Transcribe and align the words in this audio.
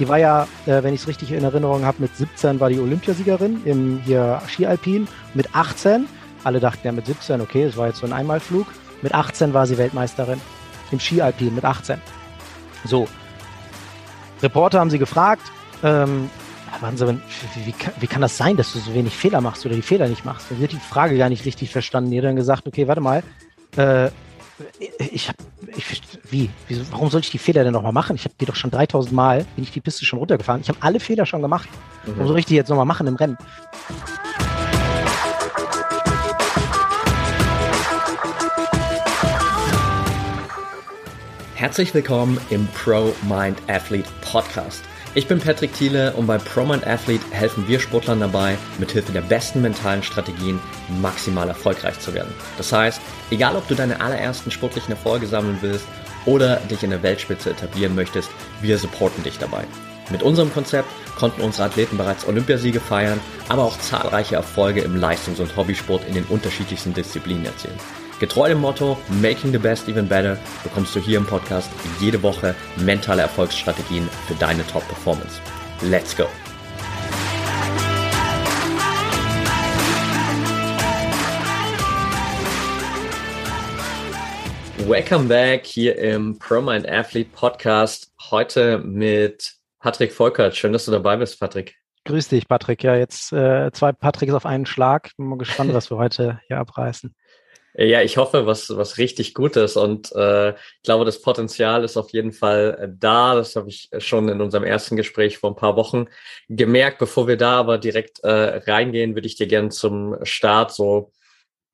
Die 0.00 0.08
war 0.08 0.16
ja, 0.16 0.48
äh, 0.64 0.82
wenn 0.82 0.94
ich 0.94 1.02
es 1.02 1.08
richtig 1.08 1.30
in 1.30 1.44
Erinnerung 1.44 1.84
habe, 1.84 1.98
mit 2.00 2.16
17 2.16 2.58
war 2.58 2.70
die 2.70 2.80
Olympiasiegerin 2.80 3.60
im 3.66 4.00
hier 4.02 4.40
Skialpin. 4.48 5.06
Mit 5.34 5.54
18, 5.54 6.08
alle 6.42 6.58
dachten 6.58 6.86
ja 6.86 6.92
mit 6.92 7.04
17, 7.04 7.42
okay, 7.42 7.64
es 7.64 7.76
war 7.76 7.88
jetzt 7.88 7.98
so 7.98 8.06
ein 8.06 8.14
Einmalflug. 8.14 8.66
Mit 9.02 9.14
18 9.14 9.52
war 9.52 9.66
sie 9.66 9.76
Weltmeisterin 9.76 10.40
im 10.90 10.98
Skialpin 10.98 11.54
mit 11.54 11.66
18. 11.66 12.00
So. 12.86 13.06
Reporter 14.42 14.80
haben 14.80 14.88
sie 14.88 14.98
gefragt, 14.98 15.42
ähm, 15.82 16.30
wie, 16.80 17.66
wie, 17.66 17.74
wie, 18.00 18.06
kann 18.06 18.22
das 18.22 18.38
sein, 18.38 18.56
dass 18.56 18.72
du 18.72 18.78
so 18.78 18.94
wenig 18.94 19.14
Fehler 19.14 19.42
machst 19.42 19.66
oder 19.66 19.74
die 19.74 19.82
Fehler 19.82 20.08
nicht 20.08 20.24
machst? 20.24 20.50
Und 20.50 20.56
sie 20.56 20.64
hat 20.64 20.72
die 20.72 20.78
Frage 20.78 21.18
gar 21.18 21.28
nicht 21.28 21.44
richtig 21.44 21.72
verstanden. 21.72 22.10
Die 22.10 22.16
hat 22.16 22.24
dann 22.24 22.36
gesagt, 22.36 22.66
okay, 22.66 22.88
warte 22.88 23.02
mal, 23.02 23.22
äh, 23.76 24.10
ich 24.98 25.28
habe, 25.28 25.38
ich, 25.76 26.02
wie, 26.30 26.50
wieso, 26.68 26.82
warum 26.90 27.10
soll 27.10 27.20
ich 27.20 27.30
die 27.30 27.38
Fehler 27.38 27.64
denn 27.64 27.72
nochmal 27.72 27.92
machen? 27.92 28.16
Ich 28.16 28.24
habe 28.24 28.34
die 28.40 28.46
doch 28.46 28.56
schon 28.56 28.70
3000 28.70 29.12
Mal, 29.14 29.46
bin 29.54 29.64
ich 29.64 29.70
die 29.70 29.80
Piste 29.80 30.04
schon 30.04 30.18
runtergefahren. 30.18 30.60
Ich 30.60 30.68
habe 30.68 30.78
alle 30.80 31.00
Fehler 31.00 31.26
schon 31.26 31.42
gemacht. 31.42 31.68
Mhm. 32.06 32.12
Warum 32.16 32.28
soll 32.28 32.38
ich 32.38 32.46
die 32.46 32.56
jetzt 32.56 32.68
nochmal 32.68 32.86
machen 32.86 33.06
im 33.06 33.16
Rennen? 33.16 33.38
Herzlich 41.54 41.92
willkommen 41.92 42.40
im 42.48 42.66
Pro 42.68 43.14
Mind 43.28 43.58
Athlete 43.68 44.08
Podcast. 44.22 44.82
Ich 45.12 45.26
bin 45.26 45.40
Patrick 45.40 45.74
Thiele 45.74 46.12
und 46.12 46.28
bei 46.28 46.38
Pro 46.38 46.64
Mind 46.64 46.86
Athlete 46.86 47.24
helfen 47.32 47.66
wir 47.66 47.80
Sportlern 47.80 48.20
dabei, 48.20 48.56
mithilfe 48.78 49.10
der 49.10 49.22
besten 49.22 49.60
mentalen 49.60 50.04
Strategien 50.04 50.60
maximal 51.02 51.48
erfolgreich 51.48 51.98
zu 51.98 52.14
werden. 52.14 52.32
Das 52.56 52.72
heißt, 52.72 53.00
egal 53.32 53.56
ob 53.56 53.66
du 53.66 53.74
deine 53.74 54.00
allerersten 54.00 54.52
sportlichen 54.52 54.92
Erfolge 54.92 55.26
sammeln 55.26 55.58
willst 55.62 55.84
oder 56.26 56.56
dich 56.58 56.84
in 56.84 56.90
der 56.90 57.02
Weltspitze 57.02 57.50
etablieren 57.50 57.96
möchtest, 57.96 58.30
wir 58.60 58.78
supporten 58.78 59.24
dich 59.24 59.36
dabei. 59.36 59.64
Mit 60.10 60.22
unserem 60.22 60.52
Konzept 60.52 60.88
konnten 61.18 61.40
unsere 61.40 61.64
Athleten 61.64 61.96
bereits 61.96 62.28
Olympiasiege 62.28 62.78
feiern, 62.78 63.18
aber 63.48 63.64
auch 63.64 63.78
zahlreiche 63.80 64.36
Erfolge 64.36 64.82
im 64.82 64.94
Leistungs- 64.94 65.40
und 65.40 65.56
Hobbysport 65.56 66.06
in 66.06 66.14
den 66.14 66.24
unterschiedlichsten 66.24 66.94
Disziplinen 66.94 67.46
erzielen. 67.46 67.78
Getreu 68.20 68.48
dem 68.48 68.60
Motto 68.60 68.98
Making 69.22 69.50
the 69.50 69.56
Best 69.56 69.88
Even 69.88 70.06
Better 70.06 70.36
bekommst 70.62 70.94
du 70.94 71.00
hier 71.00 71.16
im 71.16 71.24
Podcast 71.24 71.70
jede 72.00 72.22
Woche 72.22 72.54
mentale 72.76 73.22
Erfolgsstrategien 73.22 74.06
für 74.26 74.34
deine 74.34 74.62
Top-Performance. 74.66 75.40
Let's 75.80 76.14
go! 76.14 76.26
Welcome 84.86 85.28
back 85.28 85.64
hier 85.64 85.96
im 85.96 86.38
ProMind 86.38 86.86
Athlete 86.86 87.30
Podcast. 87.32 88.12
Heute 88.30 88.80
mit 88.80 89.54
Patrick 89.78 90.12
Volkert. 90.12 90.54
Schön, 90.54 90.74
dass 90.74 90.84
du 90.84 90.90
dabei 90.90 91.16
bist, 91.16 91.40
Patrick. 91.40 91.74
Grüß 92.04 92.28
dich, 92.28 92.46
Patrick. 92.46 92.82
Ja, 92.82 92.96
jetzt 92.96 93.32
äh, 93.32 93.70
zwei 93.72 93.92
Patricks 93.92 94.34
auf 94.34 94.44
einen 94.44 94.66
Schlag. 94.66 95.10
Bin 95.16 95.26
mal 95.26 95.38
gespannt, 95.38 95.72
was 95.72 95.90
wir 95.90 95.96
heute 95.96 96.38
hier 96.48 96.58
abreißen. 96.58 97.14
Ja, 97.74 98.02
ich 98.02 98.16
hoffe, 98.16 98.46
was, 98.46 98.76
was 98.76 98.98
richtig 98.98 99.32
Gutes 99.34 99.76
und 99.76 100.10
äh, 100.12 100.50
ich 100.50 100.82
glaube, 100.82 101.04
das 101.04 101.22
Potenzial 101.22 101.84
ist 101.84 101.96
auf 101.96 102.10
jeden 102.10 102.32
Fall 102.32 102.78
äh, 102.80 102.88
da. 102.90 103.34
Das 103.34 103.54
habe 103.54 103.68
ich 103.68 103.88
schon 103.98 104.28
in 104.28 104.40
unserem 104.40 104.64
ersten 104.64 104.96
Gespräch 104.96 105.38
vor 105.38 105.50
ein 105.50 105.56
paar 105.56 105.76
Wochen 105.76 106.06
gemerkt. 106.48 106.98
Bevor 106.98 107.28
wir 107.28 107.36
da 107.36 107.58
aber 107.58 107.78
direkt 107.78 108.20
äh, 108.20 108.28
reingehen, 108.28 109.14
würde 109.14 109.26
ich 109.26 109.36
dir 109.36 109.46
gerne 109.46 109.68
zum 109.68 110.16
Start 110.24 110.72
so 110.74 111.12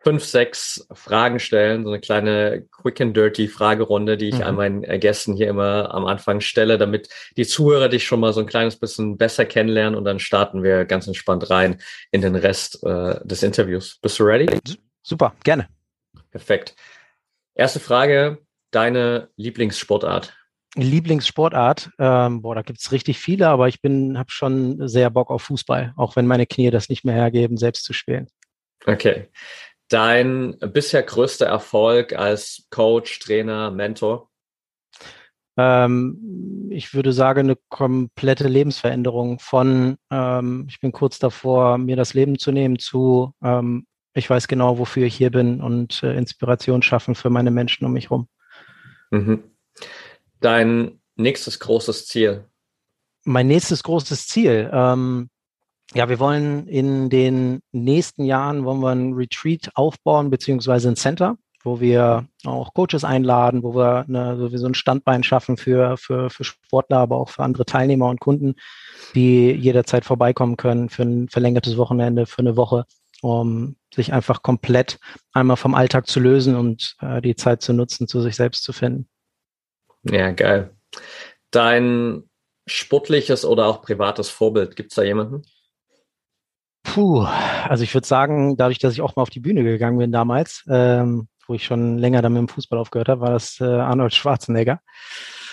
fünf, 0.06 0.24
sechs 0.24 0.86
Fragen 0.92 1.40
stellen, 1.40 1.82
so 1.82 1.90
eine 1.90 2.00
kleine 2.00 2.64
Quick 2.70 3.00
and 3.00 3.16
Dirty 3.16 3.48
Fragerunde, 3.48 4.16
die 4.16 4.28
ich 4.28 4.36
mhm. 4.36 4.42
an 4.42 4.54
meinen 4.54 4.84
äh, 4.84 5.00
Gästen 5.00 5.34
hier 5.34 5.48
immer 5.48 5.92
am 5.92 6.06
Anfang 6.06 6.40
stelle, 6.40 6.78
damit 6.78 7.08
die 7.36 7.44
Zuhörer 7.44 7.88
dich 7.88 8.04
schon 8.04 8.20
mal 8.20 8.32
so 8.32 8.38
ein 8.38 8.46
kleines 8.46 8.76
bisschen 8.76 9.16
besser 9.16 9.46
kennenlernen 9.46 9.98
und 9.98 10.04
dann 10.04 10.20
starten 10.20 10.62
wir 10.62 10.84
ganz 10.84 11.08
entspannt 11.08 11.50
rein 11.50 11.80
in 12.12 12.20
den 12.20 12.36
Rest 12.36 12.84
äh, 12.84 13.18
des 13.24 13.42
Interviews. 13.42 13.98
Bist 14.00 14.20
du 14.20 14.24
ready? 14.24 14.46
Super, 15.02 15.34
gerne. 15.42 15.75
Perfekt. 16.36 16.76
Erste 17.54 17.80
Frage, 17.80 18.42
deine 18.70 19.30
Lieblingssportart? 19.36 20.36
Lieblingssportart, 20.74 21.92
ähm, 21.98 22.42
boah, 22.42 22.54
da 22.54 22.60
gibt's 22.60 22.92
richtig 22.92 23.18
viele, 23.18 23.48
aber 23.48 23.68
ich 23.68 23.80
bin, 23.80 24.18
habe 24.18 24.30
schon 24.30 24.86
sehr 24.86 25.08
Bock 25.08 25.30
auf 25.30 25.44
Fußball, 25.44 25.94
auch 25.96 26.14
wenn 26.14 26.26
meine 26.26 26.44
Knie 26.44 26.70
das 26.70 26.90
nicht 26.90 27.06
mehr 27.06 27.14
hergeben, 27.14 27.56
selbst 27.56 27.84
zu 27.84 27.94
spielen. 27.94 28.26
Okay. 28.84 29.30
Dein 29.88 30.58
bisher 30.58 31.02
größter 31.02 31.46
Erfolg 31.46 32.12
als 32.12 32.66
Coach, 32.68 33.18
Trainer, 33.20 33.70
Mentor? 33.70 34.28
Ähm, 35.56 36.68
ich 36.70 36.92
würde 36.92 37.14
sagen, 37.14 37.40
eine 37.40 37.56
komplette 37.70 38.46
Lebensveränderung 38.46 39.38
von, 39.38 39.96
ähm, 40.10 40.66
ich 40.68 40.80
bin 40.80 40.92
kurz 40.92 41.18
davor, 41.18 41.78
mir 41.78 41.96
das 41.96 42.12
Leben 42.12 42.38
zu 42.38 42.52
nehmen, 42.52 42.78
zu, 42.78 43.32
ähm, 43.42 43.86
ich 44.16 44.30
weiß 44.30 44.48
genau, 44.48 44.78
wofür 44.78 45.06
ich 45.06 45.14
hier 45.14 45.30
bin 45.30 45.60
und 45.60 46.02
äh, 46.02 46.16
Inspiration 46.16 46.82
schaffen 46.82 47.14
für 47.14 47.30
meine 47.30 47.50
Menschen 47.50 47.84
um 47.84 47.92
mich 47.92 48.04
herum. 48.04 48.28
Mhm. 49.10 49.44
Dein 50.40 51.00
nächstes 51.16 51.60
großes 51.60 52.06
Ziel? 52.06 52.46
Mein 53.24 53.46
nächstes 53.46 53.82
großes 53.82 54.26
Ziel. 54.26 54.70
Ähm, 54.72 55.28
ja, 55.94 56.08
wir 56.08 56.18
wollen 56.18 56.66
in 56.66 57.10
den 57.10 57.60
nächsten 57.72 58.24
Jahren 58.24 58.64
wollen 58.64 58.80
wir 58.80 58.90
ein 58.90 59.12
Retreat 59.12 59.70
aufbauen, 59.74 60.30
beziehungsweise 60.30 60.88
ein 60.88 60.96
Center, 60.96 61.36
wo 61.62 61.80
wir 61.80 62.26
auch 62.44 62.72
Coaches 62.72 63.04
einladen, 63.04 63.62
wo 63.62 63.74
wir 63.74 64.06
eine, 64.08 64.48
so 64.58 64.66
ein 64.66 64.74
Standbein 64.74 65.24
schaffen 65.24 65.56
für, 65.56 65.96
für, 65.98 66.30
für 66.30 66.44
Sportler, 66.44 66.98
aber 66.98 67.16
auch 67.16 67.28
für 67.28 67.42
andere 67.42 67.66
Teilnehmer 67.66 68.08
und 68.08 68.20
Kunden, 68.20 68.54
die 69.14 69.50
jederzeit 69.52 70.04
vorbeikommen 70.04 70.56
können 70.56 70.88
für 70.88 71.02
ein 71.02 71.28
verlängertes 71.28 71.76
Wochenende, 71.76 72.26
für 72.26 72.40
eine 72.40 72.56
Woche 72.56 72.86
um 73.22 73.76
sich 73.94 74.12
einfach 74.12 74.42
komplett 74.42 74.98
einmal 75.32 75.56
vom 75.56 75.74
Alltag 75.74 76.06
zu 76.06 76.20
lösen 76.20 76.56
und 76.56 76.96
äh, 77.00 77.20
die 77.20 77.36
Zeit 77.36 77.62
zu 77.62 77.72
nutzen, 77.72 78.08
zu 78.08 78.20
sich 78.20 78.36
selbst 78.36 78.62
zu 78.62 78.72
finden. 78.72 79.08
Ja, 80.04 80.30
geil. 80.30 80.70
Dein 81.50 82.24
sportliches 82.66 83.44
oder 83.44 83.66
auch 83.66 83.82
privates 83.82 84.28
Vorbild, 84.28 84.76
gibt 84.76 84.92
es 84.92 84.96
da 84.96 85.02
jemanden? 85.02 85.42
Puh, 86.82 87.24
also 87.24 87.82
ich 87.82 87.92
würde 87.94 88.06
sagen, 88.06 88.56
dadurch, 88.56 88.78
dass 88.78 88.92
ich 88.92 89.00
auch 89.00 89.16
mal 89.16 89.22
auf 89.22 89.30
die 89.30 89.40
Bühne 89.40 89.64
gegangen 89.64 89.98
bin 89.98 90.12
damals, 90.12 90.64
ähm, 90.68 91.28
wo 91.46 91.54
ich 91.54 91.64
schon 91.64 91.98
länger 91.98 92.22
damit 92.22 92.40
im 92.40 92.48
Fußball 92.48 92.78
aufgehört 92.78 93.08
habe, 93.08 93.20
war 93.20 93.30
das 93.30 93.60
äh, 93.60 93.64
Arnold 93.64 94.14
Schwarzenegger. 94.14 94.80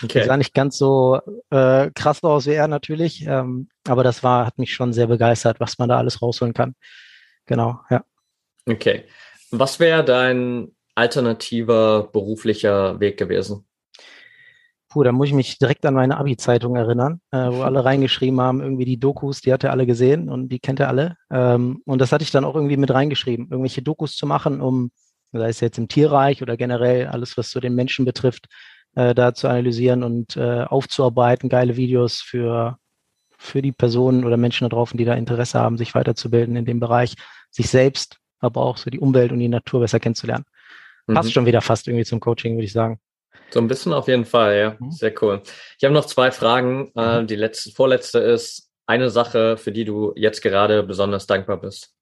Okay. 0.02 0.14
Der 0.14 0.26
sah 0.26 0.36
nicht 0.36 0.54
ganz 0.54 0.76
so 0.76 1.20
äh, 1.50 1.90
krass 1.94 2.22
aus 2.22 2.46
wie 2.46 2.52
er 2.52 2.68
natürlich, 2.68 3.26
ähm, 3.26 3.68
aber 3.86 4.02
das 4.02 4.22
war, 4.22 4.46
hat 4.46 4.58
mich 4.58 4.74
schon 4.74 4.92
sehr 4.92 5.06
begeistert, 5.06 5.60
was 5.60 5.78
man 5.78 5.88
da 5.88 5.98
alles 5.98 6.20
rausholen 6.20 6.54
kann. 6.54 6.74
Genau, 7.46 7.80
ja. 7.90 8.04
Okay. 8.66 9.04
Was 9.50 9.78
wäre 9.78 10.04
dein 10.04 10.72
alternativer 10.94 12.08
beruflicher 12.12 12.98
Weg 13.00 13.18
gewesen? 13.18 13.66
Puh, 14.88 15.02
da 15.02 15.10
muss 15.10 15.28
ich 15.28 15.34
mich 15.34 15.58
direkt 15.58 15.84
an 15.86 15.94
meine 15.94 16.16
Abi-Zeitung 16.18 16.76
erinnern, 16.76 17.20
äh, 17.32 17.50
wo 17.50 17.62
alle 17.62 17.84
reingeschrieben 17.84 18.40
haben, 18.40 18.60
irgendwie 18.60 18.84
die 18.84 19.00
Dokus, 19.00 19.40
die 19.40 19.52
hat 19.52 19.64
er 19.64 19.72
alle 19.72 19.86
gesehen 19.86 20.28
und 20.28 20.50
die 20.50 20.60
kennt 20.60 20.78
er 20.78 20.88
alle. 20.88 21.16
Ähm, 21.32 21.82
und 21.84 22.00
das 22.00 22.12
hatte 22.12 22.22
ich 22.22 22.30
dann 22.30 22.44
auch 22.44 22.54
irgendwie 22.54 22.76
mit 22.76 22.92
reingeschrieben, 22.92 23.48
irgendwelche 23.50 23.82
Dokus 23.82 24.14
zu 24.14 24.24
machen, 24.24 24.60
um, 24.60 24.92
sei 25.32 25.48
es 25.48 25.58
jetzt 25.58 25.78
im 25.78 25.88
Tierreich 25.88 26.42
oder 26.42 26.56
generell 26.56 27.08
alles, 27.08 27.36
was 27.36 27.50
so 27.50 27.58
den 27.58 27.74
Menschen 27.74 28.04
betrifft, 28.04 28.46
äh, 28.94 29.16
da 29.16 29.34
zu 29.34 29.48
analysieren 29.48 30.04
und 30.04 30.36
äh, 30.36 30.62
aufzuarbeiten, 30.62 31.48
geile 31.48 31.76
Videos 31.76 32.20
für 32.20 32.78
für 33.44 33.62
die 33.62 33.72
Personen 33.72 34.24
oder 34.24 34.36
Menschen 34.36 34.64
da 34.64 34.74
draußen, 34.74 34.96
die 34.96 35.04
da 35.04 35.14
Interesse 35.14 35.58
haben, 35.58 35.76
sich 35.76 35.94
weiterzubilden 35.94 36.56
in 36.56 36.64
dem 36.64 36.80
Bereich, 36.80 37.14
sich 37.50 37.68
selbst, 37.68 38.18
aber 38.40 38.62
auch 38.62 38.78
so 38.78 38.90
die 38.90 38.98
Umwelt 38.98 39.32
und 39.32 39.38
die 39.38 39.48
Natur 39.48 39.80
besser 39.80 40.00
kennenzulernen. 40.00 40.44
Mhm. 41.06 41.14
Passt 41.14 41.32
schon 41.32 41.46
wieder 41.46 41.60
fast 41.60 41.86
irgendwie 41.86 42.04
zum 42.04 42.20
Coaching, 42.20 42.54
würde 42.54 42.64
ich 42.64 42.72
sagen. 42.72 42.98
So 43.50 43.60
ein 43.60 43.68
bisschen 43.68 43.92
auf 43.92 44.08
jeden 44.08 44.24
Fall, 44.24 44.56
ja. 44.56 44.76
Mhm. 44.78 44.90
Sehr 44.90 45.14
cool. 45.22 45.42
Ich 45.78 45.84
habe 45.84 45.94
noch 45.94 46.06
zwei 46.06 46.30
Fragen. 46.30 46.90
Äh, 46.96 47.22
mhm. 47.22 47.26
Die 47.26 47.36
letzte, 47.36 47.70
vorletzte 47.70 48.18
ist 48.18 48.70
eine 48.86 49.10
Sache, 49.10 49.56
für 49.56 49.72
die 49.72 49.84
du 49.84 50.12
jetzt 50.16 50.42
gerade 50.42 50.82
besonders 50.82 51.26
dankbar 51.26 51.60
bist. 51.60 51.94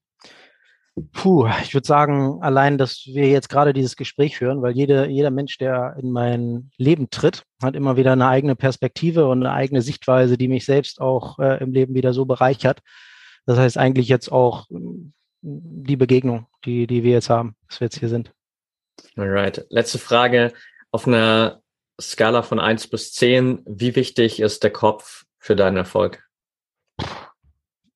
Puh, 1.12 1.48
ich 1.62 1.72
würde 1.72 1.86
sagen, 1.86 2.42
allein, 2.42 2.76
dass 2.76 3.06
wir 3.06 3.28
jetzt 3.28 3.48
gerade 3.48 3.72
dieses 3.72 3.96
Gespräch 3.96 4.36
führen, 4.36 4.60
weil 4.60 4.72
jede, 4.72 5.06
jeder 5.06 5.30
Mensch, 5.30 5.56
der 5.56 5.96
in 5.98 6.10
mein 6.10 6.70
Leben 6.76 7.08
tritt, 7.08 7.44
hat 7.62 7.76
immer 7.76 7.96
wieder 7.96 8.12
eine 8.12 8.28
eigene 8.28 8.56
Perspektive 8.56 9.26
und 9.26 9.42
eine 9.42 9.54
eigene 9.54 9.80
Sichtweise, 9.80 10.36
die 10.36 10.48
mich 10.48 10.66
selbst 10.66 11.00
auch 11.00 11.38
äh, 11.38 11.62
im 11.62 11.72
Leben 11.72 11.94
wieder 11.94 12.12
so 12.12 12.26
bereichert. 12.26 12.80
Das 13.46 13.58
heißt 13.58 13.78
eigentlich 13.78 14.08
jetzt 14.08 14.30
auch 14.30 14.68
hm, 14.68 15.14
die 15.40 15.96
Begegnung, 15.96 16.46
die, 16.66 16.86
die 16.86 17.02
wir 17.02 17.12
jetzt 17.12 17.30
haben, 17.30 17.56
dass 17.68 17.80
wir 17.80 17.86
jetzt 17.86 17.98
hier 17.98 18.10
sind. 18.10 18.32
Alright. 19.16 19.66
Letzte 19.70 19.98
Frage. 19.98 20.52
Auf 20.90 21.06
einer 21.06 21.62
Skala 21.98 22.42
von 22.42 22.60
eins 22.60 22.86
bis 22.86 23.12
zehn, 23.12 23.62
wie 23.64 23.96
wichtig 23.96 24.40
ist 24.40 24.62
der 24.62 24.72
Kopf 24.72 25.24
für 25.38 25.56
deinen 25.56 25.78
Erfolg? 25.78 26.22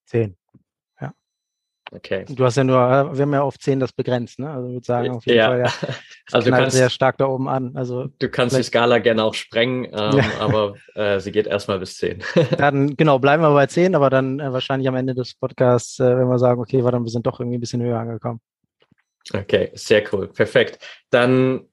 Zehn. 0.06 0.36
Okay. 1.92 2.24
Du 2.28 2.44
hast 2.44 2.56
ja 2.56 2.64
nur, 2.64 2.76
wir 2.76 3.22
haben 3.22 3.32
ja 3.32 3.42
auf 3.42 3.58
10 3.58 3.78
das 3.78 3.92
begrenzt, 3.92 4.38
ne? 4.40 4.50
Also 4.50 4.66
ich 4.68 4.74
würde 4.74 4.86
sagen, 4.86 5.10
auf 5.10 5.24
jeden 5.24 5.38
ja. 5.38 5.46
Fall, 5.48 5.58
ja. 5.60 5.66
also 6.32 6.50
du 6.50 6.56
kannst 6.56 6.76
sehr 6.76 6.90
stark 6.90 7.16
da 7.18 7.26
oben 7.26 7.48
an. 7.48 7.76
Also 7.76 8.08
du 8.18 8.28
kannst 8.28 8.56
die 8.56 8.62
Skala 8.62 8.98
gerne 8.98 9.22
auch 9.22 9.34
sprengen, 9.34 9.84
ähm, 9.92 10.18
ja. 10.18 10.24
aber 10.40 10.74
äh, 10.94 11.20
sie 11.20 11.30
geht 11.30 11.46
erstmal 11.46 11.78
bis 11.78 11.96
10. 11.98 12.22
dann, 12.58 12.96
genau, 12.96 13.18
bleiben 13.18 13.42
wir 13.42 13.52
bei 13.52 13.66
10, 13.66 13.94
aber 13.94 14.10
dann 14.10 14.40
äh, 14.40 14.52
wahrscheinlich 14.52 14.88
am 14.88 14.96
Ende 14.96 15.14
des 15.14 15.34
Podcasts, 15.34 16.00
äh, 16.00 16.16
wenn 16.16 16.28
wir 16.28 16.38
sagen, 16.38 16.60
okay, 16.60 16.82
warte, 16.82 16.98
wir 16.98 17.10
sind 17.10 17.26
doch 17.26 17.38
irgendwie 17.38 17.58
ein 17.58 17.60
bisschen 17.60 17.82
höher 17.82 18.00
angekommen. 18.00 18.40
Okay, 19.32 19.70
sehr 19.74 20.02
cool. 20.12 20.28
Perfekt. 20.28 20.78
Dann 21.10 21.68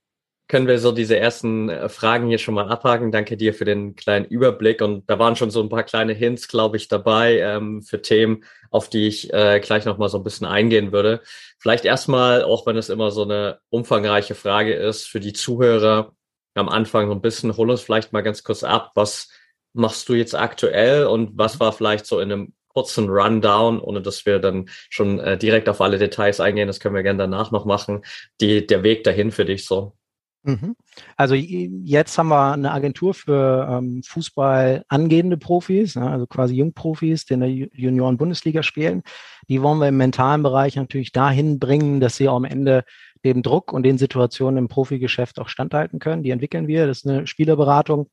können 0.47 0.67
wir 0.67 0.77
so 0.79 0.91
diese 0.91 1.17
ersten 1.17 1.69
äh, 1.69 1.89
Fragen 1.89 2.27
hier 2.27 2.37
schon 2.37 2.53
mal 2.53 2.69
abhaken. 2.69 3.11
Danke 3.11 3.37
dir 3.37 3.53
für 3.53 3.65
den 3.65 3.95
kleinen 3.95 4.25
Überblick. 4.25 4.81
Und 4.81 5.09
da 5.09 5.17
waren 5.19 5.35
schon 5.35 5.51
so 5.51 5.61
ein 5.61 5.69
paar 5.69 5.83
kleine 5.83 6.13
Hints, 6.13 6.47
glaube 6.47 6.77
ich, 6.77 6.87
dabei 6.87 7.39
ähm, 7.39 7.81
für 7.81 8.01
Themen, 8.01 8.43
auf 8.69 8.89
die 8.89 9.07
ich 9.07 9.33
äh, 9.33 9.59
gleich 9.61 9.85
noch 9.85 9.97
mal 9.97 10.09
so 10.09 10.17
ein 10.17 10.23
bisschen 10.23 10.47
eingehen 10.47 10.91
würde. 10.91 11.21
Vielleicht 11.59 11.85
erstmal, 11.85 12.43
auch 12.43 12.65
wenn 12.65 12.77
es 12.77 12.89
immer 12.89 13.11
so 13.11 13.23
eine 13.23 13.59
umfangreiche 13.69 14.35
Frage 14.35 14.73
ist, 14.73 15.07
für 15.07 15.19
die 15.19 15.33
Zuhörer 15.33 16.13
am 16.55 16.69
Anfang 16.69 17.07
so 17.07 17.13
ein 17.13 17.21
bisschen, 17.21 17.55
hol 17.57 17.71
uns 17.71 17.81
vielleicht 17.81 18.13
mal 18.13 18.21
ganz 18.21 18.43
kurz 18.43 18.63
ab. 18.63 18.91
Was 18.95 19.29
machst 19.73 20.07
du 20.09 20.13
jetzt 20.13 20.35
aktuell 20.35 21.05
und 21.05 21.31
was 21.37 21.59
war 21.59 21.73
vielleicht 21.73 22.05
so 22.05 22.19
in 22.19 22.31
einem 22.31 22.53
kurzen 22.67 23.09
Rundown, 23.09 23.79
ohne 23.79 24.01
dass 24.01 24.25
wir 24.25 24.39
dann 24.39 24.69
schon 24.89 25.19
äh, 25.19 25.37
direkt 25.37 25.69
auf 25.69 25.81
alle 25.81 25.97
Details 25.97 26.39
eingehen, 26.39 26.67
das 26.67 26.79
können 26.79 26.95
wir 26.95 27.03
gerne 27.03 27.19
danach 27.19 27.51
noch 27.51 27.65
machen, 27.65 28.03
die, 28.41 28.65
der 28.65 28.83
Weg 28.83 29.03
dahin 29.03 29.31
für 29.31 29.45
dich 29.45 29.65
so. 29.65 29.95
Mhm. 30.43 30.75
Also 31.15 31.35
jetzt 31.35 32.17
haben 32.17 32.27
wir 32.27 32.51
eine 32.51 32.71
Agentur 32.71 33.13
für 33.13 33.67
ähm, 33.69 34.03
Fußball 34.03 34.83
angehende 34.89 35.37
Profis, 35.37 35.93
ja, 35.93 36.07
also 36.07 36.27
quasi 36.27 36.55
Jungprofis, 36.55 37.25
die 37.25 37.35
in 37.35 37.39
der 37.39 37.49
Junioren-Bundesliga 37.49 38.61
spielen. 38.61 39.03
Die 39.47 39.61
wollen 39.61 39.79
wir 39.79 39.87
im 39.87 39.97
mentalen 39.97 40.43
Bereich 40.43 40.75
natürlich 40.75 41.13
dahin 41.13 41.59
bringen, 41.59 42.01
dass 42.01 42.17
sie 42.17 42.27
auch 42.27 42.35
am 42.35 42.45
Ende 42.45 42.83
dem 43.23 43.41
Druck 43.41 43.71
und 43.71 43.83
den 43.83 43.97
Situationen 43.97 44.57
im 44.57 44.67
Profigeschäft 44.67 45.39
auch 45.39 45.47
standhalten 45.47 45.99
können. 45.99 46.23
Die 46.23 46.31
entwickeln 46.31 46.67
wir. 46.67 46.87
Das 46.87 46.99
ist 46.99 47.07
eine 47.07 47.25
Spielerberatung. 47.25 48.09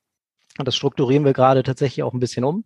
Und 0.57 0.67
das 0.67 0.75
strukturieren 0.75 1.25
wir 1.25 1.33
gerade 1.33 1.63
tatsächlich 1.63 2.03
auch 2.03 2.13
ein 2.13 2.19
bisschen 2.19 2.45
um, 2.45 2.63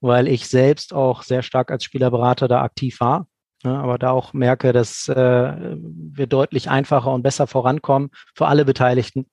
weil 0.00 0.28
ich 0.28 0.46
selbst 0.46 0.94
auch 0.94 1.22
sehr 1.22 1.42
stark 1.42 1.70
als 1.72 1.84
Spielerberater 1.84 2.46
da 2.46 2.62
aktiv 2.62 3.00
war 3.00 3.26
ja, 3.62 3.76
aber 3.80 3.98
da 3.98 4.10
auch 4.10 4.32
merke, 4.32 4.72
dass 4.72 5.08
äh, 5.08 5.14
wir 5.14 6.26
deutlich 6.26 6.70
einfacher 6.70 7.12
und 7.12 7.22
besser 7.22 7.46
vorankommen 7.46 8.10
für 8.34 8.46
alle 8.46 8.64
Beteiligten, 8.64 9.26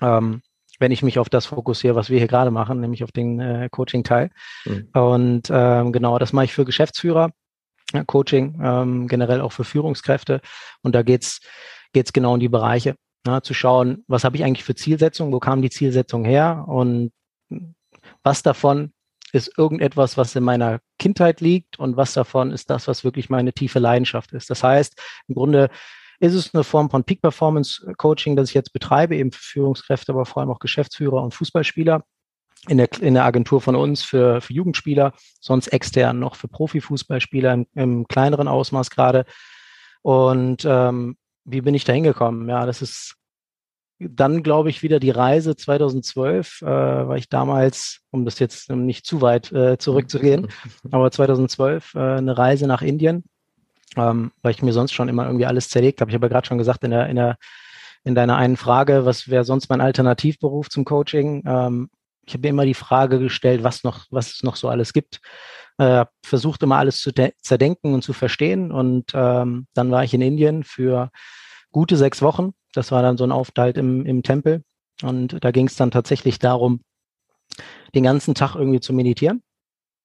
ähm, 0.00 0.42
wenn 0.78 0.92
ich 0.92 1.02
mich 1.02 1.18
auf 1.18 1.28
das 1.28 1.46
fokussiere, 1.46 1.94
was 1.94 2.10
wir 2.10 2.18
hier 2.18 2.28
gerade 2.28 2.50
machen, 2.50 2.80
nämlich 2.80 3.04
auf 3.04 3.12
den 3.12 3.40
äh, 3.40 3.68
Coaching-Teil. 3.70 4.30
Mhm. 4.64 4.88
Und 4.92 5.42
ähm, 5.50 5.92
genau, 5.92 6.18
das 6.18 6.32
mache 6.32 6.46
ich 6.46 6.54
für 6.54 6.64
Geschäftsführer, 6.64 7.30
ja, 7.92 8.04
Coaching, 8.04 8.60
ähm, 8.62 9.08
generell 9.08 9.40
auch 9.40 9.52
für 9.52 9.64
Führungskräfte. 9.64 10.40
Und 10.82 10.94
da 10.94 11.02
geht's 11.02 11.40
geht's 11.92 12.12
genau 12.12 12.34
in 12.34 12.40
die 12.40 12.48
Bereiche, 12.48 12.96
ja, 13.26 13.42
zu 13.42 13.54
schauen, 13.54 14.04
was 14.06 14.24
habe 14.24 14.36
ich 14.36 14.44
eigentlich 14.44 14.64
für 14.64 14.74
Zielsetzungen, 14.74 15.32
wo 15.32 15.40
kam 15.40 15.62
die 15.62 15.70
Zielsetzung 15.70 16.24
her 16.24 16.64
und 16.66 17.10
was 18.22 18.42
davon 18.42 18.92
ist 19.32 19.58
irgendetwas, 19.58 20.16
was 20.16 20.34
in 20.36 20.44
meiner 20.44 20.80
Kindheit 20.98 21.40
liegt 21.40 21.78
und 21.78 21.96
was 21.96 22.14
davon 22.14 22.50
ist 22.52 22.70
das, 22.70 22.88
was 22.88 23.04
wirklich 23.04 23.28
meine 23.28 23.52
tiefe 23.52 23.78
Leidenschaft 23.78 24.32
ist. 24.32 24.50
Das 24.50 24.62
heißt, 24.62 25.00
im 25.28 25.34
Grunde 25.34 25.68
ist 26.20 26.34
es 26.34 26.54
eine 26.54 26.64
Form 26.64 26.90
von 26.90 27.04
Peak 27.04 27.20
Performance 27.20 27.92
Coaching, 27.96 28.36
das 28.36 28.48
ich 28.48 28.54
jetzt 28.54 28.72
betreibe, 28.72 29.16
eben 29.16 29.32
für 29.32 29.42
Führungskräfte, 29.42 30.12
aber 30.12 30.24
vor 30.24 30.40
allem 30.40 30.50
auch 30.50 30.58
Geschäftsführer 30.58 31.22
und 31.22 31.34
Fußballspieler 31.34 32.04
in 32.68 32.78
der, 32.78 32.88
in 33.00 33.14
der 33.14 33.24
Agentur 33.24 33.60
von 33.60 33.76
uns 33.76 34.02
für, 34.02 34.40
für 34.40 34.52
Jugendspieler, 34.52 35.12
sonst 35.40 35.68
extern 35.68 36.18
noch 36.18 36.36
für 36.36 36.48
Profifußballspieler 36.48 37.52
im, 37.52 37.66
im 37.74 38.08
kleineren 38.08 38.48
Ausmaß 38.48 38.90
gerade. 38.90 39.24
Und 40.02 40.64
ähm, 40.64 41.16
wie 41.44 41.60
bin 41.60 41.74
ich 41.74 41.84
da 41.84 41.92
hingekommen? 41.92 42.48
Ja, 42.48 42.66
das 42.66 42.82
ist 42.82 43.15
dann, 43.98 44.42
glaube 44.42 44.68
ich, 44.68 44.82
wieder 44.82 45.00
die 45.00 45.10
Reise 45.10 45.56
2012, 45.56 46.62
äh, 46.62 46.66
weil 46.66 47.18
ich 47.18 47.28
damals, 47.28 48.00
um 48.10 48.24
das 48.24 48.38
jetzt 48.38 48.70
nicht 48.70 49.06
zu 49.06 49.22
weit 49.22 49.52
äh, 49.52 49.78
zurückzugehen, 49.78 50.48
aber 50.90 51.10
2012 51.10 51.94
äh, 51.94 51.98
eine 51.98 52.36
Reise 52.36 52.66
nach 52.66 52.82
Indien, 52.82 53.24
ähm, 53.96 54.32
weil 54.42 54.52
ich 54.52 54.62
mir 54.62 54.72
sonst 54.72 54.92
schon 54.92 55.08
immer 55.08 55.26
irgendwie 55.26 55.46
alles 55.46 55.68
zerlegt 55.68 56.00
habe. 56.00 56.10
Ich 56.10 56.14
habe 56.14 56.26
ja 56.26 56.30
gerade 56.30 56.46
schon 56.46 56.58
gesagt 56.58 56.84
in 56.84 56.90
der, 56.90 57.08
in 57.08 57.16
der 57.16 57.36
in 58.04 58.14
deiner 58.14 58.36
einen 58.36 58.56
Frage, 58.56 59.04
was 59.04 59.28
wäre 59.28 59.42
sonst 59.42 59.68
mein 59.68 59.80
Alternativberuf 59.80 60.68
zum 60.68 60.84
Coaching? 60.84 61.42
Ähm, 61.44 61.90
ich 62.24 62.34
habe 62.34 62.42
mir 62.42 62.50
immer 62.50 62.64
die 62.64 62.74
Frage 62.74 63.18
gestellt, 63.18 63.64
was 63.64 63.82
noch, 63.82 64.06
was 64.10 64.32
es 64.32 64.42
noch 64.44 64.54
so 64.54 64.68
alles 64.68 64.92
gibt. 64.92 65.20
Äh, 65.78 66.06
versucht 66.24 66.62
immer 66.62 66.76
alles 66.76 67.00
zu 67.00 67.10
zerdenken 67.12 67.94
und 67.94 68.02
zu 68.02 68.12
verstehen. 68.12 68.70
Und 68.70 69.10
ähm, 69.12 69.66
dann 69.74 69.90
war 69.90 70.04
ich 70.04 70.14
in 70.14 70.20
Indien 70.20 70.62
für 70.62 71.10
gute 71.72 71.96
sechs 71.96 72.22
Wochen 72.22 72.52
das 72.76 72.92
war 72.92 73.02
dann 73.02 73.16
so 73.16 73.24
ein 73.24 73.32
Aufenthalt 73.32 73.78
im, 73.78 74.04
im 74.06 74.22
Tempel. 74.22 74.62
Und 75.02 75.44
da 75.44 75.50
ging 75.50 75.66
es 75.66 75.76
dann 75.76 75.90
tatsächlich 75.90 76.38
darum, 76.38 76.80
den 77.94 78.04
ganzen 78.04 78.34
Tag 78.34 78.54
irgendwie 78.54 78.80
zu 78.80 78.92
meditieren. 78.92 79.42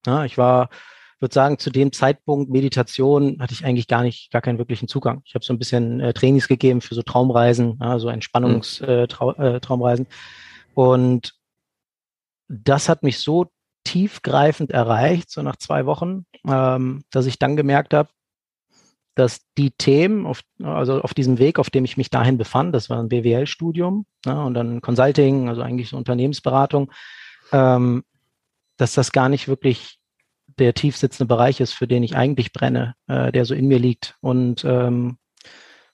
Ja, 0.05 0.25
ich 0.25 0.37
war, 0.37 0.69
würde 1.19 1.33
sagen, 1.33 1.59
zu 1.59 1.69
dem 1.69 1.91
Zeitpunkt 1.91 2.49
Meditation 2.49 3.37
hatte 3.39 3.53
ich 3.53 3.65
eigentlich 3.65 3.87
gar 3.87 4.03
nicht, 4.03 4.31
gar 4.31 4.41
keinen 4.41 4.57
wirklichen 4.57 4.87
Zugang. 4.87 5.21
Ich 5.25 5.35
habe 5.35 5.45
so 5.45 5.53
ein 5.53 5.59
bisschen 5.59 5.99
äh, 5.99 6.13
Trainings 6.13 6.47
gegeben 6.47 6.81
für 6.81 6.95
so 6.95 7.03
Traumreisen, 7.03 7.77
ja, 7.81 7.99
so 7.99 8.09
Entspannungstraumreisen. 8.09 10.07
Mhm. 10.07 10.11
Äh, 10.11 10.73
Und 10.73 11.33
das 12.47 12.89
hat 12.89 13.03
mich 13.03 13.19
so 13.19 13.47
tiefgreifend 13.83 14.71
erreicht, 14.71 15.29
so 15.31 15.41
nach 15.41 15.55
zwei 15.55 15.85
Wochen, 15.85 16.25
ähm, 16.47 17.03
dass 17.11 17.25
ich 17.25 17.39
dann 17.39 17.55
gemerkt 17.55 17.93
habe, 17.93 18.09
dass 19.15 19.41
die 19.57 19.71
Themen, 19.71 20.25
auf, 20.25 20.41
also 20.63 21.01
auf 21.01 21.13
diesem 21.13 21.37
Weg, 21.37 21.59
auf 21.59 21.69
dem 21.69 21.85
ich 21.85 21.97
mich 21.97 22.09
dahin 22.09 22.37
befand, 22.37 22.73
das 22.73 22.89
war 22.89 22.99
ein 22.99 23.09
BWL-Studium 23.09 24.05
ja, 24.25 24.43
und 24.43 24.53
dann 24.53 24.81
Consulting, 24.81 25.49
also 25.49 25.61
eigentlich 25.61 25.89
so 25.89 25.97
Unternehmensberatung, 25.97 26.91
ähm, 27.51 28.03
dass 28.77 28.93
das 28.93 29.11
gar 29.11 29.29
nicht 29.29 29.47
wirklich 29.47 29.99
der 30.57 30.73
tief 30.73 30.97
sitzende 30.97 31.27
Bereich 31.27 31.59
ist, 31.59 31.73
für 31.73 31.87
den 31.87 32.03
ich 32.03 32.15
eigentlich 32.15 32.53
brenne, 32.53 32.95
äh, 33.07 33.31
der 33.31 33.45
so 33.45 33.53
in 33.53 33.67
mir 33.67 33.79
liegt. 33.79 34.15
Und 34.21 34.63
ähm, 34.63 35.17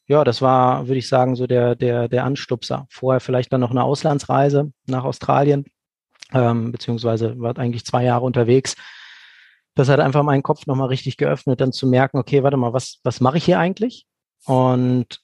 ja, 0.07 0.23
das 0.23 0.41
war, 0.41 0.87
würde 0.87 0.99
ich 0.99 1.07
sagen, 1.07 1.35
so 1.35 1.47
der, 1.47 1.75
der, 1.75 2.07
der 2.07 2.23
Anstupser. 2.23 2.87
Vorher 2.89 3.19
vielleicht 3.19 3.51
dann 3.51 3.61
noch 3.61 3.71
eine 3.71 3.83
Auslandsreise 3.83 4.71
nach 4.85 5.03
Australien, 5.03 5.65
ähm, 6.33 6.71
beziehungsweise 6.71 7.39
war 7.39 7.57
eigentlich 7.57 7.85
zwei 7.85 8.03
Jahre 8.03 8.25
unterwegs 8.25 8.75
das 9.77 9.89
hat 9.89 9.99
einfach 9.99 10.23
meinen 10.23 10.41
Kopf 10.41 10.65
nochmal 10.65 10.87
richtig 10.87 11.17
geöffnet, 11.17 11.61
dann 11.61 11.71
zu 11.71 11.85
merken, 11.85 12.17
okay, 12.17 12.41
warte 12.41 12.57
mal, 12.57 12.73
was, 12.73 12.99
was 13.03 13.21
mache 13.21 13.37
ich 13.37 13.45
hier 13.45 13.59
eigentlich? 13.59 14.07
Und 14.45 15.19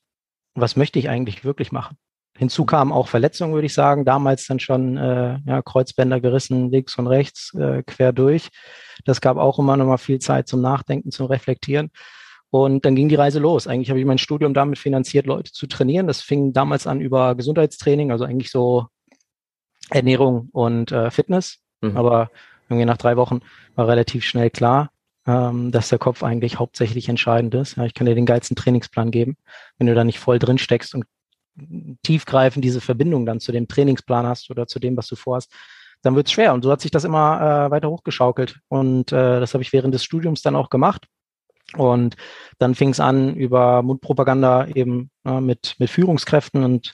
was 0.54 0.76
möchte 0.76 1.00
ich 1.00 1.10
eigentlich 1.10 1.44
wirklich 1.44 1.72
machen? 1.72 1.98
Hinzu 2.38 2.64
kamen 2.64 2.92
auch 2.92 3.08
Verletzungen, 3.08 3.56
würde 3.56 3.66
ich 3.66 3.74
sagen. 3.74 4.06
Damals 4.06 4.46
dann 4.46 4.60
schon 4.60 4.98
äh, 4.98 5.40
ja, 5.46 5.62
Kreuzbänder 5.64 6.22
gerissen, 6.22 6.70
links 6.70 6.96
und 7.00 7.08
rechts, 7.08 7.52
äh, 7.56 7.82
quer 7.82 8.14
durch. 8.14 8.50
Das 9.06 9.22
gab 9.22 9.38
auch 9.38 9.58
immer 9.58 9.76
noch 9.76 9.88
mal 9.88 9.98
viel 9.98 10.20
Zeit 10.20 10.48
zum 10.48 10.62
Nachdenken, 10.62 11.10
zum 11.10 11.26
Reflektieren. 11.26 11.90
Und 12.52 12.86
dann 12.86 12.96
ging 12.96 13.10
die 13.10 13.16
Reise 13.16 13.40
los. 13.40 13.66
Eigentlich 13.66 13.90
habe 13.90 14.00
ich 14.00 14.06
mein 14.06 14.20
Studium 14.20 14.54
damit 14.54 14.78
finanziert, 14.78 15.26
Leute 15.26 15.52
zu 15.52 15.66
trainieren. 15.66 16.06
Das 16.06 16.22
fing 16.22 16.54
damals 16.54 16.86
an 16.86 17.02
über 17.02 17.34
Gesundheitstraining, 17.34 18.12
also 18.12 18.26
eigentlich 18.26 18.52
so 18.52 18.86
Ernährung 19.90 20.50
und 20.52 20.92
äh, 20.92 21.10
Fitness. 21.10 21.58
Mhm. 21.82 21.98
Aber 21.98 22.30
irgendwie 22.70 22.86
nach 22.86 22.98
drei 22.98 23.18
Wochen 23.18 23.42
war 23.76 23.88
relativ 23.88 24.24
schnell 24.24 24.50
klar, 24.50 24.90
ähm, 25.26 25.72
dass 25.72 25.90
der 25.90 26.00
Kopf 26.00 26.24
eigentlich 26.24 26.60
hauptsächlich 26.60 27.10
entscheidend 27.10 27.56
ist. 27.56 27.78
Ja, 27.78 27.86
ich 27.86 27.94
kann 27.94 28.06
dir 28.06 28.16
den 28.16 28.26
geilsten 28.26 28.56
Trainingsplan 28.56 29.12
geben. 29.12 29.38
Wenn 29.78 29.88
du 29.88 29.96
da 29.96 30.04
nicht 30.04 30.20
voll 30.20 30.40
drin 30.40 30.58
steckst 30.58 30.96
und 30.96 31.06
tiefgreifend 32.04 32.66
diese 32.66 32.82
Verbindung 32.82 33.26
dann 33.26 33.40
zu 33.40 33.52
dem 33.52 33.68
Trainingsplan 33.68 34.26
hast 34.26 34.50
oder 34.50 34.68
zu 34.68 34.80
dem, 34.80 34.98
was 34.98 35.08
du 35.08 35.16
vorhast, 35.16 35.54
dann 36.02 36.16
wird 36.16 36.28
es 36.28 36.34
schwer. 36.34 36.54
Und 36.54 36.64
so 36.64 36.72
hat 36.72 36.82
sich 36.82 36.92
das 36.92 37.04
immer 37.04 37.68
äh, 37.68 37.72
weiter 37.72 37.90
hochgeschaukelt. 37.90 38.60
Und 38.68 39.12
äh, 39.12 39.40
das 39.40 39.54
habe 39.54 39.64
ich 39.64 39.72
während 39.72 39.94
des 39.94 40.04
Studiums 40.04 40.42
dann 40.42 40.56
auch 40.56 40.70
gemacht. 40.70 41.06
Und 41.78 42.16
dann 42.60 42.76
fing 42.76 42.90
es 42.90 43.00
an 43.00 43.36
über 43.36 43.82
Mundpropaganda 43.82 44.68
eben 44.68 45.10
äh, 45.26 45.40
mit, 45.40 45.76
mit 45.80 45.90
Führungskräften 45.90 46.64
und 46.64 46.92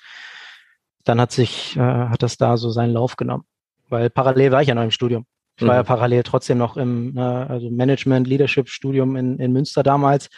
dann 1.04 1.20
hat 1.20 1.32
sich, 1.32 1.76
äh, 1.76 1.80
hat 1.80 2.24
das 2.24 2.38
da 2.38 2.56
so 2.56 2.70
seinen 2.70 2.94
Lauf 2.94 3.16
genommen. 3.16 3.46
Weil 3.90 4.10
parallel 4.10 4.52
war 4.52 4.62
ich 4.62 4.68
ja 4.68 4.76
noch 4.76 4.84
im 4.84 4.92
Studium. 4.92 5.26
Ich 5.60 5.68
war 5.68 5.76
ja 5.76 5.84
mhm. 5.84 5.88
parallel 5.88 6.24
trotzdem 6.24 6.58
noch 6.58 6.78
im 6.78 7.18
äh, 7.18 7.22
also 7.22 7.70
Management, 7.70 8.28
Leadership-Studium 8.28 9.16
in, 9.16 9.40
in 9.40 9.52
Münster 9.52 9.84
damals. 9.84 10.30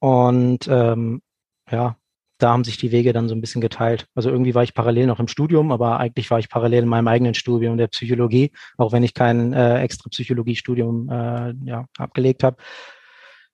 Und 0.00 0.66
ähm, 0.68 1.22
ja, 1.70 1.96
da 2.38 2.50
haben 2.50 2.64
sich 2.64 2.78
die 2.78 2.90
Wege 2.90 3.12
dann 3.12 3.28
so 3.28 3.34
ein 3.34 3.40
bisschen 3.40 3.60
geteilt. 3.60 4.06
Also 4.14 4.30
irgendwie 4.30 4.54
war 4.54 4.62
ich 4.62 4.74
parallel 4.74 5.06
noch 5.06 5.20
im 5.20 5.28
Studium, 5.28 5.72
aber 5.72 6.00
eigentlich 6.00 6.30
war 6.30 6.38
ich 6.38 6.48
parallel 6.48 6.84
in 6.84 6.88
meinem 6.88 7.08
eigenen 7.08 7.34
Studium 7.34 7.76
der 7.76 7.88
Psychologie, 7.88 8.50
auch 8.76 8.92
wenn 8.92 9.02
ich 9.02 9.14
kein 9.14 9.52
äh, 9.52 9.80
extra 9.80 10.08
Psychologiestudium 10.08 11.08
äh, 11.10 11.54
ja, 11.64 11.84
abgelegt 11.98 12.42
habe. 12.42 12.56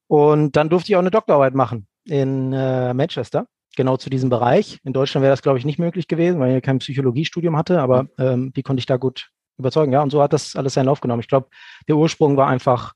Und 0.06 0.56
dann 0.56 0.68
durfte 0.68 0.92
ich 0.92 0.96
auch 0.96 1.00
eine 1.00 1.10
Doktorarbeit 1.10 1.54
machen 1.54 1.88
in 2.04 2.52
äh, 2.52 2.94
Manchester, 2.94 3.48
genau 3.76 3.96
zu 3.96 4.08
diesem 4.08 4.30
Bereich. 4.30 4.78
In 4.84 4.92
Deutschland 4.92 5.22
wäre 5.22 5.32
das, 5.32 5.42
glaube 5.42 5.58
ich, 5.58 5.64
nicht 5.64 5.80
möglich 5.80 6.06
gewesen, 6.06 6.38
weil 6.38 6.56
ich 6.56 6.62
kein 6.62 6.78
Psychologiestudium 6.78 7.56
hatte, 7.56 7.80
aber 7.80 8.04
mhm. 8.04 8.08
ähm, 8.18 8.52
die 8.54 8.62
konnte 8.62 8.78
ich 8.78 8.86
da 8.86 8.96
gut 8.96 9.30
überzeugen. 9.58 9.92
Ja, 9.92 10.02
und 10.02 10.10
so 10.10 10.22
hat 10.22 10.32
das 10.32 10.56
alles 10.56 10.74
seinen 10.74 10.86
Lauf 10.86 11.00
genommen. 11.00 11.20
Ich 11.20 11.28
glaube, 11.28 11.48
der 11.88 11.96
Ursprung 11.96 12.36
war 12.36 12.48
einfach 12.48 12.94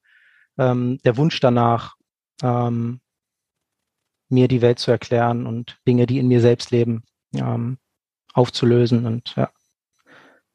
ähm, 0.59 0.99
der 1.05 1.17
Wunsch 1.17 1.41
danach, 1.41 1.95
ähm, 2.43 3.01
mir 4.29 4.49
die 4.49 4.63
Welt 4.63 4.79
zu 4.79 4.91
erklären 4.91 5.47
und 5.47 5.79
Dinge, 5.87 6.07
die 6.07 6.19
in 6.19 6.29
mir 6.29 6.41
selbst 6.41 6.71
leben, 6.71 7.03
ähm, 7.35 7.79
aufzulösen. 8.33 9.07
Und 9.07 9.35
ja, 9.37 9.51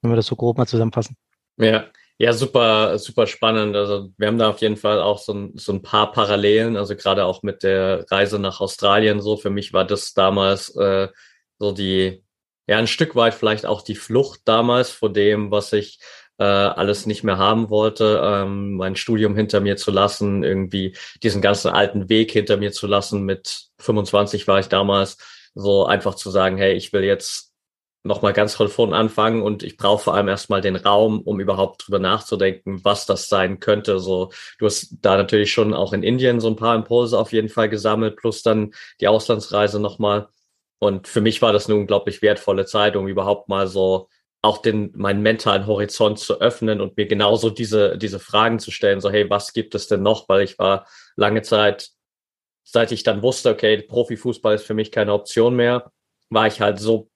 wenn 0.01 0.11
wir 0.11 0.15
das 0.15 0.27
so 0.27 0.35
grob 0.35 0.57
mal 0.57 0.67
zusammenfassen. 0.67 1.17
Ja, 1.57 1.85
ja, 2.17 2.31
super, 2.31 2.97
super 2.97 3.27
spannend. 3.27 3.75
Also 3.75 4.11
wir 4.17 4.27
haben 4.27 4.37
da 4.37 4.49
auf 4.49 4.61
jeden 4.61 4.77
Fall 4.77 5.01
auch 5.01 5.17
so 5.17 5.33
ein, 5.33 5.57
so 5.57 5.73
ein 5.73 5.81
paar 5.81 6.11
Parallelen, 6.13 6.77
also 6.77 6.95
gerade 6.95 7.25
auch 7.25 7.43
mit 7.43 7.63
der 7.63 8.09
Reise 8.09 8.39
nach 8.39 8.61
Australien 8.61 9.19
so. 9.19 9.35
Für 9.35 9.49
mich 9.49 9.73
war 9.73 9.85
das 9.85 10.13
damals 10.13 10.73
äh, 10.77 11.09
so 11.59 11.73
die, 11.73 12.23
ja, 12.67 12.77
ein 12.77 12.87
Stück 12.87 13.15
weit 13.15 13.33
vielleicht 13.33 13.65
auch 13.65 13.81
die 13.81 13.95
Flucht 13.95 14.41
damals 14.45 14.89
vor 14.91 15.11
dem, 15.11 15.51
was 15.51 15.73
ich 15.73 15.99
äh, 16.37 16.43
alles 16.43 17.05
nicht 17.05 17.23
mehr 17.23 17.37
haben 17.37 17.69
wollte, 17.69 18.21
ähm, 18.23 18.75
mein 18.75 18.95
Studium 18.95 19.35
hinter 19.35 19.61
mir 19.61 19.77
zu 19.77 19.91
lassen, 19.91 20.43
irgendwie 20.43 20.95
diesen 21.23 21.41
ganzen 21.41 21.71
alten 21.71 22.09
Weg 22.09 22.31
hinter 22.31 22.57
mir 22.57 22.71
zu 22.71 22.87
lassen. 22.87 23.23
Mit 23.23 23.67
25 23.79 24.47
war 24.47 24.59
ich 24.59 24.67
damals 24.67 25.17
so 25.53 25.85
einfach 25.85 26.15
zu 26.15 26.29
sagen, 26.31 26.57
hey, 26.57 26.73
ich 26.73 26.91
will 26.91 27.03
jetzt 27.03 27.53
nochmal 28.05 28.33
ganz 28.33 28.53
von 28.53 28.67
vorn 28.67 28.93
anfangen 28.93 29.41
und 29.41 29.63
ich 29.63 29.77
brauche 29.77 30.03
vor 30.03 30.13
allem 30.13 30.27
erstmal 30.27 30.61
den 30.61 30.75
Raum, 30.75 31.21
um 31.21 31.39
überhaupt 31.39 31.85
drüber 31.87 31.99
nachzudenken, 31.99 32.83
was 32.83 33.05
das 33.07 33.29
sein 33.29 33.59
könnte. 33.59 33.99
So, 33.99 34.31
du 34.59 34.67
hast 34.67 34.95
da 35.01 35.17
natürlich 35.17 35.51
schon 35.51 35.73
auch 35.73 35.91
in 35.91 36.03
Indien 36.03 36.39
so 36.39 36.47
ein 36.47 36.55
paar 36.55 36.75
Impulse 36.75 37.17
auf 37.17 37.33
jeden 37.33 37.49
Fall 37.49 37.67
gesammelt, 37.67 38.17
plus 38.17 38.43
dann 38.43 38.73
die 39.01 39.07
Auslandsreise 39.07 39.79
nochmal. 39.79 40.27
Und 40.85 41.07
für 41.07 41.21
mich 41.21 41.41
war 41.41 41.53
das 41.53 41.67
eine 41.67 41.75
unglaublich 41.75 42.21
wertvolle 42.21 42.65
Zeit, 42.65 42.95
um 42.95 43.07
überhaupt 43.07 43.49
mal 43.49 43.67
so 43.67 44.09
auch 44.41 44.59
den, 44.59 44.91
meinen 44.95 45.23
mentalen 45.23 45.65
Horizont 45.65 46.19
zu 46.19 46.39
öffnen 46.39 46.79
und 46.79 46.97
mir 46.97 47.07
genauso 47.07 47.49
diese, 47.49 47.97
diese 47.97 48.19
Fragen 48.19 48.59
zu 48.59 48.69
stellen, 48.69 49.01
so, 49.01 49.09
hey, 49.09 49.29
was 49.29 49.53
gibt 49.53 49.73
es 49.73 49.87
denn 49.87 50.03
noch? 50.03 50.29
Weil 50.29 50.43
ich 50.43 50.59
war 50.59 50.87
lange 51.15 51.41
Zeit, 51.41 51.89
seit 52.63 52.91
ich 52.91 53.03
dann 53.03 53.23
wusste, 53.23 53.49
okay, 53.49 53.81
Profifußball 53.81 54.55
ist 54.55 54.65
für 54.65 54.75
mich 54.75 54.91
keine 54.91 55.13
Option 55.13 55.55
mehr, 55.55 55.91
war 56.29 56.47
ich 56.47 56.61
halt 56.61 56.79
so 56.79 57.09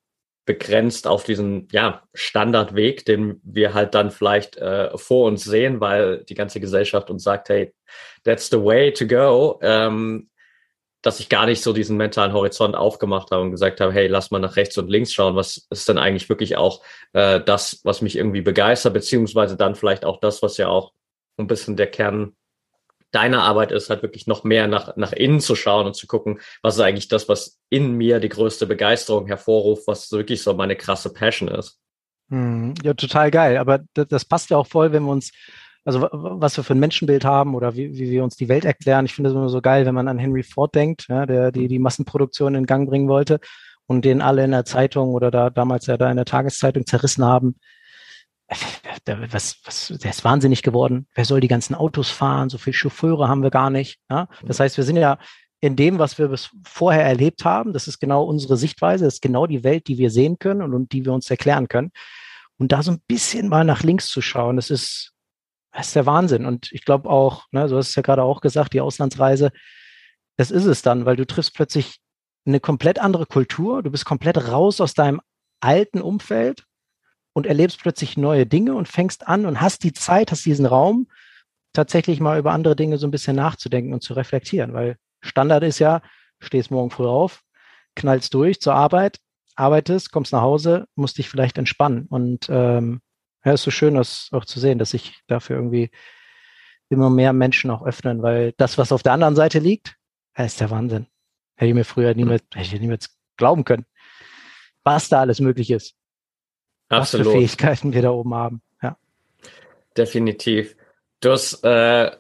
begrenzt 0.46 1.06
auf 1.06 1.24
diesen 1.24 1.68
ja, 1.72 2.02
Standardweg, 2.16 3.06
den 3.06 3.40
wir 3.44 3.76
halt 3.76 3.94
dann 3.94 4.10
vielleicht 4.10 4.58
äh, 4.58 4.98
vor 4.98 5.28
uns 5.28 5.44
sehen, 5.44 5.80
weil 5.80 6.24
die 6.24 6.34
ganze 6.34 6.60
Gesellschaft 6.60 7.12
uns 7.12 7.24
sagt, 7.24 7.50
hey, 7.50 7.72
that's 8.24 8.50
the 8.50 8.58
way 8.58 8.92
to 8.92 9.06
go, 9.06 9.60
ähm, 9.62 10.29
dass 11.02 11.20
ich 11.20 11.30
gar 11.30 11.46
nicht 11.46 11.64
so 11.64 11.72
diesen 11.74 11.98
mentalen 11.98 12.34
Horizont 12.34 12.76
aufgemacht 12.76 13.32
habe 13.32 13.44
und 13.44 13.52
gesagt 13.52 13.80
habe, 13.80 13.94
hey, 13.94 14.08
lass 14.08 14.32
mal 14.32 14.40
nach 14.40 14.58
rechts 14.58 14.78
und 14.78 14.90
links 14.90 15.14
schauen, 15.14 15.36
was 15.36 15.68
ist 15.70 15.88
denn 15.88 15.98
eigentlich 15.98 16.28
wirklich 16.28 16.58
auch 16.58 16.84
äh, 17.14 17.40
das, 17.40 17.82
was 17.84 18.02
mich 18.02 18.18
irgendwie 18.18 18.42
begeistert, 18.42 18.94
beziehungsweise 18.94 19.56
dann 19.56 19.76
vielleicht 19.76 20.04
auch 20.04 20.20
das, 20.20 20.42
was 20.42 20.58
ja 20.58 20.68
auch 20.68 20.92
ein 21.38 21.48
bisschen 21.48 21.78
der 21.78 21.88
Kern 21.88 22.36
deine 23.12 23.42
Arbeit 23.42 23.72
ist, 23.72 23.90
halt 23.90 24.04
wirklich 24.04 24.28
noch 24.28 24.44
mehr 24.44 24.68
nach, 24.68 24.96
nach 24.96 25.14
innen 25.14 25.40
zu 25.40 25.56
schauen 25.56 25.88
und 25.88 25.96
zu 25.96 26.06
gucken, 26.06 26.40
was 26.62 26.76
ist 26.76 26.82
eigentlich 26.82 27.08
das, 27.08 27.28
was 27.28 27.60
in 27.70 27.94
mir 27.94 28.20
die 28.20 28.30
größte 28.30 28.68
Begeisterung 28.68 29.28
hervorruft, 29.28 29.88
was 29.88 30.12
wirklich 30.12 30.44
so 30.44 30.54
meine 30.54 30.76
krasse 30.76 31.12
Passion 31.12 31.48
ist. 31.48 31.80
Hm, 32.30 32.76
ja, 32.84 32.94
total 32.94 33.32
geil. 33.32 33.58
Aber 33.58 33.80
das 33.94 34.26
passt 34.26 34.52
ja 34.52 34.58
auch 34.58 34.68
voll, 34.68 34.92
wenn 34.92 35.04
wir 35.04 35.12
uns, 35.12 35.32
also 35.86 36.08
was 36.12 36.58
wir 36.58 36.64
für 36.64 36.74
ein 36.74 36.80
Menschenbild 36.80 37.26
haben 37.26 37.56
oder 37.56 37.76
wie, 37.76 37.98
wie 37.98 38.12
wir 38.12 38.24
uns 38.24 38.36
die 38.36 38.50
Welt 38.50 38.66
erklären. 38.66 39.06
Ich 39.06 39.14
finde 39.14 39.30
es 39.30 39.36
immer 39.36 39.50
so 39.50 39.62
geil, 39.62 39.86
wenn 39.86 39.96
man 39.96 40.08
an 40.08 40.20
Henry 40.20 40.44
Ford 40.44 40.76
denkt, 40.76 41.08
ja, 41.10 41.26
der 41.26 41.52
die, 41.52 41.68
die 41.68 41.80
Massenproduktion 41.80 42.56
in 42.56 42.66
Gang 42.66 42.88
bringen 42.88 43.08
wollte 43.08 43.40
und 43.88 44.06
den 44.06 44.22
alle 44.22 44.44
in 44.44 44.52
der 44.52 44.66
Zeitung 44.66 45.10
oder 45.10 45.32
da 45.32 45.50
damals 45.50 45.88
ja 45.88 45.98
da 45.98 46.10
in 46.10 46.18
der 46.18 46.26
Tageszeitung 46.26 46.86
zerrissen 46.86 47.24
haben 47.24 47.56
was, 49.32 49.58
was, 49.64 49.94
der 50.02 50.12
ist 50.12 50.24
wahnsinnig 50.24 50.64
geworden. 50.64 51.08
Wer 51.14 51.26
soll 51.26 51.40
die 51.40 51.48
ganzen 51.48 51.76
Autos 51.76 52.10
fahren? 52.10 52.50
So 52.50 52.58
viele 52.58 52.74
Chauffeure 52.74 53.28
haben 53.28 53.44
wir 53.44 53.52
gar 53.52 53.70
nicht. 53.70 54.00
Ja? 54.10 54.28
Das 54.46 54.60
heißt, 54.60 54.78
wir 54.78 54.84
sind 54.84 54.98
ja 54.98 55.18
in 55.62 55.76
dem, 55.76 56.00
was 56.00 56.18
wir 56.18 56.30
bis 56.30 56.50
vorher 56.64 57.04
erlebt 57.04 57.44
haben, 57.44 57.74
das 57.74 57.88
ist 57.88 58.00
genau 58.00 58.24
unsere 58.24 58.56
Sichtweise, 58.56 59.06
das 59.06 59.16
ist 59.16 59.22
genau 59.22 59.46
die 59.46 59.64
Welt, 59.64 59.88
die 59.88 59.98
wir 59.98 60.10
sehen 60.10 60.40
können 60.40 60.62
und, 60.62 60.74
und 60.74 60.92
die 60.94 61.06
wir 61.06 61.14
uns 61.14 61.30
erklären 61.30 61.68
können. 61.68 61.92
Und 62.58 62.72
da 62.72 62.82
so 62.82 62.92
ein 62.92 63.02
bisschen 63.08 63.50
mal 63.50 63.66
nach 63.66 63.84
links 63.84 64.08
zu 64.08 64.22
schauen, 64.22 64.56
das 64.56 64.70
ist, 64.70 65.14
das 65.72 65.88
ist 65.88 65.96
der 65.96 66.06
Wahnsinn. 66.06 66.46
Und 66.46 66.72
ich 66.72 66.86
glaube 66.86 67.10
auch, 67.10 67.46
ne, 67.52 67.68
so 67.70 67.78
hast 67.78 67.96
du 67.96 68.00
ja 68.00 68.02
gerade 68.04 68.24
auch 68.24 68.42
gesagt, 68.42 68.74
die 68.74 68.82
Auslandsreise, 68.82 69.52
das 70.38 70.52
ist 70.52 70.66
es 70.66 70.82
dann, 70.82 71.06
weil 71.06 71.16
du 71.16 71.26
triffst 71.26 71.54
plötzlich 71.54 72.00
eine 72.46 72.60
komplett 72.60 73.00
andere 73.00 73.26
Kultur, 73.26 73.84
du 73.84 73.92
bist 73.92 74.06
komplett 74.06 74.52
raus 74.52 74.82
aus 74.82 74.94
deinem 74.94 75.22
alten 75.60 76.02
Umfeld 76.02 76.66
und 77.34 77.46
erlebst 77.46 77.80
plötzlich 77.82 78.18
neue 78.18 78.46
Dinge 78.46 78.74
und 78.74 78.88
fängst 78.88 79.28
an 79.28 79.46
und 79.46 79.62
hast 79.62 79.84
die 79.84 79.94
Zeit, 79.94 80.32
hast 80.32 80.46
diesen 80.46 80.66
Raum, 80.66 81.08
tatsächlich 81.74 82.20
mal 82.20 82.40
über 82.40 82.52
andere 82.52 82.76
Dinge 82.76 82.98
so 82.98 83.06
ein 83.06 83.12
bisschen 83.12 83.36
nachzudenken 83.36 83.94
und 83.94 84.02
zu 84.02 84.14
reflektieren, 84.14 84.74
weil 84.74 84.98
Standard 85.22 85.64
ist 85.64 85.80
ja, 85.80 86.02
stehst 86.40 86.72
morgen 86.72 86.90
früh 86.90 87.06
auf, 87.06 87.42
knallst 87.96 88.34
durch 88.34 88.60
zur 88.60 88.74
Arbeit, 88.74 89.20
arbeitest, 89.56 90.12
kommst 90.12 90.34
nach 90.34 90.42
Hause, 90.42 90.88
musst 90.96 91.18
dich 91.18 91.30
vielleicht 91.30 91.58
entspannen. 91.58 92.08
Und 92.08 92.48
ähm, 92.50 93.02
ja, 93.46 93.54
ist 93.54 93.64
so 93.64 93.72
schön, 93.72 93.96
das 93.96 94.30
auch 94.32 94.46
zu 94.46 94.60
sehen, 94.60 94.80
dass 94.80 94.92
sich 94.92 95.22
dafür 95.28 95.56
irgendwie 95.58 95.92
immer 96.90 97.10
mehr 97.10 97.34
Menschen 97.34 97.72
auch 97.72 97.86
öffnen, 97.86 98.22
weil 98.22 98.54
das, 98.58 98.78
was 98.78 98.92
auf 98.92 99.04
der 99.04 99.14
anderen 99.14 99.36
Seite 99.36 99.60
liegt, 99.60 99.96
ist 100.36 100.60
der 100.60 100.72
Wahnsinn. 100.72 101.08
Hätte 101.56 101.70
ich 101.70 101.76
mir 101.76 101.86
früher 101.86 102.14
niemals, 102.14 102.44
hätte 102.54 102.76
ich 102.76 102.82
niemals 102.82 103.18
glauben 103.38 103.64
können, 103.64 103.86
was 104.84 105.10
da 105.10 105.20
alles 105.22 105.40
möglich 105.40 105.72
ist. 105.72 105.96
Absolut. 106.90 107.26
was 107.26 107.34
für 107.34 107.40
Fähigkeiten 107.40 107.94
wir 107.94 108.02
da 108.02 108.12
oben 108.12 108.34
haben. 108.34 108.62
Ja. 108.82 108.98
Definitiv. 109.96 110.76
Du 111.20 111.32
hast 111.32 111.64
äh, 111.64 112.12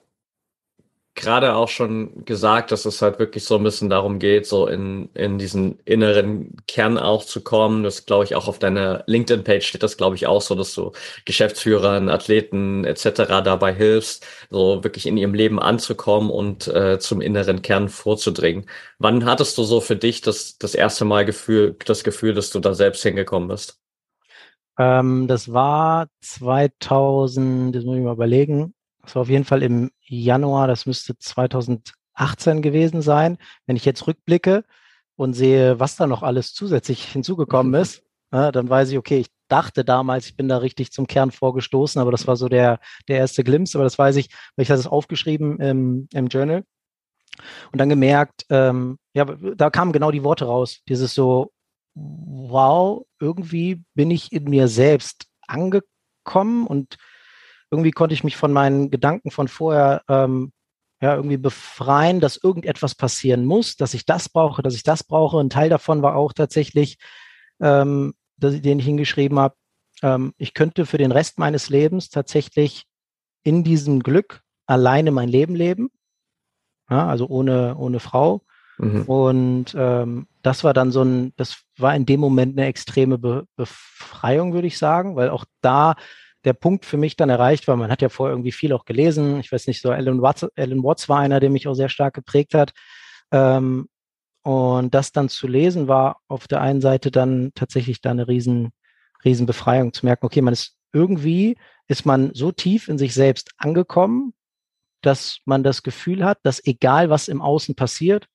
gerade 1.16 1.56
auch 1.56 1.68
schon 1.68 2.24
gesagt, 2.26 2.72
dass 2.72 2.86
es 2.86 3.02
halt 3.02 3.20
wirklich 3.20 3.44
so 3.44 3.58
ein 3.58 3.64
bisschen 3.64 3.90
darum 3.90 4.20
geht, 4.20 4.46
so 4.46 4.68
in, 4.68 5.10
in 5.14 5.38
diesen 5.38 5.80
inneren 5.86 6.56
Kern 6.68 6.98
auch 6.98 7.26
zu 7.26 7.42
kommen. 7.42 7.84
Das 7.84 8.06
glaube 8.06 8.24
ich 8.24 8.36
auch 8.36 8.48
auf 8.48 8.60
deiner 8.60 9.04
LinkedIn-Page 9.06 9.66
steht 9.68 9.84
das, 9.84 9.98
glaube 9.98 10.16
ich, 10.16 10.28
auch 10.28 10.42
so, 10.42 10.56
dass 10.56 10.74
du 10.74 10.94
Geschäftsführern, 11.26 12.10
Athleten 12.10 12.86
etc. 12.86 13.42
dabei 13.44 13.74
hilfst, 13.74 14.26
so 14.50 14.84
wirklich 14.84 15.08
in 15.08 15.18
ihrem 15.18 15.34
Leben 15.34 15.60
anzukommen 15.60 16.30
und 16.30 16.68
äh, 16.68 17.00
zum 17.00 17.22
inneren 17.22 17.62
Kern 17.62 17.90
vorzudringen. 17.90 18.66
Wann 18.98 19.26
hattest 19.26 19.58
du 19.58 19.64
so 19.64 19.82
für 19.82 19.96
dich 19.96 20.22
das, 20.22 20.58
das 20.58 20.74
erste 20.76 21.06
Mal 21.06 21.26
Gefühl, 21.26 21.76
das 21.86 22.04
Gefühl, 22.04 22.34
dass 22.34 22.50
du 22.52 22.60
da 22.60 22.74
selbst 22.74 23.04
hingekommen 23.04 23.50
bist? 23.50 23.80
Ähm, 24.78 25.28
das 25.28 25.52
war 25.52 26.08
2000, 26.22 27.76
das 27.76 27.84
muss 27.84 27.98
ich 27.98 28.04
mal 28.04 28.14
überlegen. 28.14 28.74
Das 29.10 29.16
war 29.16 29.24
auf 29.24 29.30
jeden 29.30 29.44
Fall 29.44 29.64
im 29.64 29.90
Januar, 30.06 30.68
das 30.68 30.86
müsste 30.86 31.18
2018 31.18 32.62
gewesen 32.62 33.02
sein. 33.02 33.40
Wenn 33.66 33.76
ich 33.76 33.84
jetzt 33.84 34.06
rückblicke 34.06 34.64
und 35.16 35.34
sehe, 35.34 35.80
was 35.80 35.96
da 35.96 36.06
noch 36.06 36.22
alles 36.22 36.54
zusätzlich 36.54 37.06
hinzugekommen 37.06 37.74
ist, 37.82 38.04
äh, 38.30 38.52
dann 38.52 38.70
weiß 38.70 38.92
ich, 38.92 39.00
okay, 39.00 39.18
ich 39.18 39.32
dachte 39.48 39.84
damals, 39.84 40.28
ich 40.28 40.36
bin 40.36 40.48
da 40.48 40.58
richtig 40.58 40.92
zum 40.92 41.08
Kern 41.08 41.32
vorgestoßen, 41.32 42.00
aber 42.00 42.12
das 42.12 42.28
war 42.28 42.36
so 42.36 42.50
der, 42.50 42.80
der 43.08 43.18
erste 43.18 43.44
Glimpse, 43.44 43.80
aber 43.80 43.84
das 43.84 43.98
weiß 43.98 44.16
ich, 44.18 44.30
weil 44.56 44.62
ich 44.62 44.70
hatte 44.70 44.82
es 44.82 44.86
aufgeschrieben 44.86 45.60
im, 45.60 46.08
im 46.14 46.28
Journal 46.28 46.64
und 47.72 47.82
dann 47.82 47.90
gemerkt, 47.90 48.46
ähm, 48.52 49.00
ja, 49.16 49.26
da 49.26 49.72
kamen 49.72 49.92
genau 49.92 50.12
die 50.12 50.24
Worte 50.24 50.46
raus, 50.46 50.82
dieses 50.88 51.16
so, 51.16 51.52
wow, 51.96 53.08
irgendwie 53.20 53.84
bin 53.96 54.12
ich 54.12 54.32
in 54.32 54.44
mir 54.44 54.68
selbst 54.68 55.26
angekommen 55.48 56.68
und 56.68 56.98
irgendwie 57.72 57.92
konnte 57.92 58.14
ich 58.14 58.24
mich 58.24 58.38
von 58.38 58.52
meinen 58.52 58.90
Gedanken 58.90 59.32
von 59.32 59.48
vorher 59.48 60.04
ähm, 60.08 60.52
ja 61.02 61.16
irgendwie 61.16 61.38
befreien, 61.38 62.20
dass 62.20 62.38
irgendetwas 62.42 62.96
passieren 62.96 63.46
muss, 63.46 63.78
dass 63.78 63.94
ich 63.94 64.06
das 64.06 64.30
brauche, 64.30 64.62
dass 64.62 64.76
ich 64.76 64.84
das 64.84 65.04
brauche. 65.04 65.40
Ein 65.40 65.50
Teil 65.50 65.70
davon 65.70 66.02
war 66.02 66.16
auch 66.16 66.34
tatsächlich, 66.34 66.98
ähm, 67.62 68.14
dass, 68.38 68.62
den 68.62 68.80
ich 68.80 68.86
hingeschrieben 68.86 69.40
habe, 69.40 69.56
ähm, 70.02 70.34
ich 70.38 70.54
könnte 70.54 70.86
für 70.86 70.98
den 70.98 71.12
Rest 71.12 71.40
meines 71.40 71.70
Lebens 71.70 72.10
tatsächlich 72.10 72.86
in 73.44 73.64
diesem 73.64 74.02
Glück 74.02 74.42
alleine 74.66 75.12
mein 75.12 75.30
Leben 75.30 75.56
leben, 75.56 75.90
ja, 76.90 77.08
also 77.08 77.28
ohne, 77.28 77.78
ohne 77.78 78.00
Frau. 78.00 78.44
Mhm. 78.78 79.04
Und 79.04 79.76
ähm, 79.78 80.28
das 80.42 80.64
war 80.64 80.74
dann 80.74 80.92
so 80.92 81.04
ein, 81.04 81.34
das 81.36 81.64
war 81.78 81.96
in 81.96 82.06
dem 82.06 82.20
Moment 82.20 82.58
eine 82.58 82.68
extreme 82.68 83.18
Be 83.18 83.46
Befreiung, 83.56 84.54
würde 84.54 84.68
ich 84.68 84.78
sagen, 84.78 85.16
weil 85.16 85.30
auch 85.30 85.46
da 85.62 85.96
der 86.46 86.54
Punkt 86.54 86.86
für 86.86 86.98
mich 86.98 87.16
dann 87.16 87.30
erreicht 87.30 87.68
war, 87.68 87.76
man 87.76 87.92
hat 87.92 88.02
ja 88.02 88.10
vorher 88.10 88.34
irgendwie 88.34 88.52
viel 88.52 88.74
auch 88.74 88.86
gelesen. 88.86 89.40
Ich 89.40 89.52
weiß 89.52 89.68
nicht, 89.68 89.82
so 89.82 89.92
Alan 89.92 90.22
Watts, 90.22 90.48
Alan 90.56 90.84
Watts 90.84 91.10
war 91.10 91.20
einer, 91.20 91.40
der 91.40 91.50
mich 91.50 91.68
auch 91.68 91.74
sehr 91.74 91.90
stark 91.90 92.14
geprägt 92.14 92.54
hat. 92.54 92.72
Ähm, 93.32 93.88
und 94.44 94.94
das 94.96 95.12
dann 95.12 95.30
zu 95.30 95.48
lesen 95.48 95.88
war 95.88 96.22
auf 96.28 96.48
der 96.48 96.62
einen 96.62 96.82
Seite 96.82 97.12
dann 97.12 97.52
tatsächlich 97.56 98.02
da 98.02 98.12
eine 98.12 98.28
riesen, 98.28 98.72
riesen 99.26 99.46
Befreiung 99.46 99.94
zu 99.94 100.06
merken, 100.06 100.26
okay, 100.26 100.42
man 100.42 100.54
ist 100.54 100.78
irgendwie, 100.94 101.58
ist 101.88 102.06
man 102.06 102.34
so 102.34 102.52
tief 102.52 102.88
in 102.88 102.98
sich 102.98 103.14
selbst 103.14 103.52
angekommen, 103.58 104.34
dass 105.02 105.40
man 105.46 105.64
das 105.64 105.84
Gefühl 105.84 106.24
hat, 106.24 106.40
dass 106.44 106.64
egal 106.66 107.10
was 107.10 107.28
im 107.28 107.42
Außen 107.42 107.76
passiert, 107.76 108.28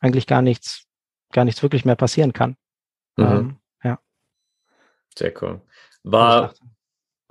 eigentlich 0.00 0.26
gar 0.26 0.42
nichts, 0.42 0.84
gar 1.32 1.44
nichts 1.44 1.62
wirklich 1.62 1.84
mehr 1.84 1.96
passieren 1.96 2.32
kann. 2.32 2.56
Mhm. 3.16 3.24
Ähm, 3.24 3.56
ja. 3.84 3.98
Sehr 5.16 5.32
cool. 5.42 5.62
War, 6.02 6.54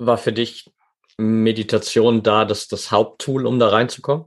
war 0.05 0.17
für 0.17 0.33
dich 0.33 0.71
Meditation 1.17 2.23
da 2.23 2.45
das, 2.45 2.67
das 2.67 2.91
Haupttool, 2.91 3.45
um 3.45 3.59
da 3.59 3.69
reinzukommen? 3.69 4.25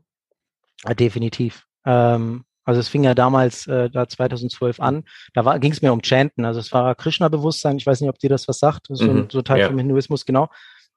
Ja, 0.85 0.95
definitiv. 0.95 1.67
Ähm, 1.85 2.45
Also 2.67 2.81
es 2.81 2.89
fing 2.89 3.05
ja 3.05 3.15
damals, 3.15 3.67
äh, 3.67 3.91
da 3.91 4.09
2012 4.09 4.81
an, 4.81 5.05
da 5.35 5.59
ging 5.59 5.73
es 5.73 5.83
mir 5.83 5.93
um 5.93 6.01
Chanten, 6.03 6.47
also 6.47 6.61
es 6.61 6.73
war 6.73 6.95
Krishna-Bewusstsein, 6.95 7.77
ich 7.77 7.87
weiß 7.87 8.01
nicht, 8.01 8.09
ob 8.09 8.19
dir 8.19 8.31
das 8.31 8.49
was 8.49 8.59
sagt, 8.59 8.89
ist 8.89 9.03
mhm, 9.03 9.25
so, 9.25 9.39
so 9.39 9.43
Teil 9.43 9.61
ja. 9.61 9.69
vom 9.69 9.79
Hinduismus, 9.79 10.25
genau. 10.25 10.49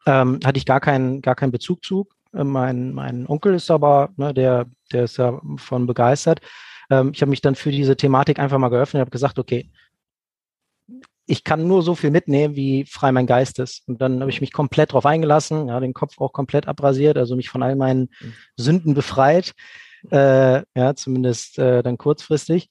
Ähm, 0.05 0.39
hatte 0.45 0.57
ich 0.57 0.65
gar 0.65 0.79
keinen, 0.79 1.21
gar 1.21 1.35
keinen 1.35 1.51
Bezug 1.51 1.83
zu. 1.83 2.07
Äh, 2.33 2.45
mein, 2.45 2.93
mein 2.93 3.27
Onkel 3.27 3.53
ist 3.53 3.69
aber, 3.69 4.09
ne, 4.15 4.33
der, 4.33 4.67
der 4.93 5.03
ist 5.03 5.17
ja 5.17 5.41
von 5.57 5.85
begeistert. 5.85 6.39
Ähm, 6.89 7.11
ich 7.13 7.21
habe 7.21 7.31
mich 7.31 7.41
dann 7.41 7.55
für 7.55 7.71
diese 7.71 7.97
Thematik 7.97 8.39
einfach 8.39 8.57
mal 8.57 8.69
geöffnet 8.69 9.01
und 9.01 9.01
habe 9.01 9.11
gesagt, 9.11 9.37
okay, 9.37 9.69
ich 11.27 11.43
kann 11.43 11.67
nur 11.67 11.83
so 11.83 11.93
viel 11.93 12.09
mitnehmen, 12.09 12.55
wie 12.55 12.85
frei 12.85 13.11
mein 13.11 13.27
Geist 13.27 13.59
ist. 13.59 13.87
Und 13.87 14.01
dann 14.01 14.21
habe 14.21 14.31
ich 14.31 14.39
mich 14.39 14.53
komplett 14.53 14.93
drauf 14.93 15.05
eingelassen, 15.05 15.67
ja, 15.67 15.79
den 15.79 15.93
Kopf 15.93 16.19
auch 16.19 16.31
komplett 16.31 16.67
abrasiert, 16.67 17.17
also 17.17 17.35
mich 17.35 17.49
von 17.49 17.61
all 17.61 17.75
meinen 17.75 18.09
mhm. 18.21 18.33
Sünden 18.55 18.93
befreit, 18.93 19.53
äh, 20.09 20.61
ja, 20.73 20.95
zumindest 20.95 21.59
äh, 21.59 21.83
dann 21.83 21.97
kurzfristig 21.97 22.69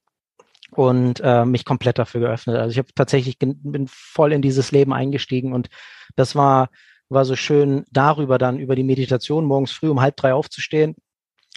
und 0.71 1.21
äh, 1.23 1.45
mich 1.45 1.67
komplett 1.67 1.99
dafür 1.99 2.23
geöffnet. 2.23 2.57
Also 2.57 2.73
ich 2.73 2.79
habe 2.79 2.89
tatsächlich 2.95 3.39
bin 3.39 3.87
voll 3.89 4.33
in 4.33 4.43
dieses 4.43 4.73
Leben 4.73 4.93
eingestiegen 4.93 5.53
und 5.53 5.69
das 6.17 6.35
war 6.35 6.71
war 7.09 7.25
so 7.25 7.37
schön 7.37 7.85
darüber 7.93 8.37
dann 8.37 8.59
über 8.59 8.75
die 8.75 8.83
Meditation 8.83 9.45
morgens 9.45 9.71
früh 9.71 9.89
um 9.89 10.01
halb 10.01 10.17
drei 10.17 10.35
aufzustehen, 10.35 10.97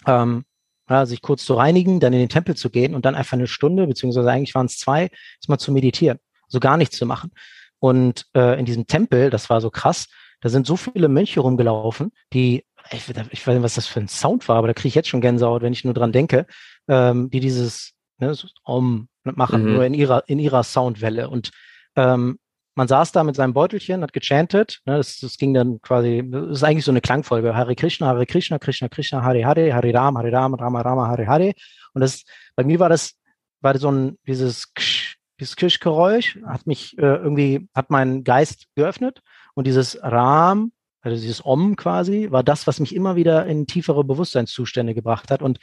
ähm, 0.06 0.44
ja, 0.88 1.08
sich 1.08 1.24
kurz 1.24 1.44
zu 1.44 1.56
reinigen, 1.56 2.00
dann 2.00 2.14
in 2.14 2.20
den 2.20 2.30
Tempel 2.30 2.56
zu 2.56 2.70
gehen 2.70 2.94
und 2.94 3.06
dann 3.06 3.16
einfach 3.16 3.34
eine 3.34 3.48
Stunde 3.48 3.88
beziehungsweise 3.88 4.30
eigentlich 4.30 4.54
waren 4.54 4.68
es 4.68 4.78
zwei, 4.78 5.10
ist 5.40 5.50
mal 5.50 5.58
zu 5.58 5.72
meditieren 5.72 6.20
so 6.50 6.60
gar 6.60 6.78
nichts 6.78 6.98
zu 6.98 7.06
machen. 7.06 7.32
Und 7.80 8.26
äh, 8.36 8.60
in 8.60 8.66
diesem 8.66 8.88
Tempel, 8.88 9.30
das 9.30 9.50
war 9.50 9.62
so 9.62 9.70
krass, 9.70 10.08
da 10.42 10.50
sind 10.50 10.68
so 10.68 10.76
viele 10.76 11.08
Mönche 11.08 11.40
rumgelaufen, 11.40 12.12
die, 12.34 12.66
ich, 12.92 13.10
ich 13.10 13.48
weiß 13.48 13.56
nicht, 13.56 13.64
was 13.64 13.76
das 13.76 13.88
für 13.88 14.00
ein 14.00 14.08
Sound 14.08 14.48
war, 14.48 14.58
aber 14.58 14.68
da 14.68 14.74
kriege 14.74 14.90
ich 14.90 14.96
jetzt 14.96 15.10
schon 15.10 15.22
Gänsehaut, 15.22 15.62
wenn 15.62 15.74
ich 15.74 15.84
nur 15.84 15.94
dran 15.94 16.12
denke, 16.12 16.46
ähm, 16.88 17.30
die 17.30 17.40
dieses 17.40 17.94
ne, 18.20 18.34
so 18.34 18.48
Om 18.64 19.08
machen, 19.24 19.64
mhm. 19.64 19.74
nur 19.74 19.86
in 19.86 19.94
ihrer, 19.94 20.24
in 20.28 20.40
ihrer 20.40 20.64
Soundwelle. 20.64 21.30
Und 21.30 21.52
ähm, 21.96 22.40
man 22.76 22.88
saß 22.88 23.12
da 23.12 23.24
mit 23.24 23.36
seinem 23.36 23.54
Beutelchen, 23.54 24.02
hat 24.02 24.14
gechantet, 24.14 24.80
ne, 24.86 24.98
das, 24.98 25.20
das 25.20 25.38
ging 25.38 25.54
dann 25.54 25.82
quasi, 25.82 26.24
das 26.26 26.50
ist 26.50 26.64
eigentlich 26.64 26.86
so 26.86 26.92
eine 26.92 27.02
Klangfolge, 27.02 27.56
Hare 27.56 27.76
Krishna, 27.76 28.08
Hare 28.08 28.26
Krishna, 28.26 28.60
Krishna 28.60 28.88
Krishna, 28.88 29.22
Hare 29.22 29.46
Hare, 29.46 29.74
Hare 29.74 29.94
Ram, 29.94 30.18
Hare 30.18 30.32
Ram, 30.32 30.54
Rama 30.54 30.82
Rama, 30.82 31.08
Hare 31.08 31.28
Hare. 31.28 31.54
Und 31.94 32.02
das, 32.02 32.24
bei 32.56 32.64
mir 32.64 32.80
war 32.80 32.90
das, 32.90 33.16
war 33.62 33.78
so 33.78 33.92
ein, 33.92 34.18
dieses 34.26 34.74
Ksch, 34.74 35.09
dieses 35.40 35.56
Kirschgeräusch 35.56 36.40
hat 36.46 36.68
mich 36.68 36.98
äh, 36.98 37.02
irgendwie, 37.02 37.70
hat 37.74 37.90
meinen 37.90 38.24
Geist 38.24 38.68
geöffnet 38.76 39.22
und 39.54 39.68
dieses 39.68 39.98
Ram, 40.02 40.72
also 41.02 41.20
dieses 41.20 41.46
Om 41.46 41.76
quasi, 41.76 42.32
war 42.32 42.44
das, 42.44 42.68
was 42.68 42.80
mich 42.80 42.96
immer 42.96 43.16
wieder 43.16 43.46
in 43.46 43.68
tiefere 43.68 44.04
Bewusstseinszustände 44.04 44.94
gebracht 44.94 45.32
hat. 45.32 45.42
Und 45.42 45.60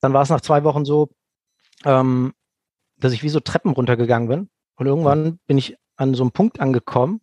dann 0.00 0.12
war 0.12 0.22
es 0.22 0.28
nach 0.28 0.40
zwei 0.40 0.64
Wochen 0.64 0.84
so, 0.84 1.10
ähm, 1.84 2.32
dass 2.98 3.12
ich 3.12 3.22
wie 3.22 3.28
so 3.28 3.40
Treppen 3.40 3.72
runtergegangen 3.72 4.28
bin. 4.28 4.50
Und 4.76 4.86
irgendwann 4.86 5.40
bin 5.46 5.58
ich 5.58 5.76
an 5.96 6.14
so 6.14 6.22
einem 6.22 6.32
Punkt 6.32 6.60
angekommen, 6.60 7.20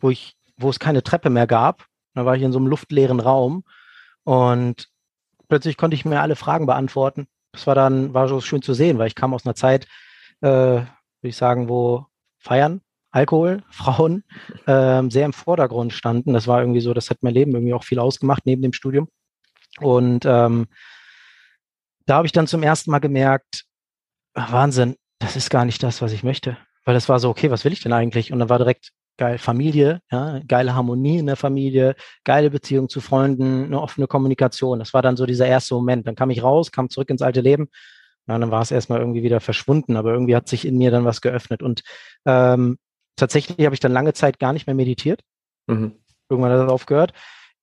wo 0.00 0.10
ich, 0.10 0.36
wo 0.56 0.68
es 0.68 0.78
keine 0.78 1.02
Treppe 1.02 1.30
mehr 1.30 1.46
gab. 1.46 1.86
Da 2.14 2.24
war 2.24 2.34
ich 2.34 2.42
in 2.42 2.52
so 2.52 2.58
einem 2.58 2.66
luftleeren 2.66 3.20
Raum 3.20 3.64
und 4.24 4.88
plötzlich 5.48 5.76
konnte 5.76 5.94
ich 5.94 6.04
mir 6.04 6.20
alle 6.20 6.36
Fragen 6.36 6.66
beantworten. 6.66 7.28
Das 7.52 7.66
war 7.66 7.74
dann, 7.74 8.14
war 8.14 8.28
so 8.28 8.40
schön 8.40 8.62
zu 8.62 8.74
sehen, 8.74 8.98
weil 8.98 9.06
ich 9.06 9.14
kam 9.14 9.32
aus 9.32 9.46
einer 9.46 9.54
Zeit, 9.54 9.86
äh, 10.40 10.48
würde 10.48 10.88
ich 11.22 11.36
sagen, 11.36 11.68
wo 11.68 12.06
Feiern, 12.38 12.80
Alkohol, 13.10 13.62
Frauen 13.70 14.24
äh, 14.66 15.02
sehr 15.08 15.26
im 15.26 15.32
Vordergrund 15.32 15.92
standen. 15.92 16.32
Das 16.32 16.46
war 16.46 16.60
irgendwie 16.60 16.80
so, 16.80 16.94
das 16.94 17.10
hat 17.10 17.18
mein 17.22 17.34
Leben 17.34 17.52
irgendwie 17.52 17.74
auch 17.74 17.84
viel 17.84 17.98
ausgemacht 17.98 18.46
neben 18.46 18.62
dem 18.62 18.72
Studium. 18.72 19.08
Und 19.80 20.24
ähm, 20.26 20.66
da 22.06 22.16
habe 22.16 22.26
ich 22.26 22.32
dann 22.32 22.46
zum 22.46 22.62
ersten 22.62 22.90
Mal 22.90 23.00
gemerkt, 23.00 23.64
Wahnsinn, 24.34 24.96
das 25.18 25.36
ist 25.36 25.50
gar 25.50 25.64
nicht 25.64 25.82
das, 25.82 26.02
was 26.02 26.12
ich 26.12 26.22
möchte. 26.22 26.56
Weil 26.84 26.94
das 26.94 27.08
war 27.08 27.18
so, 27.18 27.28
okay, 27.28 27.50
was 27.50 27.64
will 27.64 27.72
ich 27.72 27.80
denn 27.80 27.92
eigentlich? 27.92 28.32
Und 28.32 28.38
dann 28.38 28.48
war 28.48 28.58
direkt 28.58 28.92
geil 29.16 29.38
Familie, 29.38 30.00
ja, 30.10 30.40
geile 30.46 30.74
Harmonie 30.74 31.18
in 31.18 31.26
der 31.26 31.36
Familie, 31.36 31.96
geile 32.24 32.50
Beziehung 32.50 32.88
zu 32.88 33.00
Freunden, 33.00 33.64
eine 33.64 33.80
offene 33.80 34.06
Kommunikation. 34.06 34.78
Das 34.78 34.94
war 34.94 35.02
dann 35.02 35.16
so 35.16 35.26
dieser 35.26 35.46
erste 35.46 35.74
Moment. 35.74 36.06
Dann 36.06 36.14
kam 36.14 36.30
ich 36.30 36.42
raus, 36.42 36.70
kam 36.70 36.90
zurück 36.90 37.10
ins 37.10 37.22
alte 37.22 37.40
Leben 37.40 37.68
ja, 38.28 38.38
dann 38.38 38.50
war 38.50 38.62
es 38.62 38.70
erstmal 38.70 39.00
irgendwie 39.00 39.22
wieder 39.22 39.40
verschwunden, 39.40 39.96
aber 39.96 40.12
irgendwie 40.12 40.34
hat 40.34 40.48
sich 40.48 40.66
in 40.66 40.78
mir 40.78 40.90
dann 40.90 41.04
was 41.04 41.20
geöffnet. 41.20 41.62
Und 41.62 41.82
ähm, 42.24 42.78
tatsächlich 43.16 43.64
habe 43.64 43.74
ich 43.74 43.80
dann 43.80 43.92
lange 43.92 44.12
Zeit 44.14 44.38
gar 44.38 44.52
nicht 44.52 44.66
mehr 44.66 44.74
meditiert. 44.74 45.20
Mhm. 45.66 45.96
Irgendwann 46.28 46.52
hat 46.52 46.60
das 46.60 46.72
aufgehört. 46.72 47.12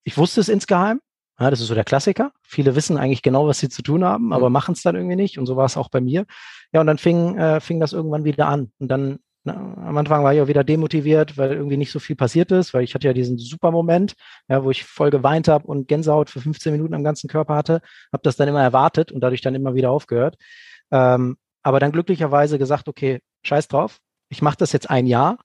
Ich 0.03 0.17
wusste 0.17 0.41
es 0.41 0.49
insgeheim. 0.49 1.01
Ja, 1.39 1.49
das 1.49 1.59
ist 1.59 1.67
so 1.67 1.75
der 1.75 1.83
Klassiker. 1.83 2.31
Viele 2.43 2.75
wissen 2.75 2.97
eigentlich 2.97 3.23
genau, 3.23 3.47
was 3.47 3.59
sie 3.59 3.69
zu 3.69 3.81
tun 3.81 4.03
haben, 4.03 4.27
mhm. 4.27 4.33
aber 4.33 4.49
machen 4.49 4.73
es 4.73 4.83
dann 4.83 4.95
irgendwie 4.95 5.15
nicht. 5.15 5.37
Und 5.37 5.45
so 5.45 5.55
war 5.55 5.65
es 5.65 5.77
auch 5.77 5.89
bei 5.89 5.99
mir. 5.99 6.25
Ja, 6.71 6.81
und 6.81 6.87
dann 6.87 6.97
fing, 6.97 7.37
äh, 7.37 7.59
fing 7.59 7.79
das 7.79 7.91
irgendwann 7.91 8.23
wieder 8.23 8.47
an. 8.47 8.71
Und 8.79 8.87
dann 8.89 9.19
na, 9.45 9.53
am 9.55 9.97
Anfang 9.97 10.23
war 10.23 10.33
ich 10.33 10.41
auch 10.41 10.47
wieder 10.47 10.63
demotiviert, 10.63 11.37
weil 11.37 11.51
irgendwie 11.51 11.77
nicht 11.77 11.91
so 11.91 11.99
viel 11.99 12.15
passiert 12.15 12.51
ist, 12.51 12.73
weil 12.73 12.83
ich 12.83 12.95
hatte 12.95 13.07
ja 13.07 13.13
diesen 13.13 13.37
super 13.37 13.71
Moment, 13.71 14.13
ja, 14.47 14.63
wo 14.63 14.71
ich 14.71 14.85
voll 14.85 15.09
geweint 15.09 15.49
habe 15.49 15.67
und 15.67 15.87
Gänsehaut 15.87 16.29
für 16.29 16.39
15 16.39 16.71
Minuten 16.71 16.93
am 16.93 17.03
ganzen 17.03 17.27
Körper 17.27 17.55
hatte, 17.55 17.81
habe 18.13 18.23
das 18.23 18.37
dann 18.37 18.47
immer 18.47 18.63
erwartet 18.63 19.11
und 19.11 19.21
dadurch 19.21 19.41
dann 19.41 19.55
immer 19.55 19.75
wieder 19.75 19.91
aufgehört. 19.91 20.37
Ähm, 20.91 21.37
aber 21.61 21.79
dann 21.79 21.91
glücklicherweise 21.91 22.57
gesagt, 22.57 22.87
okay, 22.87 23.19
scheiß 23.43 23.67
drauf, 23.67 23.99
ich 24.29 24.41
mache 24.41 24.57
das 24.57 24.71
jetzt 24.71 24.89
ein 24.89 25.07
Jahr 25.07 25.37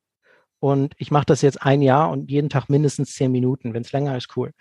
und 0.61 0.95
ich 0.99 1.11
mache 1.11 1.27
das 1.27 1.43
jetzt 1.43 1.63
ein 1.63 1.83
Jahr 1.83 2.11
und 2.11 2.31
jeden 2.31 2.51
Tag 2.51 2.69
mindestens 2.69 3.15
zehn 3.15 3.33
Minuten. 3.33 3.75
Wenn 3.75 3.83
es 3.83 3.93
länger 3.93 4.17
ist, 4.17 4.37
cool. 4.37 4.53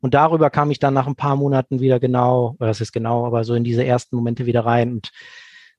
Und 0.00 0.14
darüber 0.14 0.50
kam 0.50 0.70
ich 0.70 0.80
dann 0.80 0.94
nach 0.94 1.06
ein 1.06 1.16
paar 1.16 1.36
Monaten 1.36 1.80
wieder 1.80 2.00
genau, 2.00 2.56
das 2.58 2.80
ist 2.80 2.92
genau, 2.92 3.26
aber 3.26 3.44
so 3.44 3.54
in 3.54 3.64
diese 3.64 3.84
ersten 3.84 4.16
Momente 4.16 4.46
wieder 4.46 4.66
rein 4.66 4.92
und 4.92 5.10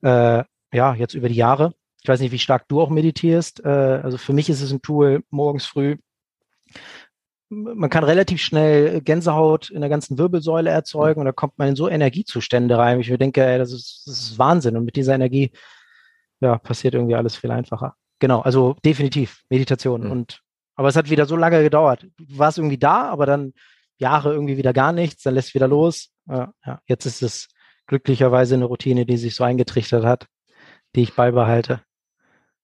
äh, 0.02 0.44
ja, 0.74 0.96
jetzt 0.96 1.14
über 1.14 1.30
die 1.30 1.36
Jahre 1.36 1.74
ich 2.04 2.10
weiß 2.10 2.20
nicht, 2.20 2.34
wie 2.34 2.40
stark 2.40 2.68
du 2.68 2.82
auch 2.82 2.90
meditierst. 2.90 3.64
Äh, 3.64 3.70
also 3.70 4.18
für 4.18 4.34
mich 4.34 4.50
ist 4.50 4.62
es 4.62 4.72
ein 4.72 4.82
Tool 4.82 5.24
morgens 5.30 5.66
früh. 5.66 5.98
Man 7.50 7.90
kann 7.90 8.04
relativ 8.04 8.42
schnell 8.42 9.00
Gänsehaut 9.02 9.70
in 9.70 9.82
der 9.82 9.90
ganzen 9.90 10.18
Wirbelsäule 10.18 10.70
erzeugen 10.70 11.22
und 11.22 11.26
da 11.26 11.32
kommt 11.32 11.58
man 11.58 11.70
in 11.70 11.76
so 11.76 11.88
Energiezustände 11.88 12.78
rein. 12.78 13.00
Ich 13.00 13.10
mir 13.10 13.18
denke, 13.18 13.46
ey, 13.46 13.58
das, 13.58 13.72
ist, 13.72 14.04
das 14.06 14.20
ist 14.20 14.40
Wahnsinn. 14.40 14.76
Und 14.76 14.86
mit 14.86 14.96
dieser 14.96 15.16
Energie 15.16 15.52
ja, 16.42 16.58
passiert 16.58 16.94
irgendwie 16.94 17.16
alles 17.16 17.38
viel 17.38 17.52
einfacher. 17.52 17.96
Genau, 18.20 18.42
also 18.42 18.76
definitiv 18.84 19.44
Meditation. 19.50 20.06
Mhm. 20.06 20.12
Und 20.12 20.42
aber 20.76 20.90
es 20.90 20.96
hat 20.96 21.10
wieder 21.10 21.26
so 21.26 21.36
lange 21.36 21.62
gedauert. 21.62 22.08
Du 22.18 22.38
warst 22.38 22.58
irgendwie 22.58 22.80
da, 22.80 23.10
aber 23.10 23.26
dann 23.26 23.54
Jahre 23.98 24.34
irgendwie 24.34 24.58
wieder 24.58 24.74
gar 24.74 24.92
nichts, 24.92 25.24
dann 25.24 25.36
lässt 25.36 25.50
es 25.50 25.54
wieder 25.54 25.68
los. 25.68 26.10
Ja, 26.28 26.52
ja, 26.66 26.82
jetzt 26.88 27.06
ist 27.06 27.22
es 27.22 27.48
glücklicherweise 27.88 28.56
eine 28.56 28.66
Routine, 28.66 29.06
die 29.06 29.18
sich 29.18 29.36
so 29.36 29.44
eingetrichtert 29.44 30.04
hat, 30.04 30.28
die 30.96 31.04
ich 31.04 31.16
beibehalte. 31.16 31.82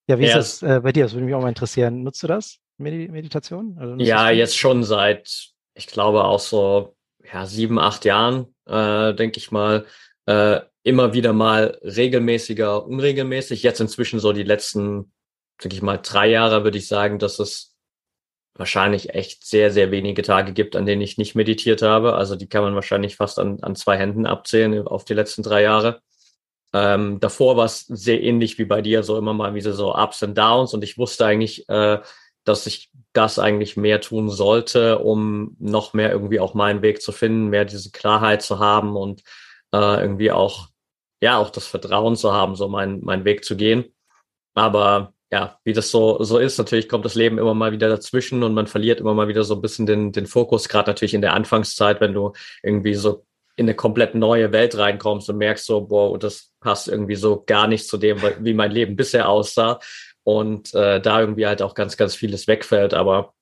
Ja, 0.10 0.18
wie 0.18 0.26
ist 0.26 0.34
das 0.34 0.64
äh, 0.64 0.80
bei 0.82 0.92
dir? 0.92 1.04
Das 1.04 1.14
würde 1.14 1.26
mich 1.26 1.36
auch 1.36 1.42
mal 1.42 1.50
interessieren. 1.50 2.02
Nutzt 2.02 2.24
du 2.24 2.28
das, 2.28 2.58
Medi 2.80 3.08
Meditation? 3.10 3.78
Also, 3.80 3.96
ja, 3.98 4.32
jetzt 4.32 4.58
schon 4.58 4.84
seit, 4.84 5.52
ich 5.76 5.86
glaube, 5.86 6.24
auch 6.24 6.40
so 6.40 6.96
ja, 7.32 7.46
sieben, 7.46 7.78
acht 7.78 8.06
Jahren, 8.06 8.48
äh, 8.66 9.14
denke 9.14 9.38
ich 9.38 9.52
mal, 9.52 9.86
äh, 10.26 10.62
immer 10.82 11.14
wieder 11.14 11.32
mal 11.32 11.78
regelmäßiger, 11.84 12.88
unregelmäßig. 12.88 13.62
Jetzt 13.62 13.82
inzwischen 13.82 14.20
so 14.20 14.34
die 14.34 14.42
letzten, 14.42 15.12
denke 15.64 15.76
ich 15.76 15.84
mal, 15.84 16.00
drei 16.02 16.28
Jahre 16.28 16.64
würde 16.64 16.80
ich 16.80 16.88
sagen, 16.88 17.20
dass 17.20 17.38
es 17.38 17.76
wahrscheinlich 18.56 19.14
echt 19.14 19.46
sehr, 19.46 19.72
sehr 19.72 19.92
wenige 19.92 20.24
Tage 20.24 20.54
gibt, 20.54 20.76
an 20.76 20.88
denen 20.88 21.04
ich 21.04 21.20
nicht 21.20 21.36
meditiert 21.36 21.84
habe. 21.84 22.16
Also 22.16 22.36
die 22.36 22.50
kann 22.50 22.64
man 22.64 22.74
wahrscheinlich 22.74 23.16
fast 23.16 23.38
an, 23.38 23.60
an 23.62 23.76
zwei 23.76 23.96
Händen 23.96 24.26
abzählen 24.26 24.88
auf 24.88 25.06
die 25.06 25.14
letzten 25.14 25.44
drei 25.44 25.62
Jahre. 25.62 26.02
Ähm, 26.74 27.20
davor 27.20 27.58
war 27.58 27.66
es 27.66 27.82
sehr 27.88 28.22
ähnlich 28.22 28.60
wie 28.60 28.66
bei 28.66 28.82
dir, 28.82 29.04
so 29.04 29.18
immer 29.18 29.34
mal 29.34 29.56
wieder 29.56 29.74
so 29.74 29.96
Ups 29.96 30.22
und 30.22 30.38
Downs 30.38 30.74
und 30.74 30.84
ich 30.84 30.98
wusste 30.98 31.26
eigentlich, 31.26 31.68
äh, 31.70 32.00
dass 32.44 32.68
ich 32.68 32.92
das 33.14 33.40
eigentlich 33.40 33.76
mehr 33.76 34.02
tun 34.02 34.30
sollte, 34.30 35.00
um 35.00 35.56
noch 35.60 35.94
mehr 35.94 36.12
irgendwie 36.12 36.40
auch 36.40 36.54
meinen 36.54 36.82
Weg 36.82 37.02
zu 37.02 37.12
finden, 37.12 37.50
mehr 37.50 37.66
diese 37.66 37.92
Klarheit 37.92 38.42
zu 38.42 38.60
haben 38.60 38.96
und 38.96 39.24
äh, 39.74 40.02
irgendwie 40.02 40.32
auch, 40.32 40.70
ja, 41.22 41.38
auch 41.38 41.50
das 41.50 41.68
Vertrauen 41.68 42.16
zu 42.16 42.34
haben, 42.34 42.56
so 42.56 42.68
meinen 42.68 43.04
mein 43.04 43.26
Weg 43.26 43.44
zu 43.44 43.56
gehen. 43.58 43.94
Aber 44.54 45.14
ja, 45.32 45.60
wie 45.64 45.74
das 45.74 45.92
so, 45.92 46.24
so 46.24 46.38
ist, 46.40 46.58
natürlich 46.58 46.90
kommt 46.90 47.06
das 47.06 47.16
Leben 47.16 47.38
immer 47.38 47.54
mal 47.54 47.72
wieder 47.72 47.90
dazwischen 47.90 48.44
und 48.44 48.54
man 48.54 48.68
verliert 48.68 49.00
immer 49.00 49.14
mal 49.14 49.28
wieder 49.28 49.44
so 49.44 49.56
ein 49.56 49.62
bisschen 49.62 49.86
den, 49.86 50.12
den 50.12 50.26
Fokus, 50.26 50.70
gerade 50.70 50.90
natürlich 50.90 51.14
in 51.14 51.22
der 51.22 51.34
Anfangszeit, 51.34 52.02
wenn 52.02 52.14
du 52.14 52.34
irgendwie 52.64 52.96
so 52.96 53.26
in 53.60 53.66
eine 53.66 53.76
komplett 53.76 54.16
neue 54.16 54.54
Welt 54.54 54.78
reinkommst 54.78 55.30
und 55.30 55.38
merkst 55.38 55.66
so, 55.66 55.82
boah, 55.82 56.18
das 56.18 56.54
passt 56.62 56.88
irgendwie 56.88 57.16
so 57.16 57.44
gar 57.46 57.68
nicht 57.68 57.90
zu 57.90 57.98
dem, 57.98 58.18
wie 58.40 58.54
mein 58.54 58.72
Leben 58.72 58.96
bisher 58.96 59.28
aussah. 59.28 59.82
Und 60.24 60.74
äh, 60.74 61.02
da 61.02 61.20
irgendwie 61.20 61.46
halt 61.46 61.62
auch 61.62 61.76
ganz, 61.76 61.98
ganz 61.98 62.16
vieles 62.16 62.48
wegfällt. 62.48 62.94
Aber 62.94 63.34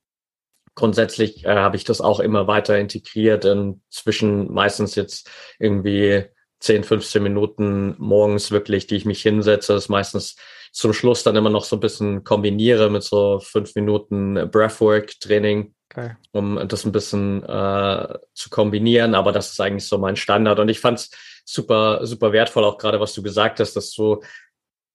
grundsätzlich 0.74 1.46
äh, 1.46 1.50
habe 1.50 1.76
ich 1.76 1.84
das 1.84 2.02
auch 2.02 2.20
immer 2.20 2.48
weiter 2.48 2.80
integriert. 2.80 3.46
Inzwischen 3.46 4.52
meistens 4.52 4.96
jetzt 4.96 5.30
irgendwie 5.60 6.24
10, 6.62 6.84
15 6.84 7.22
Minuten 7.22 7.94
morgens 8.00 8.50
wirklich, 8.50 8.88
die 8.88 8.96
ich 8.96 9.06
mich 9.06 9.22
hinsetze. 9.22 9.74
Das 9.74 9.88
meistens 9.88 10.36
zum 10.72 10.94
Schluss 10.94 11.22
dann 11.22 11.36
immer 11.36 11.52
noch 11.52 11.64
so 11.64 11.76
ein 11.76 11.80
bisschen 11.80 12.24
kombiniere 12.24 12.90
mit 12.90 13.04
so 13.04 13.40
fünf 13.40 13.76
Minuten 13.76 14.50
Breathwork-Training 14.50 15.76
Okay. 15.98 16.16
um 16.32 16.68
das 16.68 16.86
ein 16.86 16.92
bisschen 16.92 17.42
äh, 17.44 18.20
zu 18.36 18.50
kombinieren. 18.52 19.16
Aber 19.16 19.32
das 19.32 19.52
ist 19.52 19.60
eigentlich 19.60 19.88
so 19.88 19.98
mein 19.98 20.16
Standard. 20.16 20.60
Und 20.60 20.70
ich 20.70 20.80
fand 20.80 21.00
es 21.00 21.10
super, 21.44 22.06
super 22.06 22.32
wertvoll, 22.32 22.64
auch 22.66 22.78
gerade 22.78 23.00
was 23.00 23.14
du 23.14 23.24
gesagt 23.24 23.60
hast, 23.60 23.76
dass 23.76 23.92
du 23.94 24.22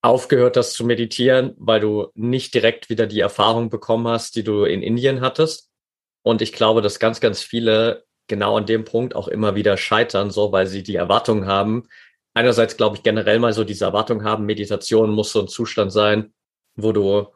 aufgehört 0.01 0.57
hast 0.57 0.75
zu 0.75 0.85
meditieren, 0.85 1.55
weil 1.59 1.81
du 1.81 2.09
nicht 2.15 2.55
direkt 2.55 2.89
wieder 2.89 3.09
die 3.09 3.19
Erfahrung 3.19 3.69
bekommen 3.69 4.07
hast, 4.07 4.37
die 4.37 4.45
du 4.45 4.65
in 4.65 4.81
Indien 4.81 5.21
hattest. 5.21 5.71
Und 6.23 6.41
ich 6.41 6.53
glaube, 6.53 6.83
dass 6.83 7.01
ganz, 7.01 7.21
ganz 7.21 7.43
viele 7.43 8.05
genau 8.29 8.57
an 8.57 8.67
dem 8.67 8.85
Punkt 8.85 9.17
auch 9.17 9.27
immer 9.27 9.57
wieder 9.57 9.77
scheitern, 9.77 10.31
so 10.31 10.53
weil 10.53 10.69
sie 10.69 10.85
die 10.85 10.95
Erwartung 10.95 11.47
haben. 11.47 11.89
Einerseits 12.33 12.77
glaube 12.77 12.97
ich 12.97 13.03
generell 13.03 13.41
mal 13.41 13.53
so 13.53 13.65
diese 13.65 13.87
Erwartung 13.87 14.23
haben, 14.23 14.47
Meditation 14.47 15.11
muss 15.11 15.33
so 15.33 15.41
ein 15.41 15.49
Zustand 15.49 15.93
sein, 15.93 16.33
wo 16.77 16.93
du 16.93 17.27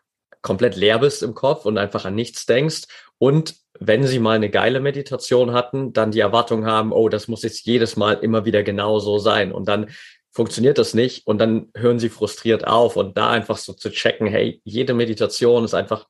komplett 0.46 0.76
leer 0.76 1.00
bist 1.00 1.24
im 1.24 1.34
Kopf 1.34 1.64
und 1.64 1.76
einfach 1.76 2.04
an 2.04 2.14
nichts 2.14 2.46
denkst. 2.46 2.84
Und 3.18 3.56
wenn 3.80 4.06
sie 4.06 4.20
mal 4.20 4.36
eine 4.36 4.48
geile 4.48 4.78
Meditation 4.78 5.52
hatten, 5.52 5.92
dann 5.92 6.12
die 6.12 6.20
Erwartung 6.20 6.66
haben, 6.66 6.92
oh, 6.92 7.08
das 7.08 7.26
muss 7.26 7.42
jetzt 7.42 7.66
jedes 7.66 7.96
Mal 7.96 8.12
immer 8.22 8.44
wieder 8.44 8.62
genau 8.62 9.00
so 9.00 9.18
sein. 9.18 9.50
Und 9.50 9.66
dann 9.66 9.90
funktioniert 10.30 10.78
das 10.78 10.94
nicht 10.94 11.26
und 11.26 11.38
dann 11.38 11.70
hören 11.76 11.98
sie 11.98 12.10
frustriert 12.10 12.64
auf 12.64 12.94
und 12.94 13.16
da 13.16 13.30
einfach 13.30 13.56
so 13.56 13.72
zu 13.72 13.90
checken, 13.90 14.28
hey, 14.28 14.60
jede 14.62 14.94
Meditation 14.94 15.64
ist 15.64 15.74
einfach 15.74 16.06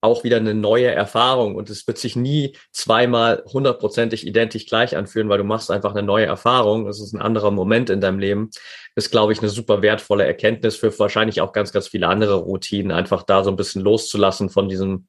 auch 0.00 0.22
wieder 0.22 0.36
eine 0.36 0.54
neue 0.54 0.90
Erfahrung 0.90 1.56
und 1.56 1.70
es 1.70 1.86
wird 1.86 1.98
sich 1.98 2.14
nie 2.14 2.56
zweimal 2.70 3.42
hundertprozentig 3.52 4.26
identisch 4.26 4.66
gleich 4.66 4.96
anfühlen, 4.96 5.28
weil 5.28 5.38
du 5.38 5.44
machst 5.44 5.70
einfach 5.70 5.90
eine 5.90 6.04
neue 6.04 6.26
Erfahrung. 6.26 6.86
Es 6.86 7.00
ist 7.00 7.12
ein 7.12 7.20
anderer 7.20 7.50
Moment 7.50 7.90
in 7.90 8.00
deinem 8.00 8.20
Leben. 8.20 8.50
Ist, 8.94 9.10
glaube 9.10 9.32
ich, 9.32 9.40
eine 9.40 9.48
super 9.48 9.82
wertvolle 9.82 10.24
Erkenntnis 10.24 10.76
für 10.76 10.96
wahrscheinlich 10.98 11.40
auch 11.40 11.52
ganz, 11.52 11.72
ganz 11.72 11.88
viele 11.88 12.06
andere 12.08 12.36
Routinen, 12.36 12.92
einfach 12.92 13.24
da 13.24 13.42
so 13.42 13.50
ein 13.50 13.56
bisschen 13.56 13.82
loszulassen 13.82 14.50
von 14.50 14.68
diesem, 14.68 15.08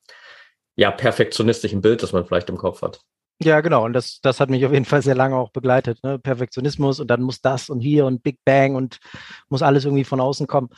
ja, 0.76 0.92
perfektionistischen 0.92 1.82
Bild, 1.82 2.02
das 2.02 2.14
man 2.14 2.26
vielleicht 2.26 2.50
im 2.50 2.58
Kopf 2.58 2.82
hat. 2.82 3.02
Ja, 3.42 3.62
genau. 3.62 3.86
Und 3.86 3.94
das, 3.94 4.20
das 4.22 4.40
hat 4.40 4.50
mich 4.50 4.66
auf 4.66 4.74
jeden 4.74 4.86
Fall 4.86 5.02
sehr 5.02 5.16
lange 5.16 5.36
auch 5.36 5.52
begleitet. 5.52 6.04
Ne? 6.04 6.20
Perfektionismus 6.20 7.00
und 7.00 7.08
dann 7.08 7.22
muss 7.22 7.42
das 7.42 7.70
und 7.70 7.80
hier 7.80 8.06
und 8.06 8.22
Big 8.22 8.40
Bang 8.44 8.76
und 8.76 9.00
muss 9.48 9.62
alles 9.62 9.86
irgendwie 9.86 10.04
von 10.04 10.20
außen 10.20 10.48
kommen. 10.48 10.70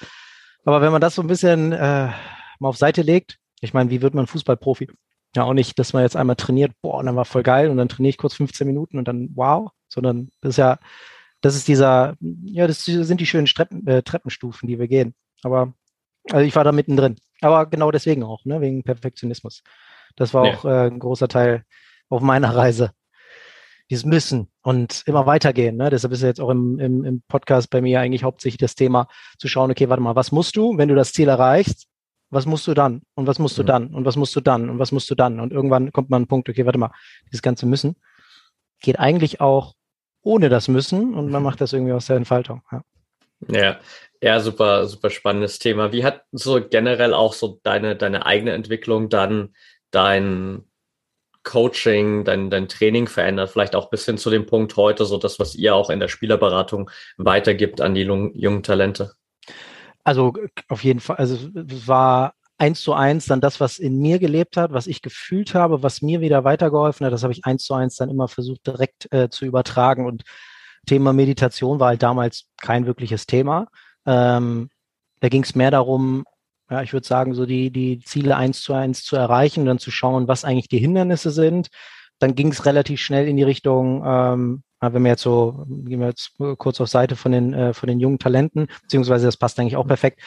Aber 0.63 0.81
wenn 0.81 0.91
man 0.91 1.01
das 1.01 1.15
so 1.15 1.23
ein 1.23 1.27
bisschen 1.27 1.71
äh, 1.71 2.09
mal 2.59 2.69
auf 2.69 2.77
Seite 2.77 3.01
legt, 3.01 3.39
ich 3.61 3.73
meine, 3.73 3.89
wie 3.89 4.01
wird 4.01 4.13
man 4.13 4.27
Fußballprofi? 4.27 4.89
Ja, 5.35 5.43
auch 5.43 5.53
nicht, 5.53 5.79
dass 5.79 5.93
man 5.93 6.03
jetzt 6.03 6.17
einmal 6.17 6.35
trainiert, 6.35 6.73
boah, 6.81 6.97
und 6.97 7.05
dann 7.05 7.15
war 7.15 7.25
voll 7.25 7.43
geil 7.43 7.69
und 7.69 7.77
dann 7.77 7.87
trainiere 7.87 8.09
ich 8.09 8.17
kurz 8.17 8.33
15 8.33 8.67
Minuten 8.67 8.97
und 8.97 9.07
dann 9.07 9.29
wow, 9.35 9.71
sondern 9.87 10.29
das 10.41 10.51
ist 10.51 10.57
ja, 10.57 10.77
das 11.39 11.55
ist 11.55 11.67
dieser, 11.67 12.15
ja, 12.19 12.67
das 12.67 12.83
sind 12.83 13.21
die 13.21 13.25
schönen 13.25 13.45
Treppen, 13.45 13.87
äh, 13.87 14.03
Treppenstufen, 14.03 14.67
die 14.67 14.77
wir 14.77 14.87
gehen. 14.87 15.15
Aber, 15.43 15.73
also 16.29 16.45
ich 16.45 16.55
war 16.55 16.63
da 16.63 16.71
mittendrin. 16.71 17.15
Aber 17.39 17.65
genau 17.65 17.91
deswegen 17.91 18.23
auch, 18.23 18.45
ne, 18.45 18.61
wegen 18.61 18.83
Perfektionismus. 18.83 19.63
Das 20.15 20.33
war 20.33 20.45
ja. 20.45 20.53
auch 20.53 20.65
äh, 20.65 20.87
ein 20.87 20.99
großer 20.99 21.27
Teil 21.27 21.63
auf 22.09 22.21
meiner 22.21 22.55
Reise. 22.55 22.91
Dieses 23.89 24.05
Müssen 24.05 24.49
und 24.61 25.03
immer 25.05 25.25
weitergehen. 25.25 25.75
Ne? 25.77 25.89
Deshalb 25.89 26.13
ist 26.13 26.21
ja 26.21 26.27
jetzt 26.27 26.39
auch 26.39 26.49
im, 26.49 26.79
im, 26.79 27.03
im 27.03 27.23
Podcast 27.27 27.69
bei 27.69 27.81
mir 27.81 27.99
eigentlich 27.99 28.23
hauptsächlich 28.23 28.59
das 28.59 28.75
Thema 28.75 29.07
zu 29.37 29.47
schauen, 29.47 29.71
okay, 29.71 29.89
warte 29.89 30.03
mal, 30.03 30.15
was 30.15 30.31
musst 30.31 30.55
du, 30.55 30.77
wenn 30.77 30.87
du 30.87 30.95
das 30.95 31.11
Ziel 31.11 31.27
erreichst? 31.27 31.87
Was 32.31 32.45
musst 32.45 32.65
du 32.67 32.73
dann? 32.73 33.01
Und 33.13 33.27
was 33.27 33.39
musst 33.39 33.57
du 33.57 33.63
mhm. 33.63 33.67
dann? 33.67 33.87
Und 33.93 34.05
was 34.05 34.15
musst 34.15 34.35
du 34.35 34.41
dann? 34.41 34.69
Und 34.69 34.79
was 34.79 34.91
musst 34.91 35.09
du 35.09 35.15
dann? 35.15 35.39
Und 35.39 35.51
irgendwann 35.51 35.91
kommt 35.91 36.09
man 36.09 36.23
ein 36.23 36.27
Punkt, 36.27 36.49
okay, 36.49 36.65
warte 36.65 36.79
mal, 36.79 36.91
dieses 37.27 37.41
ganze 37.41 37.65
Müssen 37.65 37.95
geht 38.81 38.97
eigentlich 38.97 39.41
auch 39.41 39.75
ohne 40.23 40.49
das 40.49 40.67
Müssen 40.67 41.13
und 41.13 41.29
man 41.29 41.43
macht 41.43 41.61
das 41.61 41.73
irgendwie 41.73 41.93
aus 41.93 42.07
der 42.07 42.15
Entfaltung. 42.15 42.61
Ja. 42.71 42.83
Ja, 43.47 43.79
ja, 44.21 44.39
super, 44.39 44.85
super 44.85 45.09
spannendes 45.09 45.57
Thema. 45.57 45.91
Wie 45.91 46.03
hat 46.03 46.25
so 46.31 46.61
generell 46.61 47.13
auch 47.15 47.33
so 47.33 47.59
deine, 47.63 47.95
deine 47.95 48.25
eigene 48.25 48.51
Entwicklung 48.51 49.09
dann 49.09 49.55
dein 49.89 50.65
Coaching, 51.43 52.23
dein, 52.23 52.51
dein 52.51 52.67
Training 52.67 53.07
verändert? 53.07 53.49
Vielleicht 53.49 53.75
auch 53.75 53.89
bis 53.89 54.05
hin 54.05 54.19
zu 54.19 54.29
dem 54.29 54.45
Punkt 54.45 54.75
heute, 54.75 55.05
so 55.05 55.17
das, 55.17 55.39
was 55.39 55.55
ihr 55.55 55.73
auch 55.73 55.89
in 55.89 55.99
der 55.99 56.07
Spielerberatung 56.07 56.91
weitergibt 57.17 57.81
an 57.81 57.95
die 57.95 58.03
jungen 58.03 58.61
Talente? 58.61 59.13
Also 60.03 60.33
auf 60.67 60.83
jeden 60.83 60.99
Fall, 60.99 61.17
also 61.17 61.35
es 61.55 61.87
war 61.87 62.33
eins 62.57 62.81
zu 62.81 62.93
eins 62.93 63.25
dann 63.25 63.41
das, 63.41 63.59
was 63.59 63.79
in 63.79 63.99
mir 63.99 64.19
gelebt 64.19 64.55
hat, 64.57 64.71
was 64.71 64.87
ich 64.87 65.01
gefühlt 65.01 65.55
habe, 65.55 65.81
was 65.83 66.01
mir 66.01 66.21
wieder 66.21 66.43
weitergeholfen 66.43 67.05
hat, 67.05 67.13
das 67.13 67.23
habe 67.23 67.33
ich 67.33 67.45
eins 67.45 67.63
zu 67.63 67.73
eins 67.73 67.95
dann 67.95 68.09
immer 68.09 68.27
versucht 68.27 68.67
direkt 68.67 69.11
äh, 69.11 69.29
zu 69.29 69.45
übertragen. 69.45 70.05
Und 70.05 70.23
Thema 70.85 71.13
Meditation 71.13 71.79
war 71.79 71.89
halt 71.89 72.03
damals 72.03 72.45
kein 72.61 72.85
wirkliches 72.85 73.25
Thema. 73.25 73.67
Ähm, 74.05 74.69
da 75.21 75.29
ging 75.29 75.43
es 75.43 75.55
mehr 75.55 75.71
darum, 75.71 76.23
ja, 76.69 76.81
ich 76.83 76.93
würde 76.93 77.07
sagen, 77.07 77.33
so 77.33 77.45
die, 77.45 77.71
die 77.71 77.99
Ziele 77.99 78.37
eins 78.37 78.61
zu 78.61 78.73
eins 78.73 79.03
zu 79.03 79.15
erreichen, 79.15 79.65
dann 79.65 79.79
zu 79.79 79.91
schauen, 79.91 80.27
was 80.27 80.45
eigentlich 80.45 80.69
die 80.69 80.79
Hindernisse 80.79 81.31
sind. 81.31 81.69
Dann 82.21 82.35
ging 82.35 82.51
es 82.51 82.65
relativ 82.65 83.01
schnell 83.01 83.27
in 83.27 83.35
die 83.35 83.43
Richtung, 83.43 84.03
ähm, 84.05 84.63
wenn 84.79 85.03
wir 85.03 85.09
jetzt 85.09 85.23
so, 85.23 85.65
gehen 85.67 85.99
wir 85.99 86.07
jetzt 86.07 86.37
kurz 86.57 86.79
auf 86.79 86.87
Seite 86.87 87.15
von 87.15 87.31
den, 87.31 87.53
äh, 87.53 87.73
von 87.73 87.87
den 87.87 87.99
jungen 87.99 88.19
Talenten, 88.19 88.67
beziehungsweise 88.83 89.25
das 89.25 89.37
passt 89.37 89.59
eigentlich 89.59 89.75
auch 89.75 89.87
perfekt. 89.87 90.21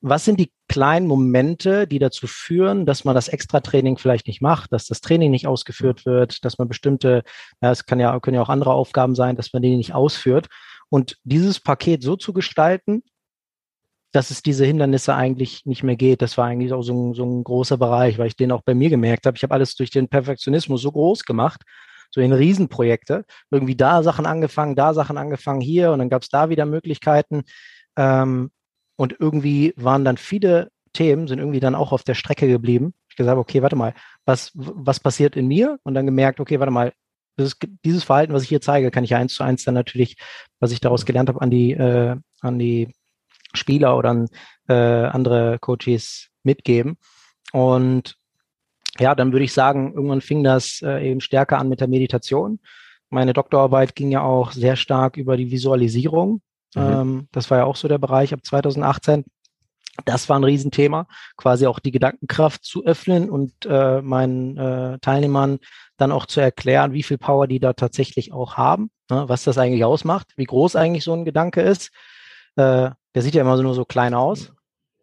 Was 0.00 0.24
sind 0.24 0.38
die 0.38 0.52
kleinen 0.68 1.06
Momente, 1.06 1.86
die 1.86 1.98
dazu 1.98 2.26
führen, 2.26 2.84
dass 2.84 3.04
man 3.04 3.14
das 3.14 3.28
Extra-Training 3.28 3.96
vielleicht 3.96 4.26
nicht 4.26 4.42
macht, 4.42 4.72
dass 4.72 4.86
das 4.86 5.00
Training 5.00 5.30
nicht 5.30 5.46
ausgeführt 5.46 6.04
wird, 6.04 6.44
dass 6.44 6.58
man 6.58 6.68
bestimmte, 6.68 7.22
ja, 7.62 7.70
es 7.70 7.86
kann 7.86 8.00
ja, 8.00 8.18
können 8.20 8.34
ja 8.34 8.42
auch 8.42 8.48
andere 8.48 8.74
Aufgaben 8.74 9.14
sein, 9.14 9.36
dass 9.36 9.52
man 9.52 9.62
die 9.62 9.76
nicht 9.76 9.94
ausführt. 9.94 10.48
Und 10.88 11.16
dieses 11.24 11.60
Paket 11.60 12.02
so 12.02 12.16
zu 12.16 12.32
gestalten, 12.32 13.02
dass 14.16 14.30
es 14.30 14.42
diese 14.42 14.64
Hindernisse 14.64 15.14
eigentlich 15.14 15.66
nicht 15.66 15.82
mehr 15.82 15.96
geht. 15.96 16.22
Das 16.22 16.38
war 16.38 16.46
eigentlich 16.46 16.72
auch 16.72 16.80
so 16.80 16.94
ein, 16.94 17.12
so 17.12 17.22
ein 17.22 17.44
großer 17.44 17.76
Bereich, 17.76 18.16
weil 18.16 18.28
ich 18.28 18.36
den 18.36 18.50
auch 18.50 18.62
bei 18.62 18.74
mir 18.74 18.88
gemerkt 18.88 19.26
habe. 19.26 19.36
Ich 19.36 19.42
habe 19.42 19.52
alles 19.52 19.74
durch 19.74 19.90
den 19.90 20.08
Perfektionismus 20.08 20.80
so 20.80 20.90
groß 20.90 21.26
gemacht, 21.26 21.60
so 22.10 22.22
in 22.22 22.32
Riesenprojekte. 22.32 23.26
Irgendwie 23.50 23.76
da 23.76 24.02
Sachen 24.02 24.24
angefangen, 24.24 24.74
da 24.74 24.94
Sachen 24.94 25.18
angefangen, 25.18 25.60
hier 25.60 25.92
und 25.92 25.98
dann 25.98 26.08
gab 26.08 26.22
es 26.22 26.30
da 26.30 26.48
wieder 26.48 26.64
Möglichkeiten. 26.64 27.42
Ähm, 27.98 28.50
und 28.96 29.16
irgendwie 29.20 29.74
waren 29.76 30.06
dann 30.06 30.16
viele 30.16 30.70
Themen, 30.94 31.28
sind 31.28 31.38
irgendwie 31.38 31.60
dann 31.60 31.74
auch 31.74 31.92
auf 31.92 32.02
der 32.02 32.14
Strecke 32.14 32.48
geblieben. 32.48 32.94
Ich 33.10 33.16
gesagt, 33.16 33.36
okay, 33.36 33.60
warte 33.60 33.76
mal, 33.76 33.92
was, 34.24 34.50
was 34.54 34.98
passiert 34.98 35.36
in 35.36 35.46
mir? 35.46 35.78
Und 35.82 35.92
dann 35.92 36.06
gemerkt, 36.06 36.40
okay, 36.40 36.58
warte 36.58 36.72
mal, 36.72 36.94
ist, 37.36 37.58
dieses 37.84 38.04
Verhalten, 38.04 38.32
was 38.32 38.44
ich 38.44 38.48
hier 38.48 38.62
zeige, 38.62 38.90
kann 38.90 39.04
ich 39.04 39.14
eins 39.14 39.34
zu 39.34 39.44
eins 39.44 39.64
dann 39.64 39.74
natürlich, 39.74 40.16
was 40.58 40.72
ich 40.72 40.80
daraus 40.80 41.04
gelernt 41.04 41.28
habe, 41.28 41.42
an 41.42 41.50
die, 41.50 41.72
äh, 41.72 42.16
an 42.40 42.58
die 42.58 42.94
Spieler 43.56 43.96
oder 43.96 44.10
an 44.10 44.28
äh, 44.68 44.74
andere 44.74 45.58
Coaches 45.58 46.28
mitgeben. 46.42 46.98
Und 47.52 48.16
ja, 48.98 49.14
dann 49.14 49.32
würde 49.32 49.44
ich 49.44 49.52
sagen, 49.52 49.92
irgendwann 49.94 50.20
fing 50.20 50.42
das 50.42 50.80
äh, 50.82 51.10
eben 51.10 51.20
stärker 51.20 51.58
an 51.58 51.68
mit 51.68 51.80
der 51.80 51.88
Meditation. 51.88 52.60
Meine 53.10 53.32
Doktorarbeit 53.32 53.94
ging 53.94 54.10
ja 54.10 54.22
auch 54.22 54.52
sehr 54.52 54.76
stark 54.76 55.16
über 55.16 55.36
die 55.36 55.50
Visualisierung. 55.50 56.40
Mhm. 56.74 56.82
Ähm, 56.82 57.28
das 57.32 57.50
war 57.50 57.58
ja 57.58 57.64
auch 57.64 57.76
so 57.76 57.88
der 57.88 57.98
Bereich 57.98 58.32
ab 58.32 58.40
2018. 58.44 59.24
Das 60.04 60.28
war 60.28 60.38
ein 60.38 60.44
Riesenthema, 60.44 61.06
quasi 61.36 61.66
auch 61.66 61.78
die 61.78 61.90
Gedankenkraft 61.90 62.64
zu 62.64 62.84
öffnen 62.84 63.30
und 63.30 63.52
äh, 63.66 64.02
meinen 64.02 64.56
äh, 64.58 64.98
Teilnehmern 64.98 65.58
dann 65.96 66.12
auch 66.12 66.26
zu 66.26 66.40
erklären, 66.40 66.92
wie 66.92 67.02
viel 67.02 67.16
Power 67.16 67.46
die 67.46 67.60
da 67.60 67.72
tatsächlich 67.72 68.32
auch 68.32 68.56
haben, 68.58 68.90
ne, 69.10 69.24
was 69.28 69.44
das 69.44 69.56
eigentlich 69.56 69.84
ausmacht, 69.84 70.28
wie 70.36 70.44
groß 70.44 70.76
eigentlich 70.76 71.04
so 71.04 71.14
ein 71.14 71.24
Gedanke 71.24 71.62
ist. 71.62 71.90
Äh, 72.56 72.90
der 73.16 73.22
sieht 73.22 73.34
ja 73.34 73.40
immer 73.40 73.56
so 73.56 73.62
nur 73.62 73.74
so 73.74 73.86
klein 73.86 74.12
aus. 74.12 74.52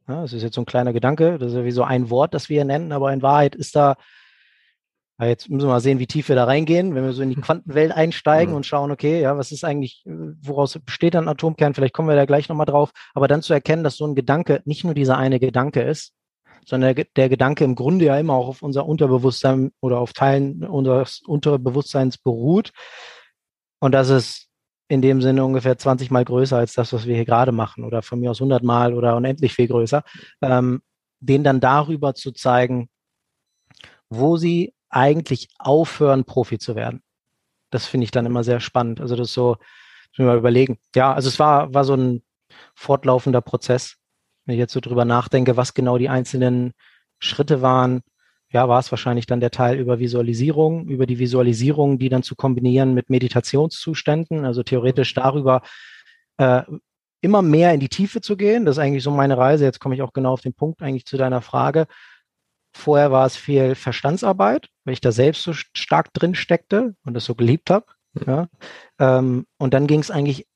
Ja, 0.08 0.22
das 0.22 0.34
ist 0.34 0.44
jetzt 0.44 0.54
so 0.54 0.62
ein 0.62 0.68
kleiner 0.68 0.94
Gedanke, 0.94 1.40
das 1.40 1.50
ist 1.50 1.58
ja 1.58 1.66
wie 1.66 1.72
so 1.72 1.84
ein 1.84 2.12
Wort, 2.12 2.36
das 2.36 2.48
wir 2.48 2.58
hier 2.58 2.66
nennen, 2.66 2.92
aber 2.92 3.12
in 3.12 3.24
Wahrheit 3.24 3.56
ist 3.56 3.76
da, 3.76 3.96
jetzt 5.20 5.50
müssen 5.50 5.66
wir 5.68 5.72
mal 5.72 5.80
sehen, 5.80 5.98
wie 5.98 6.06
tief 6.06 6.30
wir 6.30 6.36
da 6.36 6.44
reingehen, 6.44 6.94
wenn 6.94 7.06
wir 7.06 7.14
so 7.14 7.24
in 7.24 7.30
die 7.30 7.36
Quantenwelt 7.42 7.92
einsteigen 7.92 8.52
mhm. 8.52 8.58
und 8.58 8.66
schauen, 8.68 8.92
okay, 8.92 9.20
ja, 9.20 9.36
was 9.36 9.52
ist 9.52 9.64
eigentlich, 9.64 10.04
woraus 10.06 10.78
besteht 10.86 11.16
ein 11.16 11.28
Atomkern, 11.28 11.74
vielleicht 11.74 11.96
kommen 11.96 12.08
wir 12.08 12.16
da 12.16 12.26
gleich 12.26 12.50
nochmal 12.50 12.68
drauf, 12.68 12.92
aber 13.16 13.28
dann 13.28 13.42
zu 13.42 13.52
erkennen, 13.52 13.84
dass 13.84 13.98
so 13.98 14.06
ein 14.06 14.14
Gedanke 14.14 14.62
nicht 14.66 14.84
nur 14.84 14.94
dieser 14.94 15.18
eine 15.18 15.40
Gedanke 15.40 15.82
ist, 15.82 16.14
sondern 16.68 16.94
der, 16.94 17.06
der 17.16 17.30
Gedanke 17.30 17.64
im 17.64 17.74
Grunde 17.74 18.06
ja 18.06 18.20
immer 18.20 18.34
auch 18.34 18.48
auf 18.48 18.62
unser 18.62 18.86
Unterbewusstsein 18.86 19.72
oder 19.82 19.98
auf 19.98 20.14
Teilen 20.14 20.64
unseres 20.64 21.22
Unterbewusstseins 21.26 22.20
beruht. 22.20 22.74
Und 23.80 23.92
dass 23.94 24.10
es 24.10 24.50
in 24.94 25.02
dem 25.02 25.22
Sinne 25.22 25.44
ungefähr 25.44 25.78
20 25.78 26.12
Mal 26.12 26.24
größer 26.24 26.58
als 26.58 26.74
das, 26.74 26.94
was 26.94 27.06
wir 27.06 27.16
hier 27.16 27.26
gerade 27.26 27.52
machen 27.52 27.84
oder 27.84 28.02
von 28.02 28.20
mir 28.20 28.32
aus 28.32 28.40
100 28.40 28.64
Mal 28.64 28.94
oder 28.94 29.16
unendlich 29.16 29.54
viel 29.54 29.68
größer, 29.68 30.04
ähm, 30.42 30.82
denen 31.20 31.44
dann 31.44 31.60
darüber 31.60 32.14
zu 32.14 32.32
zeigen, 32.32 32.90
wo 34.10 34.38
sie 34.38 34.74
eigentlich 34.90 35.50
aufhören, 35.58 36.26
Profi 36.26 36.60
zu 36.60 36.76
werden. 36.76 37.02
Das 37.72 37.88
finde 37.88 38.06
ich 38.06 38.12
dann 38.12 38.28
immer 38.28 38.44
sehr 38.44 38.60
spannend. 38.60 39.02
Also 39.02 39.16
das 39.16 39.34
so, 39.34 39.58
wir 40.16 40.26
mal 40.26 40.38
überlegen. 40.38 40.78
Ja, 40.96 41.14
also 41.14 41.28
es 41.28 41.40
war, 41.40 41.74
war 41.74 41.84
so 41.84 41.96
ein 41.96 42.22
fortlaufender 42.76 43.42
Prozess. 43.42 43.96
Wenn 44.46 44.54
ich 44.54 44.60
jetzt 44.60 44.74
so 44.74 44.80
drüber 44.80 45.06
nachdenke, 45.06 45.58
was 45.58 45.74
genau 45.74 45.98
die 45.98 46.10
einzelnen 46.10 46.74
Schritte 47.18 47.62
waren, 47.64 48.04
ja, 48.54 48.70
war 48.70 48.80
es 48.80 48.92
wahrscheinlich 48.92 49.26
dann 49.26 49.40
der 49.40 49.52
Teil 49.52 49.80
über 49.80 50.00
Visualisierung, 50.00 50.88
über 50.88 51.08
die 51.08 51.18
Visualisierung, 51.18 51.98
die 51.98 52.10
dann 52.10 52.22
zu 52.22 52.36
kombinieren 52.36 52.94
mit 52.94 53.10
Meditationszuständen, 53.10 54.46
also 54.46 54.62
theoretisch 54.62 55.14
darüber 55.16 55.64
äh, 56.38 56.62
immer 57.22 57.42
mehr 57.42 57.74
in 57.74 57.80
die 57.80 57.90
Tiefe 57.90 58.22
zu 58.22 58.38
gehen. 58.38 58.66
Das 58.66 58.78
ist 58.78 58.84
eigentlich 58.84 59.04
so 59.04 59.10
meine 59.10 59.38
Reise. 59.38 59.64
Jetzt 59.64 59.80
komme 59.80 59.96
ich 59.96 60.04
auch 60.04 60.14
genau 60.14 60.34
auf 60.34 60.42
den 60.42 60.54
Punkt 60.54 60.84
eigentlich 60.84 61.06
zu 61.06 61.18
deiner 61.18 61.42
Frage. 61.42 61.88
Vorher 62.76 63.12
war 63.12 63.26
es 63.26 63.36
viel 63.36 63.74
Verstandsarbeit, 63.74 64.70
weil 64.84 64.94
ich 64.94 65.02
da 65.02 65.12
selbst 65.12 65.44
so 65.44 65.54
stark 65.54 66.14
drin 66.14 66.36
steckte 66.36 66.96
und 67.06 67.16
das 67.16 67.26
so 67.26 67.34
geliebt 67.34 67.72
habe. 67.72 67.86
Hm. 68.18 68.24
Ja. 68.28 68.48
Ähm, 69.00 69.46
und 69.58 69.74
dann 69.74 69.88
ging 69.88 70.00
es 70.00 70.12
eigentlich 70.12 70.48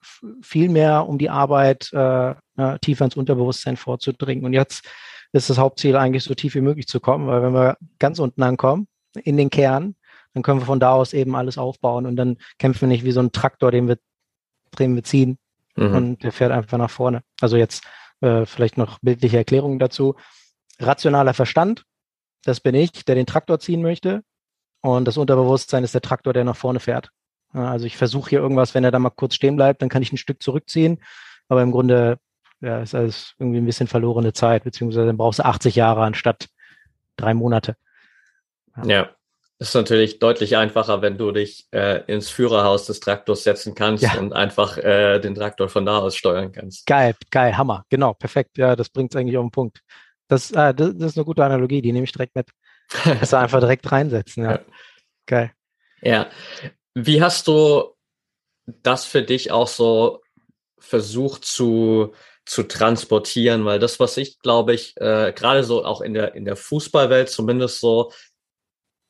viel 0.42 0.70
mehr 0.70 1.08
um 1.08 1.18
die 1.18 1.32
Arbeit, 1.32 1.92
äh, 1.94 2.32
äh, 2.58 2.80
tiefer 2.80 3.06
ins 3.06 3.16
Unterbewusstsein 3.16 3.78
vorzudringen. 3.78 4.46
Und 4.46 4.54
jetzt 4.54 4.88
ist 5.34 5.50
das 5.50 5.58
Hauptziel 5.58 5.96
eigentlich 5.96 6.24
so 6.24 6.34
tief 6.34 6.56
wie 6.56 6.62
möglich 6.62 6.88
zu 6.88 7.00
kommen, 7.00 7.28
weil 7.28 7.42
wenn 7.42 7.54
wir 7.54 7.78
ganz 8.00 8.20
unten 8.20 8.44
ankommen, 8.44 8.88
in 9.24 9.38
den 9.38 9.50
Kern, 9.50 9.96
dann 10.34 10.44
können 10.44 10.60
wir 10.60 10.66
von 10.66 10.80
da 10.80 10.92
aus 10.92 11.14
eben 11.14 11.36
alles 11.36 11.58
aufbauen 11.58 12.06
und 12.06 12.16
dann 12.16 12.38
kämpfen 12.60 12.82
wir 12.82 12.88
nicht 12.90 13.04
wie 13.04 13.12
so 13.12 13.20
ein 13.20 13.32
Traktor, 13.32 13.72
den 13.72 13.88
wir, 13.88 13.98
den 14.78 14.96
wir 14.96 15.04
ziehen 15.04 15.38
mhm. 15.76 15.96
und 15.96 16.24
der 16.24 16.32
fährt 16.32 16.52
einfach 16.52 16.78
nach 16.78 16.92
vorne. 16.92 17.22
Also 17.42 17.58
jetzt 17.58 17.84
äh, 18.22 18.46
vielleicht 18.46 18.78
noch 18.78 19.00
bildliche 19.02 19.38
Erklärungen 19.38 19.80
dazu. 19.80 20.16
Rationaler 20.80 21.34
Verstand, 21.34 21.86
das 22.44 22.60
bin 22.60 22.76
ich, 22.76 23.06
der 23.06 23.16
den 23.16 23.26
Traktor 23.26 23.60
ziehen 23.60 23.82
möchte. 23.82 24.24
Und 24.82 25.06
das 25.06 25.18
Unterbewusstsein 25.18 25.84
ist 25.84 25.94
der 25.94 26.02
Traktor, 26.02 26.34
der 26.34 26.44
nach 26.44 26.56
vorne 26.56 26.80
fährt. 26.80 27.12
Also 27.52 27.86
ich 27.86 27.98
versuche 27.98 28.30
hier 28.30 28.40
irgendwas, 28.40 28.76
wenn 28.76 28.84
er 28.84 28.92
da 28.92 29.00
mal 29.00 29.10
kurz 29.10 29.36
stehen 29.36 29.56
bleibt, 29.56 29.82
dann 29.82 29.90
kann 29.90 30.02
ich 30.02 30.12
ein 30.12 30.18
Stück 30.18 30.44
zurückziehen. 30.44 31.02
Aber 31.50 31.62
im 31.62 31.72
Grunde 31.72 32.20
ja, 32.62 32.82
ist 32.82 32.96
alles 32.96 33.36
irgendwie 33.40 33.60
ein 33.60 33.66
bisschen 33.66 33.88
verlorene 33.88 34.34
Zeit, 34.34 34.64
beziehungsweise 34.64 35.06
dann 35.06 35.18
brauchst 35.18 35.40
du 35.40 35.46
80 35.46 35.76
Jahre 35.76 36.02
anstatt 36.02 36.48
drei 37.16 37.34
Monate. 37.34 37.76
Ja. 38.78 38.86
ja. 38.86 39.10
Ist 39.60 39.74
natürlich 39.74 40.20
deutlich 40.20 40.56
einfacher, 40.56 41.02
wenn 41.02 41.18
du 41.18 41.32
dich 41.32 41.68
äh, 41.72 42.04
ins 42.06 42.30
Führerhaus 42.30 42.86
des 42.86 43.00
Traktors 43.00 43.44
setzen 43.44 43.74
kannst 43.74 44.04
ja. 44.04 44.20
und 44.20 44.32
einfach 44.32 44.78
äh, 44.78 45.20
den 45.20 45.34
Traktor 45.34 45.68
von 45.68 45.84
da 45.84 45.98
aus 45.98 46.16
steuern 46.16 46.52
kannst. 46.52 46.86
Geil, 46.86 47.16
geil, 47.32 47.58
Hammer, 47.58 47.84
genau, 47.90 48.14
perfekt. 48.14 48.60
Ja, 48.60 48.76
das 48.76 48.90
bringt 48.90 49.16
es 49.16 49.20
eigentlich 49.20 49.36
auf 49.36 49.46
den 49.46 49.52
Punkt. 49.52 49.82
Das, 50.28 50.52
äh, 50.52 50.76
das, 50.76 50.96
das, 50.96 51.12
ist 51.12 51.18
eine 51.18 51.26
gute 51.26 51.44
Analogie, 51.44 51.82
die 51.82 51.92
nehme 51.92 52.04
ich 52.04 52.12
direkt 52.12 52.36
mit. 52.36 52.50
Das 53.20 53.34
einfach 53.34 53.60
direkt 53.60 53.92
reinsetzen, 53.92 54.44
ja. 54.44 54.52
ja. 54.52 54.60
Geil. 55.26 55.52
Ja. 56.02 56.30
Wie 56.94 57.22
hast 57.22 57.48
du 57.48 57.96
das 58.68 59.06
für 59.06 59.24
dich 59.24 59.52
auch 59.52 59.68
so 59.68 60.22
versucht 60.78 61.46
zu, 61.46 62.14
zu 62.48 62.64
transportieren? 62.64 63.66
Weil 63.66 63.80
das, 63.80 64.00
was 64.00 64.18
ich, 64.18 64.40
glaube 64.40 64.74
ich, 64.74 64.96
äh, 64.98 65.34
gerade 65.34 65.64
so 65.64 65.86
auch 65.86 66.02
in 66.02 66.14
der, 66.14 66.36
in 66.36 66.46
der 66.46 66.56
Fußballwelt 66.56 67.30
zumindest 67.30 67.80
so 67.80 68.12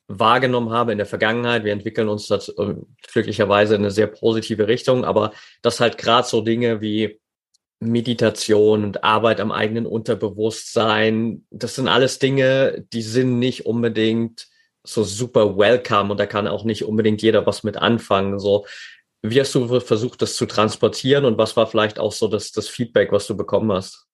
wahrgenommen 0.08 0.70
habe 0.70 0.92
in 0.92 0.98
der 0.98 1.06
Vergangenheit. 1.06 1.64
Wir 1.64 1.72
entwickeln 1.72 2.08
uns 2.08 2.26
das 2.26 2.48
äh, 2.48 2.74
glücklicherweise 3.12 3.74
in 3.74 3.82
eine 3.82 3.90
sehr 3.90 4.06
positive 4.06 4.66
Richtung, 4.66 5.04
aber 5.04 5.32
dass 5.62 5.80
halt 5.80 5.98
gerade 5.98 6.26
so 6.26 6.40
Dinge 6.40 6.80
wie 6.80 7.20
Meditation 7.80 8.84
und 8.84 9.04
Arbeit 9.04 9.40
am 9.40 9.52
eigenen 9.52 9.86
Unterbewusstsein, 9.86 11.46
das 11.50 11.76
sind 11.76 11.88
alles 11.88 12.18
Dinge, 12.18 12.84
die 12.92 13.02
sind 13.02 13.38
nicht 13.38 13.66
unbedingt 13.66 14.48
so 14.82 15.04
super 15.04 15.56
welcome 15.56 16.10
und 16.10 16.18
da 16.18 16.26
kann 16.26 16.48
auch 16.48 16.64
nicht 16.64 16.84
unbedingt 16.84 17.22
jeder 17.22 17.46
was 17.46 17.62
mit 17.62 17.76
anfangen. 17.76 18.38
So, 18.38 18.66
wie 19.22 19.40
hast 19.40 19.54
du 19.54 19.80
versucht, 19.80 20.22
das 20.22 20.36
zu 20.36 20.46
transportieren 20.46 21.24
und 21.24 21.38
was 21.38 21.56
war 21.56 21.66
vielleicht 21.66 21.98
auch 21.98 22.12
so 22.12 22.28
das, 22.28 22.52
das 22.52 22.68
Feedback, 22.68 23.12
was 23.12 23.26
du 23.26 23.36
bekommen 23.36 23.72
hast? 23.72 24.06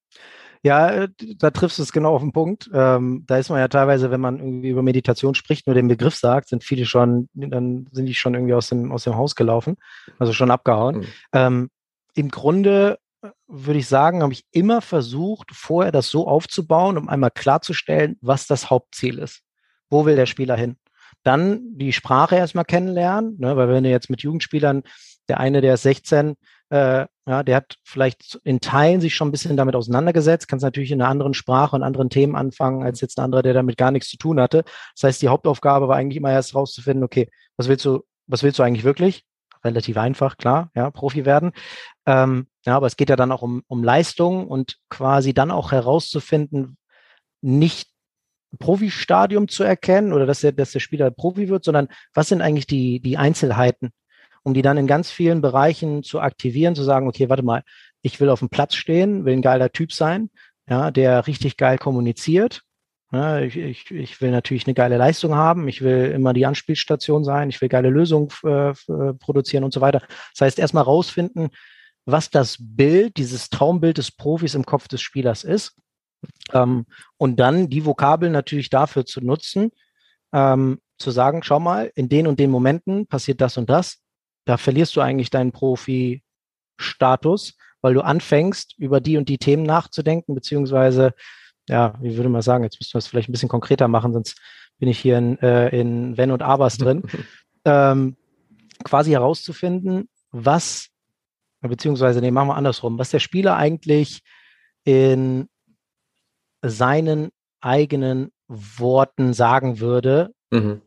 Ja, 0.65 0.89
äh, 0.89 1.09
da 1.37 1.51
triffst 1.51 1.79
du 1.79 1.83
es 1.83 1.93
genau 1.93 2.15
auf 2.15 2.23
den 2.23 2.33
Punkt. 2.33 2.71
Ähm, 2.73 3.25
da 3.27 3.37
ist 3.37 3.51
man 3.51 3.59
ja 3.59 3.69
teilweise, 3.69 4.11
wenn 4.11 4.21
man 4.21 4.39
irgendwie 4.39 4.71
über 4.71 4.83
Meditation 4.83 5.35
spricht, 5.35 5.67
nur 5.67 5.75
den 5.75 5.89
Begriff 5.89 6.17
sagt, 6.17 6.49
sind 6.49 6.65
viele 6.65 6.87
schon, 6.87 7.29
dann 7.35 7.87
sind 7.93 8.07
die 8.07 8.15
schon 8.15 8.33
irgendwie 8.33 8.55
aus 8.55 8.71
dem, 8.71 8.91
aus 8.91 9.05
dem 9.05 9.15
Haus 9.15 9.35
gelaufen, 9.35 9.77
also 10.19 10.33
schon 10.33 10.51
abgehauen. 10.51 11.01
Mhm. 11.01 11.07
Ähm, 11.35 11.71
Im 12.15 12.31
Grunde 12.31 12.99
äh, 13.21 13.29
würde 13.47 13.79
ich 13.79 13.89
sagen, 13.89 14.23
habe 14.23 14.33
ich 14.33 14.47
immer 14.53 14.81
versucht, 14.81 15.51
vorher 15.53 15.93
das 15.93 16.09
so 16.09 16.27
aufzubauen, 16.27 16.97
um 16.97 17.11
einmal 17.11 17.31
klarzustellen, 17.31 18.17
was 18.23 18.47
das 18.47 18.71
Hauptziel 18.71 19.19
ist. 19.19 19.43
Wo 19.91 20.07
will 20.07 20.17
der 20.17 20.27
Spieler 20.27 20.57
hin? 20.57 20.79
Dann 21.25 21.77
die 21.77 21.93
Sprache 21.93 22.37
erstmal 22.37 22.65
kennenlernen, 22.65 23.37
ne, 23.39 23.57
weil 23.57 23.69
wenn 23.69 23.85
du 23.85 23.91
jetzt 23.91 24.11
mit 24.11 24.23
Jugendspielern, 24.23 24.83
der 25.29 25.41
eine, 25.41 25.61
der 25.61 25.75
ist 25.75 25.83
16, 25.83 26.37
äh, 26.71 27.07
ja, 27.27 27.43
der 27.43 27.57
hat 27.57 27.77
vielleicht 27.83 28.39
in 28.45 28.61
Teilen 28.61 29.01
sich 29.01 29.15
schon 29.15 29.29
ein 29.29 29.33
bisschen 29.33 29.57
damit 29.57 29.75
auseinandergesetzt, 29.75 30.49
kann 30.49 30.59
es 30.59 30.63
natürlich 30.63 30.91
in 30.91 31.01
einer 31.01 31.11
anderen 31.11 31.35
Sprache 31.35 31.75
und 31.75 31.83
anderen 31.83 32.11
Themen 32.11 32.37
anfangen, 32.37 32.83
als 32.83 33.01
jetzt 33.01 33.19
ein 33.19 33.25
anderer, 33.25 33.43
der 33.43 33.55
damit 33.55 33.77
gar 33.77 33.91
nichts 33.91 34.11
zu 34.11 34.19
tun 34.19 34.41
hatte. 34.41 34.65
Das 34.95 35.05
heißt, 35.05 35.23
die 35.23 35.29
Hauptaufgabe 35.29 35.89
war 35.89 35.97
eigentlich 35.97 36.19
immer 36.19 36.33
erst 36.33 36.55
rauszufinden, 36.55 37.05
okay, 37.05 37.31
was 37.57 37.69
willst 37.69 37.85
du, 37.85 38.05
was 38.27 38.43
willst 38.43 38.59
du 38.59 38.63
eigentlich 38.63 38.85
wirklich? 38.85 39.25
Relativ 39.65 39.97
einfach, 39.97 40.37
klar, 40.37 40.71
ja, 40.75 40.91
Profi 40.91 41.25
werden. 41.25 41.53
Ähm, 42.07 42.49
ja, 42.67 42.77
aber 42.77 42.87
es 42.87 42.97
geht 42.97 43.09
ja 43.09 43.17
dann 43.17 43.33
auch 43.33 43.43
um, 43.43 43.63
um 43.67 43.83
Leistung 43.83 44.47
und 44.47 44.77
quasi 44.91 45.33
dann 45.33 45.51
auch 45.51 45.73
herauszufinden, 45.73 46.77
nicht 47.41 47.94
Profi-Stadium 48.55 49.49
zu 49.49 49.65
erkennen 49.65 50.13
oder 50.13 50.27
dass 50.27 50.41
der, 50.41 50.53
dass 50.53 50.73
der 50.73 50.81
Spieler 50.81 51.11
Profi 51.11 51.49
wird, 51.49 51.65
sondern 51.65 51.89
was 52.15 52.29
sind 52.29 52.41
eigentlich 52.41 52.67
die, 52.67 53.01
die 53.01 53.17
Einzelheiten, 53.17 53.91
um 54.43 54.55
die 54.55 54.63
dann 54.63 54.77
in 54.77 54.87
ganz 54.87 55.11
vielen 55.11 55.41
Bereichen 55.41 56.03
zu 56.03 56.21
aktivieren, 56.21 56.75
zu 56.75 56.83
sagen, 56.83 57.09
okay, 57.09 57.29
warte 57.29 57.43
mal, 57.43 57.63
ich 58.03 58.21
will 58.21 58.29
auf 58.29 58.41
dem 58.41 58.51
Platz 58.51 58.75
stehen, 58.75 59.25
will 59.25 59.35
ein 59.35 59.43
geiler 59.43 59.73
Typ 59.73 59.93
sein, 59.93 60.31
ja, 60.69 60.91
der 60.91 61.27
richtig 61.27 61.57
geil 61.57 61.79
kommuniziert. 61.79 62.63
Ja, 63.13 63.39
ich, 63.39 63.57
ich, 63.57 63.91
ich 63.93 64.21
will 64.21 64.33
natürlich 64.33 64.67
eine 64.67 64.75
geile 64.75 64.97
Leistung 64.97 65.37
haben, 65.37 65.69
ich 65.69 65.83
will 65.83 66.11
immer 66.13 66.33
die 66.33 66.47
Anspielstation 66.47 67.23
sein, 67.23 67.49
ich 67.49 67.61
will 67.61 67.69
geile 67.69 67.89
Lösungen 67.89 68.29
äh, 68.43 68.73
produzieren 69.21 69.63
und 69.63 69.73
so 69.73 69.81
weiter. 69.81 70.03
Das 70.33 70.41
heißt, 70.41 70.59
erstmal 70.59 70.83
rausfinden, 70.83 71.51
was 72.07 72.31
das 72.31 72.57
Bild, 72.59 73.17
dieses 73.17 73.51
Traumbild 73.51 73.99
des 73.99 74.11
Profis 74.11 74.55
im 74.55 74.67
Kopf 74.67 74.89
des 74.89 75.01
Spielers 75.01 75.45
ist. 75.45 75.77
Ähm, 76.53 76.87
und 77.17 77.41
dann 77.41 77.69
die 77.69 77.85
Vokabeln 77.85 78.33
natürlich 78.33 78.71
dafür 78.71 79.07
zu 79.07 79.21
nutzen, 79.21 79.71
ähm, 80.33 80.81
zu 80.99 81.11
sagen, 81.11 81.43
schau 81.43 81.61
mal, 81.61 81.91
in 81.95 82.09
den 82.09 82.27
und 82.27 82.39
den 82.39 82.51
Momenten 82.51 83.07
passiert 83.07 83.41
das 83.41 83.57
und 83.57 83.71
das. 83.71 83.99
Da 84.45 84.57
verlierst 84.57 84.95
du 84.97 85.01
eigentlich 85.01 85.31
deinen 85.31 85.53
Profi-Status, 85.53 87.57
weil 87.81 87.95
du 87.95 88.03
anfängst, 88.03 88.79
über 88.79 89.01
die 89.01 89.17
und 89.17 89.29
die 89.29 89.39
Themen 89.39 89.63
nachzudenken, 89.63 90.35
beziehungsweise, 90.35 91.15
ja, 91.69 91.95
wie 92.01 92.17
würde 92.17 92.29
man 92.29 92.43
sagen, 92.43 92.65
jetzt 92.65 92.79
müssen 92.81 92.95
wir 92.95 92.99
es 92.99 93.07
vielleicht 93.07 93.29
ein 93.29 93.33
bisschen 93.33 93.49
konkreter 93.49 93.89
machen, 93.89 94.13
sonst 94.13 94.39
bin 94.79 94.89
ich 94.89 94.99
hier 94.99 95.19
in, 95.19 95.39
äh, 95.39 95.69
in 95.69 96.17
Wenn 96.17 96.31
und 96.31 96.43
Abers 96.43 96.79
drin, 96.79 97.03
ähm, 97.65 98.17
quasi 98.85 99.13
herauszufinden, 99.13 100.09
was, 100.31 100.89
beziehungsweise, 101.61 102.21
nee, 102.21 102.31
machen 102.31 102.49
wir 102.49 102.57
andersrum, 102.57 102.99
was 102.99 103.11
der 103.11 103.21
Spieler 103.21 103.57
eigentlich 103.57 104.23
in 104.85 105.49
seinen 106.69 107.31
eigenen 107.61 108.33
Worten 108.49 109.33
sagen 109.33 109.81
würde, 109.81 110.35
mhm 110.51 110.83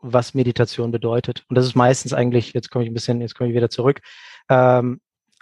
was 0.00 0.34
Meditation 0.34 0.90
bedeutet. 0.90 1.44
Und 1.48 1.56
das 1.56 1.66
ist 1.66 1.74
meistens 1.74 2.12
eigentlich, 2.12 2.52
jetzt 2.52 2.70
komme 2.70 2.84
ich 2.84 2.90
ein 2.90 2.94
bisschen, 2.94 3.20
jetzt 3.20 3.34
komme 3.34 3.50
ich 3.50 3.56
wieder 3.56 3.70
zurück, 3.70 4.00
ähm, 4.48 5.00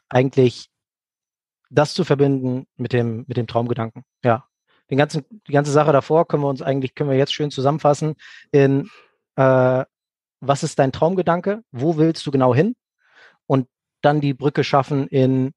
eigentlich 0.08 0.68
das 1.70 1.94
zu 1.94 2.04
verbinden 2.04 2.66
mit 2.76 2.92
dem, 2.92 3.24
mit 3.26 3.36
dem 3.36 3.46
Traumgedanken. 3.46 4.04
Ja. 4.24 4.46
Den 4.90 4.98
ganzen, 4.98 5.24
die 5.48 5.52
ganze 5.52 5.72
Sache 5.72 5.92
davor 5.92 6.28
können 6.28 6.44
wir 6.44 6.48
uns 6.48 6.62
eigentlich, 6.62 6.94
können 6.94 7.10
wir 7.10 7.16
jetzt 7.16 7.34
schön 7.34 7.50
zusammenfassen 7.50 8.14
in, 8.52 8.88
äh, 9.34 9.84
was 10.40 10.62
ist 10.62 10.78
dein 10.78 10.92
Traumgedanke? 10.92 11.62
Wo 11.72 11.96
willst 11.96 12.24
du 12.26 12.30
genau 12.30 12.54
hin? 12.54 12.76
Und 13.46 13.68
dann 14.00 14.20
die 14.20 14.34
Brücke 14.34 14.62
schaffen 14.62 15.08
in, 15.08 15.52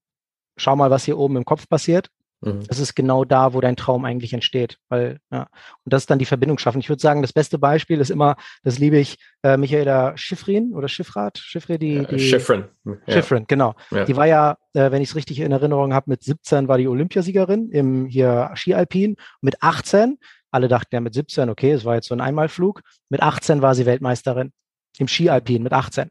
schau 0.58 0.76
mal, 0.76 0.90
was 0.90 1.06
hier 1.06 1.18
oben 1.18 1.38
im 1.38 1.46
Kopf 1.46 1.70
passiert. 1.70 2.10
Mhm. 2.42 2.66
Das 2.68 2.80
ist 2.80 2.96
genau 2.96 3.26
da, 3.26 3.54
wo 3.54 3.62
dein 3.62 3.76
Traum 3.76 4.06
eigentlich 4.06 4.34
entsteht. 4.34 4.78
Weil, 4.88 5.20
ja, 5.32 5.48
und 5.84 5.94
das 5.94 6.04
ist 6.04 6.10
dann 6.10 6.20
die 6.20 6.26
Verbindung 6.26 6.58
schaffen. 6.58 6.80
Ich 6.80 6.90
würde 6.90 7.02
sagen, 7.02 7.22
das 7.22 7.34
beste 7.34 7.60
Beispiel 7.60 8.00
ist 8.00 8.10
immer, 8.10 8.38
das 8.64 8.80
liebe 8.80 8.98
ich, 8.98 9.18
äh, 9.44 9.58
Michaela 9.58 10.16
Schiffrin 10.18 10.74
oder 10.74 10.88
Schiffrat, 10.88 11.38
Schiffrin, 11.38 11.80
die, 11.80 12.06
die 12.06 12.20
Schiffrin. 12.20 12.66
Ja. 12.86 13.14
Schiffrin, 13.14 13.46
genau. 13.48 13.76
Ja. 13.92 14.06
Die 14.06 14.16
war 14.16 14.28
ja, 14.28 14.58
äh, 14.74 14.92
wenn 14.92 15.02
ich 15.02 15.10
es 15.10 15.16
richtig 15.16 15.40
in 15.40 15.52
Erinnerung 15.52 15.94
habe, 15.94 16.10
mit 16.10 16.24
17 16.24 16.68
war 16.68 16.78
die 16.78 16.88
Olympiasiegerin 16.88 17.70
im 17.72 18.06
hier 18.06 18.52
Skialpin. 18.56 19.18
Mit 19.42 19.62
18, 19.62 20.18
alle 20.52 20.68
dachten 20.68 20.96
ja 20.96 21.02
mit 21.02 21.14
17, 21.14 21.50
okay, 21.50 21.72
es 21.72 21.86
war 21.86 21.96
jetzt 21.96 22.08
so 22.08 22.16
ein 22.16 22.22
Einmalflug. 22.22 22.82
Mit 23.10 23.22
18 23.22 23.62
war 23.62 23.76
sie 23.76 23.86
Weltmeisterin 23.86 24.52
im 24.98 25.08
Skialpin 25.08 25.64
mit 25.64 25.74
18. 25.74 26.10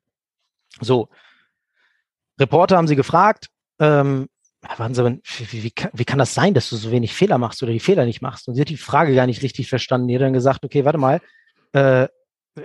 So. 0.80 1.08
Reporter 2.38 2.76
haben 2.76 2.86
sie 2.86 2.96
gefragt, 2.96 3.48
ähm, 3.80 4.28
waren 4.76 4.94
sie, 4.94 5.04
wie, 5.04 5.64
wie, 5.64 5.72
wie, 5.92 6.04
kann 6.04 6.18
das 6.18 6.34
sein, 6.34 6.54
dass 6.54 6.70
du 6.70 6.76
so 6.76 6.90
wenig 6.90 7.14
Fehler 7.14 7.38
machst 7.38 7.62
oder 7.62 7.72
die 7.72 7.80
Fehler 7.80 8.04
nicht 8.04 8.22
machst? 8.22 8.48
Und 8.48 8.54
sie 8.54 8.60
hat 8.60 8.68
die 8.68 8.76
Frage 8.76 9.14
gar 9.14 9.26
nicht 9.26 9.42
richtig 9.42 9.68
verstanden. 9.68 10.08
Die 10.08 10.14
hat 10.14 10.22
dann 10.22 10.32
gesagt, 10.32 10.64
okay, 10.64 10.84
warte 10.84 10.98
mal, 10.98 11.20
äh, 11.72 12.08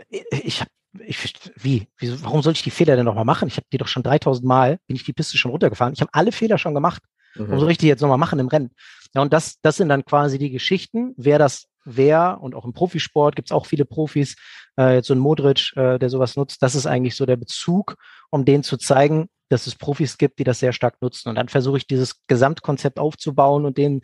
ich 0.09 0.61
habe 0.61 0.71
ich, 0.99 1.33
wie, 1.55 1.87
wie, 1.97 2.23
warum 2.23 2.41
soll 2.41 2.53
ich 2.53 2.61
die 2.61 2.71
Fehler 2.71 2.95
denn 2.95 3.05
nochmal 3.05 3.25
machen? 3.25 3.47
Ich 3.47 3.57
habe 3.57 3.65
die 3.71 3.77
doch 3.77 3.87
schon 3.87 4.03
3000 4.03 4.45
Mal, 4.45 4.77
bin 4.87 4.95
ich 4.95 5.03
die 5.03 5.13
Piste 5.13 5.37
schon 5.37 5.51
runtergefahren. 5.51 5.93
Ich 5.93 6.01
habe 6.01 6.13
alle 6.13 6.31
Fehler 6.31 6.57
schon 6.57 6.75
gemacht. 6.75 7.01
Mhm. 7.35 7.47
Warum 7.47 7.59
soll 7.61 7.71
ich 7.71 7.77
die 7.77 7.87
jetzt 7.87 8.01
nochmal 8.01 8.17
machen 8.17 8.39
im 8.39 8.47
Rennen? 8.47 8.71
Ja, 9.15 9.21
und 9.21 9.33
das, 9.33 9.59
das 9.61 9.77
sind 9.77 9.89
dann 9.89 10.05
quasi 10.05 10.37
die 10.37 10.51
Geschichten, 10.51 11.13
wer 11.17 11.39
das, 11.39 11.65
wer, 11.85 12.39
und 12.41 12.55
auch 12.55 12.65
im 12.65 12.73
Profisport 12.73 13.35
gibt 13.35 13.49
es 13.49 13.51
auch 13.51 13.65
viele 13.65 13.85
Profis, 13.85 14.35
äh, 14.77 14.95
jetzt 14.95 15.07
so 15.07 15.13
ein 15.13 15.19
Modric, 15.19 15.75
äh, 15.75 15.99
der 15.99 16.09
sowas 16.09 16.35
nutzt, 16.35 16.61
das 16.61 16.75
ist 16.75 16.85
eigentlich 16.85 17.15
so 17.15 17.25
der 17.25 17.37
Bezug, 17.37 17.95
um 18.29 18.45
denen 18.45 18.63
zu 18.63 18.77
zeigen, 18.77 19.29
dass 19.49 19.67
es 19.67 19.75
Profis 19.75 20.17
gibt, 20.17 20.39
die 20.39 20.43
das 20.43 20.59
sehr 20.59 20.73
stark 20.73 21.01
nutzen. 21.01 21.29
Und 21.29 21.35
dann 21.35 21.49
versuche 21.49 21.77
ich 21.77 21.87
dieses 21.87 22.25
Gesamtkonzept 22.27 22.99
aufzubauen 22.99 23.65
und 23.65 23.77
denen 23.77 24.01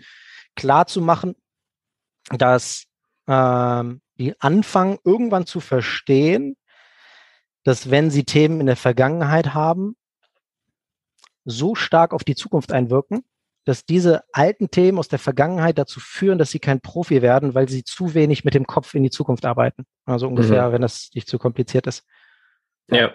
klar 0.55 0.87
zu 0.87 1.01
machen, 1.01 1.35
dass 2.29 2.85
ähm, 3.27 4.01
die 4.19 4.39
anfangen 4.39 4.99
irgendwann 5.03 5.45
zu 5.45 5.59
verstehen, 5.59 6.55
dass 7.63 7.89
wenn 7.89 8.11
sie 8.11 8.25
Themen 8.25 8.59
in 8.59 8.67
der 8.67 8.75
Vergangenheit 8.75 9.53
haben, 9.53 9.95
so 11.45 11.75
stark 11.75 12.13
auf 12.13 12.23
die 12.23 12.35
Zukunft 12.35 12.71
einwirken, 12.71 13.23
dass 13.69 13.85
diese 13.85 14.23
alten 14.33 14.71
Themen 14.71 14.97
aus 14.97 15.09
der 15.09 15.19
Vergangenheit 15.19 15.77
dazu 15.77 15.99
führen, 15.99 16.39
dass 16.39 16.49
sie 16.49 16.57
kein 16.57 16.81
Profi 16.81 17.21
werden, 17.21 17.53
weil 17.53 17.69
sie 17.69 17.83
zu 17.83 18.15
wenig 18.15 18.43
mit 18.43 18.55
dem 18.55 18.65
Kopf 18.65 18.95
in 18.95 19.03
die 19.03 19.11
Zukunft 19.11 19.45
arbeiten. 19.45 19.85
Also 20.05 20.27
ungefähr, 20.27 20.69
mhm. 20.69 20.73
wenn 20.73 20.81
das 20.81 21.11
nicht 21.13 21.29
zu 21.29 21.37
kompliziert 21.37 21.85
ist. 21.85 22.03
Ja. 22.89 23.13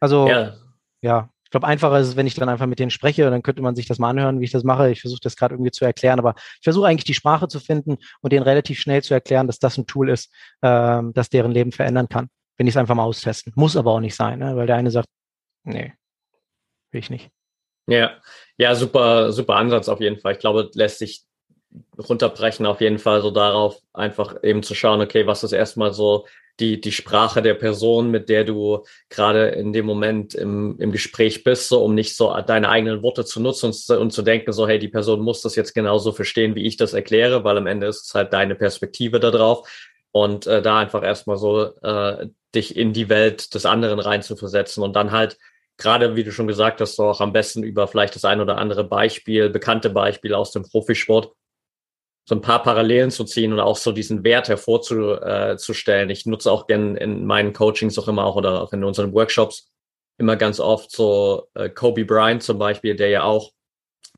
Also, 0.00 0.26
ja, 0.26 0.56
ja 1.02 1.30
ich 1.44 1.50
glaube, 1.50 1.66
einfacher 1.66 1.98
ist 1.98 2.08
es, 2.08 2.16
wenn 2.16 2.26
ich 2.26 2.34
dann 2.34 2.48
einfach 2.48 2.64
mit 2.64 2.78
denen 2.78 2.90
spreche, 2.90 3.28
dann 3.28 3.42
könnte 3.42 3.60
man 3.60 3.76
sich 3.76 3.86
das 3.86 3.98
mal 3.98 4.08
anhören, 4.08 4.40
wie 4.40 4.44
ich 4.44 4.52
das 4.52 4.64
mache. 4.64 4.90
Ich 4.90 5.02
versuche 5.02 5.20
das 5.22 5.36
gerade 5.36 5.54
irgendwie 5.54 5.70
zu 5.70 5.84
erklären, 5.84 6.18
aber 6.18 6.34
ich 6.36 6.64
versuche 6.64 6.86
eigentlich 6.86 7.04
die 7.04 7.12
Sprache 7.12 7.48
zu 7.48 7.60
finden 7.60 7.98
und 8.22 8.32
denen 8.32 8.44
relativ 8.44 8.80
schnell 8.80 9.02
zu 9.02 9.12
erklären, 9.12 9.48
dass 9.48 9.58
das 9.58 9.76
ein 9.76 9.86
Tool 9.86 10.08
ist, 10.08 10.32
ähm, 10.62 11.12
das 11.12 11.28
deren 11.28 11.52
Leben 11.52 11.72
verändern 11.72 12.08
kann, 12.08 12.28
wenn 12.56 12.66
ich 12.66 12.72
es 12.72 12.76
einfach 12.78 12.94
mal 12.94 13.02
austesten. 13.02 13.52
Muss 13.54 13.76
aber 13.76 13.90
auch 13.90 14.00
nicht 14.00 14.14
sein, 14.14 14.38
ne? 14.38 14.56
weil 14.56 14.66
der 14.66 14.76
eine 14.76 14.90
sagt, 14.90 15.08
nee, 15.64 15.92
will 16.90 17.00
ich 17.00 17.10
nicht. 17.10 17.30
Ja, 17.90 18.12
ja, 18.56 18.74
super, 18.74 19.32
super 19.32 19.56
Ansatz 19.56 19.88
auf 19.88 20.00
jeden 20.00 20.18
Fall. 20.18 20.34
Ich 20.34 20.38
glaube, 20.38 20.70
lässt 20.74 20.98
sich 20.98 21.22
runterbrechen 21.98 22.66
auf 22.66 22.80
jeden 22.80 22.98
Fall 22.98 23.20
so 23.20 23.30
darauf, 23.30 23.78
einfach 23.92 24.36
eben 24.42 24.62
zu 24.62 24.74
schauen, 24.74 25.00
okay, 25.00 25.26
was 25.26 25.44
ist 25.44 25.52
erstmal 25.52 25.92
so 25.92 26.26
die, 26.58 26.80
die 26.80 26.92
Sprache 26.92 27.42
der 27.42 27.54
Person, 27.54 28.10
mit 28.10 28.28
der 28.28 28.44
du 28.44 28.84
gerade 29.08 29.48
in 29.48 29.72
dem 29.72 29.86
Moment 29.86 30.34
im, 30.34 30.76
im 30.78 30.92
Gespräch 30.92 31.42
bist, 31.42 31.68
so 31.68 31.82
um 31.82 31.94
nicht 31.94 32.16
so 32.16 32.34
deine 32.46 32.68
eigenen 32.68 33.02
Worte 33.02 33.24
zu 33.24 33.40
nutzen 33.40 33.66
und, 33.66 33.98
und 33.98 34.12
zu 34.12 34.22
denken, 34.22 34.52
so, 34.52 34.68
hey, 34.68 34.78
die 34.78 34.88
Person 34.88 35.20
muss 35.20 35.42
das 35.42 35.56
jetzt 35.56 35.74
genauso 35.74 36.12
verstehen, 36.12 36.54
wie 36.54 36.66
ich 36.66 36.76
das 36.76 36.92
erkläre, 36.92 37.44
weil 37.44 37.56
am 37.56 37.66
Ende 37.66 37.86
ist 37.86 38.06
es 38.06 38.14
halt 38.14 38.32
deine 38.32 38.54
Perspektive 38.54 39.20
da 39.20 39.30
drauf. 39.30 39.68
Und 40.12 40.46
äh, 40.48 40.60
da 40.60 40.78
einfach 40.78 41.04
erstmal 41.04 41.36
so 41.36 41.72
äh, 41.82 42.26
dich 42.54 42.76
in 42.76 42.92
die 42.92 43.08
Welt 43.08 43.54
des 43.54 43.64
anderen 43.64 44.00
reinzuversetzen 44.00 44.82
und 44.82 44.94
dann 44.96 45.12
halt 45.12 45.38
gerade, 45.80 46.16
wie 46.16 46.24
du 46.24 46.32
schon 46.32 46.46
gesagt 46.46 46.80
hast, 46.80 46.96
so 46.96 47.04
auch 47.04 47.20
am 47.20 47.32
besten 47.32 47.62
über 47.62 47.88
vielleicht 47.88 48.14
das 48.14 48.24
ein 48.24 48.40
oder 48.40 48.58
andere 48.58 48.84
Beispiel, 48.84 49.50
bekannte 49.50 49.90
Beispiele 49.90 50.36
aus 50.36 50.52
dem 50.52 50.62
Profisport 50.62 51.32
so 52.28 52.36
ein 52.36 52.42
paar 52.42 52.62
Parallelen 52.62 53.10
zu 53.10 53.24
ziehen 53.24 53.52
und 53.52 53.58
auch 53.60 53.76
so 53.76 53.90
diesen 53.90 54.22
Wert 54.22 54.48
hervorzustellen. 54.48 56.10
Ich 56.10 56.26
nutze 56.26 56.52
auch 56.52 56.68
gern 56.68 56.96
in 56.96 57.26
meinen 57.26 57.52
Coachings 57.52 57.98
auch 57.98 58.06
immer 58.06 58.24
auch 58.24 58.36
oder 58.36 58.62
auch 58.62 58.72
in 58.72 58.84
unseren 58.84 59.12
Workshops 59.12 59.68
immer 60.18 60.36
ganz 60.36 60.60
oft 60.60 60.92
so 60.92 61.48
äh, 61.54 61.70
Kobe 61.70 62.04
Bryant 62.04 62.42
zum 62.42 62.58
Beispiel, 62.58 62.94
der 62.94 63.08
ja 63.08 63.22
auch 63.22 63.50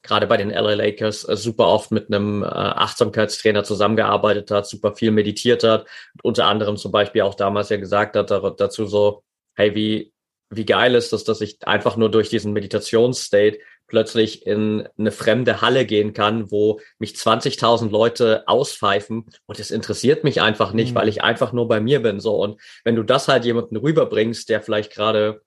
gerade 0.02 0.26
bei 0.26 0.36
den 0.36 0.50
LA 0.50 0.74
Lakers 0.74 1.26
äh, 1.28 1.36
super 1.36 1.68
oft 1.68 1.90
mit 1.90 2.12
einem 2.12 2.42
äh, 2.42 2.46
Achtsamkeitstrainer 2.46 3.64
zusammengearbeitet 3.64 4.50
hat, 4.50 4.66
super 4.66 4.94
viel 4.94 5.12
meditiert 5.12 5.62
hat, 5.64 5.86
unter 6.22 6.46
anderem 6.46 6.76
zum 6.76 6.92
Beispiel 6.92 7.22
auch 7.22 7.34
damals 7.34 7.68
ja 7.70 7.76
gesagt 7.76 8.16
hat 8.16 8.30
dazu 8.30 8.86
so, 8.86 9.22
hey, 9.54 9.74
wie, 9.74 10.11
wie 10.54 10.66
geil 10.66 10.94
ist 10.94 11.12
das, 11.12 11.24
dass 11.24 11.40
ich 11.40 11.66
einfach 11.66 11.96
nur 11.96 12.10
durch 12.10 12.28
diesen 12.28 12.52
Meditationsstate 12.52 13.58
plötzlich 13.86 14.46
in 14.46 14.88
eine 14.96 15.10
fremde 15.10 15.60
Halle 15.60 15.84
gehen 15.84 16.12
kann, 16.12 16.50
wo 16.50 16.80
mich 16.98 17.12
20.000 17.12 17.90
Leute 17.90 18.44
auspfeifen 18.46 19.26
und 19.46 19.60
es 19.60 19.70
interessiert 19.70 20.24
mich 20.24 20.40
einfach 20.40 20.72
nicht, 20.72 20.92
mhm. 20.92 20.98
weil 20.98 21.08
ich 21.08 21.22
einfach 21.22 21.52
nur 21.52 21.68
bei 21.68 21.80
mir 21.80 22.00
bin. 22.00 22.20
So 22.20 22.36
und 22.36 22.60
wenn 22.84 22.96
du 22.96 23.02
das 23.02 23.28
halt 23.28 23.44
jemanden 23.44 23.76
rüberbringst, 23.76 24.48
der 24.48 24.62
vielleicht 24.62 24.92
gerade 24.92 25.42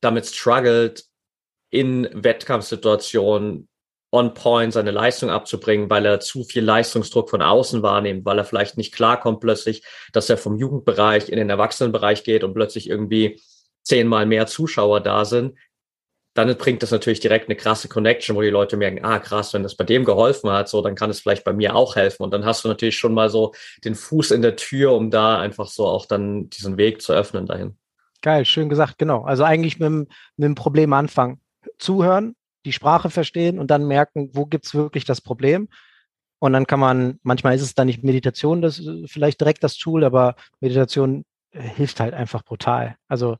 damit 0.00 0.26
struggelt, 0.26 1.04
in 1.70 2.08
Wettkampfsituationen 2.12 3.68
on 4.12 4.34
point 4.34 4.72
seine 4.72 4.90
Leistung 4.90 5.30
abzubringen, 5.30 5.88
weil 5.88 6.04
er 6.04 6.20
zu 6.20 6.42
viel 6.42 6.64
Leistungsdruck 6.64 7.30
von 7.30 7.42
außen 7.42 7.82
wahrnimmt, 7.82 8.24
weil 8.24 8.38
er 8.38 8.44
vielleicht 8.44 8.76
nicht 8.76 8.92
klarkommt 8.92 9.40
plötzlich, 9.40 9.84
dass 10.12 10.28
er 10.28 10.36
vom 10.36 10.56
Jugendbereich 10.56 11.28
in 11.28 11.36
den 11.36 11.48
Erwachsenenbereich 11.48 12.24
geht 12.24 12.42
und 12.42 12.54
plötzlich 12.54 12.88
irgendwie 12.90 13.40
zehnmal 13.82 14.26
mehr 14.26 14.46
Zuschauer 14.46 15.00
da 15.00 15.24
sind, 15.24 15.54
dann 16.34 16.56
bringt 16.56 16.82
das 16.82 16.92
natürlich 16.92 17.20
direkt 17.20 17.48
eine 17.48 17.56
krasse 17.56 17.88
Connection, 17.88 18.36
wo 18.36 18.40
die 18.40 18.50
Leute 18.50 18.76
merken, 18.76 19.04
ah 19.04 19.18
krass, 19.18 19.52
wenn 19.52 19.64
das 19.64 19.74
bei 19.74 19.84
dem 19.84 20.04
geholfen 20.04 20.50
hat, 20.50 20.68
so 20.68 20.80
dann 20.80 20.94
kann 20.94 21.10
es 21.10 21.20
vielleicht 21.20 21.44
bei 21.44 21.52
mir 21.52 21.74
auch 21.74 21.96
helfen. 21.96 22.22
Und 22.22 22.30
dann 22.30 22.44
hast 22.44 22.64
du 22.64 22.68
natürlich 22.68 22.96
schon 22.96 23.14
mal 23.14 23.30
so 23.30 23.52
den 23.84 23.96
Fuß 23.96 24.30
in 24.30 24.42
der 24.42 24.56
Tür, 24.56 24.92
um 24.92 25.10
da 25.10 25.40
einfach 25.40 25.66
so 25.66 25.86
auch 25.86 26.06
dann 26.06 26.48
diesen 26.50 26.76
Weg 26.76 27.02
zu 27.02 27.12
öffnen 27.12 27.46
dahin. 27.46 27.76
Geil, 28.22 28.44
schön 28.44 28.68
gesagt, 28.68 28.98
genau. 28.98 29.24
Also 29.24 29.44
eigentlich 29.44 29.80
mit, 29.80 29.86
dem, 29.86 30.06
mit 30.36 30.46
dem 30.46 30.54
Problem 30.54 30.92
anfangen. 30.92 31.40
Zuhören, 31.78 32.36
die 32.64 32.72
Sprache 32.72 33.10
verstehen 33.10 33.58
und 33.58 33.70
dann 33.70 33.86
merken, 33.86 34.30
wo 34.32 34.46
gibt's 34.46 34.74
wirklich 34.74 35.04
das 35.04 35.20
Problem. 35.20 35.68
Und 36.38 36.52
dann 36.52 36.66
kann 36.66 36.80
man, 36.80 37.18
manchmal 37.22 37.54
ist 37.54 37.62
es 37.62 37.74
dann 37.74 37.86
nicht 37.86 38.04
Meditation, 38.04 38.62
das 38.62 38.82
vielleicht 39.06 39.40
direkt 39.40 39.64
das 39.64 39.76
Tool, 39.76 40.04
aber 40.04 40.36
Meditation 40.60 41.24
hilft 41.52 42.00
halt 42.00 42.14
einfach 42.14 42.44
brutal. 42.44 42.96
Also 43.08 43.36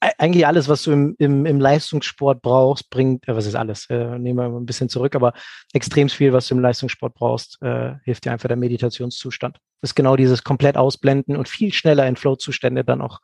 eigentlich 0.00 0.46
alles, 0.46 0.68
was 0.68 0.82
du 0.82 0.92
im, 0.92 1.16
im, 1.18 1.46
im 1.46 1.60
Leistungssport 1.60 2.42
brauchst, 2.42 2.90
bringt, 2.90 3.26
äh, 3.28 3.34
was 3.34 3.46
ist 3.46 3.54
alles? 3.54 3.88
Äh, 3.88 4.18
nehmen 4.18 4.38
wir 4.38 4.46
ein 4.46 4.66
bisschen 4.66 4.88
zurück, 4.88 5.14
aber 5.14 5.32
extrem 5.72 6.08
viel, 6.08 6.32
was 6.32 6.48
du 6.48 6.54
im 6.54 6.60
Leistungssport 6.60 7.14
brauchst, 7.14 7.60
äh, 7.62 7.94
hilft 8.04 8.24
dir 8.24 8.32
einfach 8.32 8.48
der 8.48 8.56
Meditationszustand. 8.56 9.58
Das 9.80 9.90
ist 9.90 9.94
genau 9.94 10.16
dieses 10.16 10.44
komplett 10.44 10.76
ausblenden 10.76 11.36
und 11.36 11.48
viel 11.48 11.72
schneller 11.72 12.06
in 12.06 12.16
Flow-Zustände 12.16 12.84
dann 12.84 13.00
auch 13.00 13.20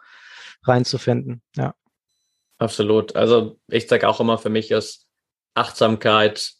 reinzufinden. 0.64 1.42
Ja. 1.56 1.74
Absolut. 2.58 3.16
Also 3.16 3.58
ich 3.68 3.88
sage 3.88 4.08
auch 4.08 4.20
immer, 4.20 4.38
für 4.38 4.50
mich 4.50 4.70
ist 4.70 5.06
Achtsamkeit 5.54 6.52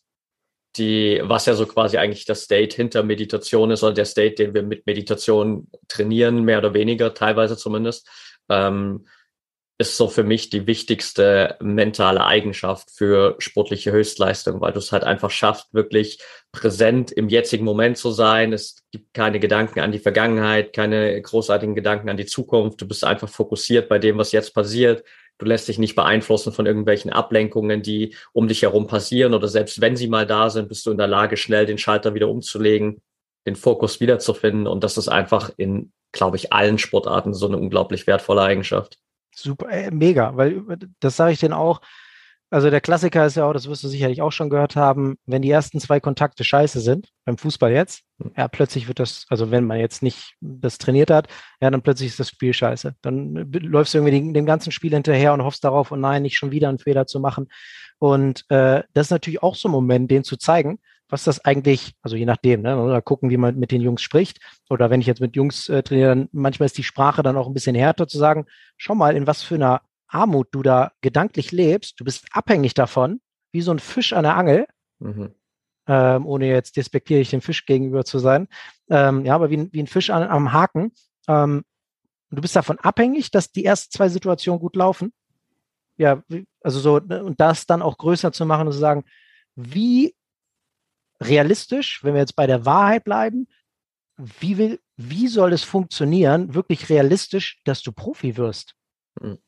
die, 0.77 1.21
was 1.23 1.47
ja 1.47 1.55
so 1.55 1.67
quasi 1.67 1.99
eigentlich 1.99 2.25
das 2.25 2.43
State 2.43 2.75
hinter 2.75 3.03
Meditation 3.03 3.71
ist, 3.71 3.83
oder 3.83 3.93
der 3.93 4.07
State, 4.07 4.37
den 4.37 4.55
wir 4.55 4.63
mit 4.63 4.87
Meditation 4.87 5.69
trainieren, 5.89 6.45
mehr 6.45 6.59
oder 6.59 6.73
weniger, 6.73 7.13
teilweise 7.13 7.57
zumindest. 7.57 8.09
Ähm, 8.49 9.07
ist 9.83 9.97
so 9.97 10.09
für 10.09 10.23
mich 10.23 10.49
die 10.49 10.67
wichtigste 10.67 11.57
mentale 11.61 12.25
Eigenschaft 12.25 12.91
für 12.91 13.35
sportliche 13.39 13.93
Höchstleistung, 13.93 14.61
weil 14.61 14.73
du 14.73 14.79
es 14.79 14.93
halt 14.93 15.05
einfach 15.05 15.31
schaffst, 15.31 15.75
wirklich 15.75 16.21
präsent 16.53 17.11
im 17.11 17.29
jetzigen 17.29 17.65
Moment 17.65 17.99
zu 17.99 18.11
sein. 18.11 18.53
Es 18.53 18.77
gibt 18.93 19.13
keine 19.13 19.41
Gedanken 19.41 19.81
an 19.81 19.93
die 19.93 19.99
Vergangenheit, 19.99 20.73
keine 20.73 21.21
großartigen 21.21 21.75
Gedanken 21.75 22.09
an 22.09 22.17
die 22.17 22.27
Zukunft. 22.27 22.81
Du 22.81 22.89
bist 22.89 23.05
einfach 23.05 23.29
fokussiert 23.29 23.89
bei 23.89 23.99
dem, 23.99 24.19
was 24.19 24.33
jetzt 24.33 24.55
passiert. 24.55 25.05
Du 25.39 25.47
lässt 25.47 25.67
dich 25.67 25.79
nicht 25.79 25.97
beeinflussen 25.97 26.53
von 26.53 26.67
irgendwelchen 26.67 27.11
Ablenkungen, 27.11 27.83
die 27.83 28.15
um 28.33 28.47
dich 28.47 28.63
herum 28.63 28.87
passieren 28.87 29.35
oder 29.35 29.49
selbst 29.49 29.81
wenn 29.81 29.97
sie 29.97 30.07
mal 30.07 30.27
da 30.27 30.51
sind, 30.51 30.69
bist 30.69 30.87
du 30.87 30.93
in 30.93 30.99
der 30.99 31.09
Lage, 31.09 31.37
schnell 31.37 31.67
den 31.67 31.79
Schalter 31.79 32.15
wieder 32.15 32.29
umzulegen, 32.29 33.03
den 33.47 33.57
Fokus 33.57 34.01
wiederzufinden. 34.01 34.69
Und 34.69 34.85
das 34.85 34.97
ist 34.97 35.09
einfach 35.09 35.51
in, 35.57 35.93
glaube 36.13 36.37
ich, 36.37 36.53
allen 36.53 36.79
Sportarten 36.79 37.35
so 37.35 37.49
eine 37.49 37.57
unglaublich 37.57 38.07
wertvolle 38.07 38.43
Eigenschaft. 38.43 38.99
Super, 39.35 39.69
äh, 39.71 39.91
mega, 39.91 40.37
weil 40.37 40.63
das 41.01 41.17
sage 41.17 41.33
ich 41.33 41.41
denen 41.41 41.55
auch. 41.55 41.81
Also 42.53 42.69
der 42.69 42.83
Klassiker 42.83 43.25
ist 43.25 43.37
ja 43.37 43.47
auch, 43.47 43.55
das 43.55 43.67
wirst 43.67 43.83
du 43.83 43.89
sicherlich 43.89 44.21
auch 44.21 44.31
schon 44.31 44.51
gehört 44.51 44.77
haben, 44.77 45.17
wenn 45.25 45.41
die 45.41 45.51
ersten 45.51 45.81
zwei 45.81 46.01
Kontakte 46.01 46.45
scheiße 46.45 46.81
sind, 46.81 47.09
beim 47.25 47.39
Fußball 47.39 47.73
jetzt, 47.73 48.03
hm. 48.21 48.33
ja, 48.37 48.47
plötzlich 48.47 48.89
wird 48.89 48.99
das, 48.99 49.25
also 49.31 49.51
wenn 49.51 49.65
man 49.65 49.81
jetzt 49.81 50.03
nicht 50.03 50.35
das 50.43 50.77
trainiert 50.77 51.11
hat, 51.11 51.29
ja, 51.63 51.71
dann 51.71 51.81
plötzlich 51.81 52.11
ist 52.11 52.21
das 52.21 52.29
Spiel 52.29 52.53
scheiße. 52.53 52.95
Dann 53.01 53.51
läufst 53.53 53.95
du 53.95 53.99
irgendwie 53.99 54.19
dem, 54.19 54.35
dem 54.35 54.45
ganzen 54.45 54.71
Spiel 54.71 54.93
hinterher 54.93 55.33
und 55.33 55.43
hoffst 55.43 55.65
darauf, 55.65 55.93
und 55.93 56.01
oh 56.01 56.03
nein, 56.03 56.23
nicht 56.23 56.37
schon 56.37 56.51
wieder 56.51 56.69
einen 56.69 56.79
Fehler 56.79 57.07
zu 57.07 57.21
machen. 57.21 57.49
Und 57.99 58.45
äh, 58.51 58.83
das 58.93 59.07
ist 59.07 59.13
natürlich 59.13 59.43
auch 59.43 59.55
so 59.55 59.69
ein 59.69 59.73
Moment, 59.73 60.11
den 60.11 60.23
zu 60.23 60.37
zeigen, 60.37 60.79
was 61.13 61.25
das 61.25 61.45
eigentlich, 61.45 61.93
also 62.01 62.17
je 62.17 62.25
nachdem, 62.25 62.63
ne, 62.63 62.83
oder 62.83 63.03
gucken, 63.03 63.29
wie 63.29 63.37
man 63.37 63.59
mit 63.59 63.71
den 63.71 63.83
Jungs 63.83 64.01
spricht. 64.01 64.39
Oder 64.71 64.89
wenn 64.89 65.03
ich 65.03 65.07
jetzt 65.07 65.21
mit 65.21 65.37
Jungs 65.37 65.69
äh, 65.69 65.83
trainiere, 65.83 66.09
dann 66.09 66.29
manchmal 66.33 66.65
ist 66.67 66.79
die 66.79 66.83
Sprache 66.83 67.23
dann 67.23 67.37
auch 67.37 67.47
ein 67.47 67.53
bisschen 67.53 67.77
härter 67.77 68.09
zu 68.09 68.17
sagen, 68.17 68.47
schau 68.79 68.95
mal, 68.95 69.15
in 69.15 69.27
was 69.27 69.43
für 69.43 69.57
einer 69.57 69.83
Armut 70.09 70.49
du 70.53 70.63
da 70.63 70.93
gedanklich 71.03 71.53
lebst. 71.53 72.01
Du 72.01 72.05
bist 72.05 72.25
abhängig 72.33 72.73
davon, 72.73 73.21
wie 73.53 73.61
so 73.61 73.73
ein 73.73 73.79
Fisch 73.79 74.15
an 74.15 74.23
der 74.23 74.37
Angel. 74.37 74.67
Mhm. 75.01 75.35
Ähm, 75.87 76.27
ohne 76.27 76.47
jetzt 76.47 76.79
despektierlich 76.79 77.29
dem 77.29 77.43
Fisch 77.43 77.67
gegenüber 77.67 78.07
zu 78.07 78.19
sein. 78.19 78.49
Ähm, 78.89 79.27
ja, 79.27 79.35
aber 79.35 79.51
wie, 79.51 79.71
wie 79.71 79.83
ein 79.83 79.89
Fisch 79.89 80.09
an, 80.09 80.23
am 80.23 80.55
Haken. 80.55 80.93
Ähm, 81.29 81.63
du 82.31 82.41
bist 82.41 82.57
davon 82.57 82.79
abhängig, 82.79 83.31
dass 83.31 83.53
die 83.53 83.67
ersten 83.67 83.93
zwei 83.93 84.09
Situationen 84.09 84.61
gut 84.61 84.77
laufen. 84.77 85.13
Ja, 85.99 86.23
also 86.63 86.81
so, 86.81 87.01
ne, 87.01 87.23
und 87.23 87.39
das 87.39 87.67
dann 87.67 87.83
auch 87.83 87.99
größer 87.99 88.33
zu 88.33 88.47
machen 88.47 88.67
und 88.67 88.73
zu 88.73 88.79
sagen, 88.79 89.05
wie 89.57 90.15
realistisch, 91.23 92.03
wenn 92.05 92.15
wir 92.15 92.21
jetzt 92.21 92.37
bei 92.37 92.47
der 92.47 92.65
Wahrheit 92.65 93.05
bleiben, 93.05 93.49
wie, 94.17 94.59
will, 94.59 94.81
wie 94.97 95.29
soll 95.29 95.53
es 95.53 95.65
funktionieren, 95.65 96.55
wirklich 96.55 96.89
realistisch, 96.89 97.61
dass 97.65 97.83
du 97.83 97.93
Profi 97.93 98.37
wirst? 98.37 98.75
Mhm. 99.21 99.39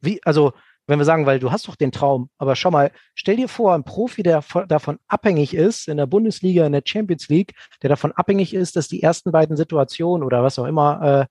Wie, 0.00 0.20
also, 0.24 0.52
wenn 0.86 0.98
wir 0.98 1.04
sagen, 1.04 1.26
weil 1.26 1.38
du 1.38 1.52
hast 1.52 1.68
doch 1.68 1.76
den 1.76 1.92
Traum, 1.92 2.28
aber 2.38 2.56
schau 2.56 2.70
mal, 2.70 2.90
stell 3.14 3.36
dir 3.36 3.48
vor, 3.48 3.74
ein 3.74 3.84
Profi, 3.84 4.22
der 4.22 4.44
davon 4.66 4.98
abhängig 5.06 5.54
ist, 5.54 5.88
in 5.88 5.96
der 5.96 6.06
Bundesliga, 6.06 6.66
in 6.66 6.72
der 6.72 6.82
Champions 6.84 7.28
League, 7.28 7.54
der 7.82 7.88
davon 7.88 8.12
abhängig 8.12 8.52
ist, 8.52 8.74
dass 8.74 8.88
die 8.88 9.02
ersten 9.02 9.30
beiden 9.30 9.56
Situationen 9.56 10.24
oder 10.24 10.42
was 10.42 10.58
auch 10.58 10.66
immer 10.66 11.28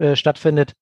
äh, 0.00 0.04
äh, 0.04 0.16
stattfindet, 0.16 0.72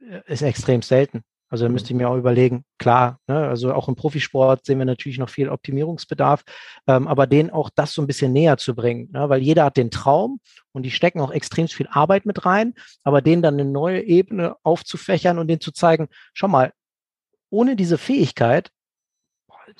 äh, 0.00 0.20
ist 0.26 0.42
extrem 0.42 0.82
selten. 0.82 1.22
Also 1.54 1.66
da 1.66 1.68
müsste 1.70 1.92
ich 1.92 1.96
mir 1.96 2.10
auch 2.10 2.16
überlegen, 2.16 2.64
klar, 2.78 3.20
ne, 3.28 3.46
also 3.46 3.72
auch 3.72 3.86
im 3.86 3.94
Profisport 3.94 4.66
sehen 4.66 4.80
wir 4.80 4.86
natürlich 4.86 5.18
noch 5.18 5.28
viel 5.28 5.48
Optimierungsbedarf, 5.48 6.42
ähm, 6.88 7.06
aber 7.06 7.28
denen 7.28 7.50
auch 7.50 7.70
das 7.72 7.92
so 7.92 8.02
ein 8.02 8.08
bisschen 8.08 8.32
näher 8.32 8.56
zu 8.56 8.74
bringen, 8.74 9.08
ne, 9.12 9.28
weil 9.28 9.40
jeder 9.40 9.66
hat 9.66 9.76
den 9.76 9.92
Traum 9.92 10.40
und 10.72 10.82
die 10.82 10.90
stecken 10.90 11.20
auch 11.20 11.30
extrem 11.30 11.68
viel 11.68 11.86
Arbeit 11.88 12.26
mit 12.26 12.44
rein, 12.44 12.74
aber 13.04 13.22
denen 13.22 13.40
dann 13.40 13.54
eine 13.54 13.70
neue 13.70 14.02
Ebene 14.02 14.56
aufzufächern 14.64 15.38
und 15.38 15.46
denen 15.46 15.60
zu 15.60 15.70
zeigen, 15.70 16.08
schau 16.32 16.48
mal, 16.48 16.72
ohne 17.50 17.76
diese 17.76 17.98
Fähigkeit 17.98 18.72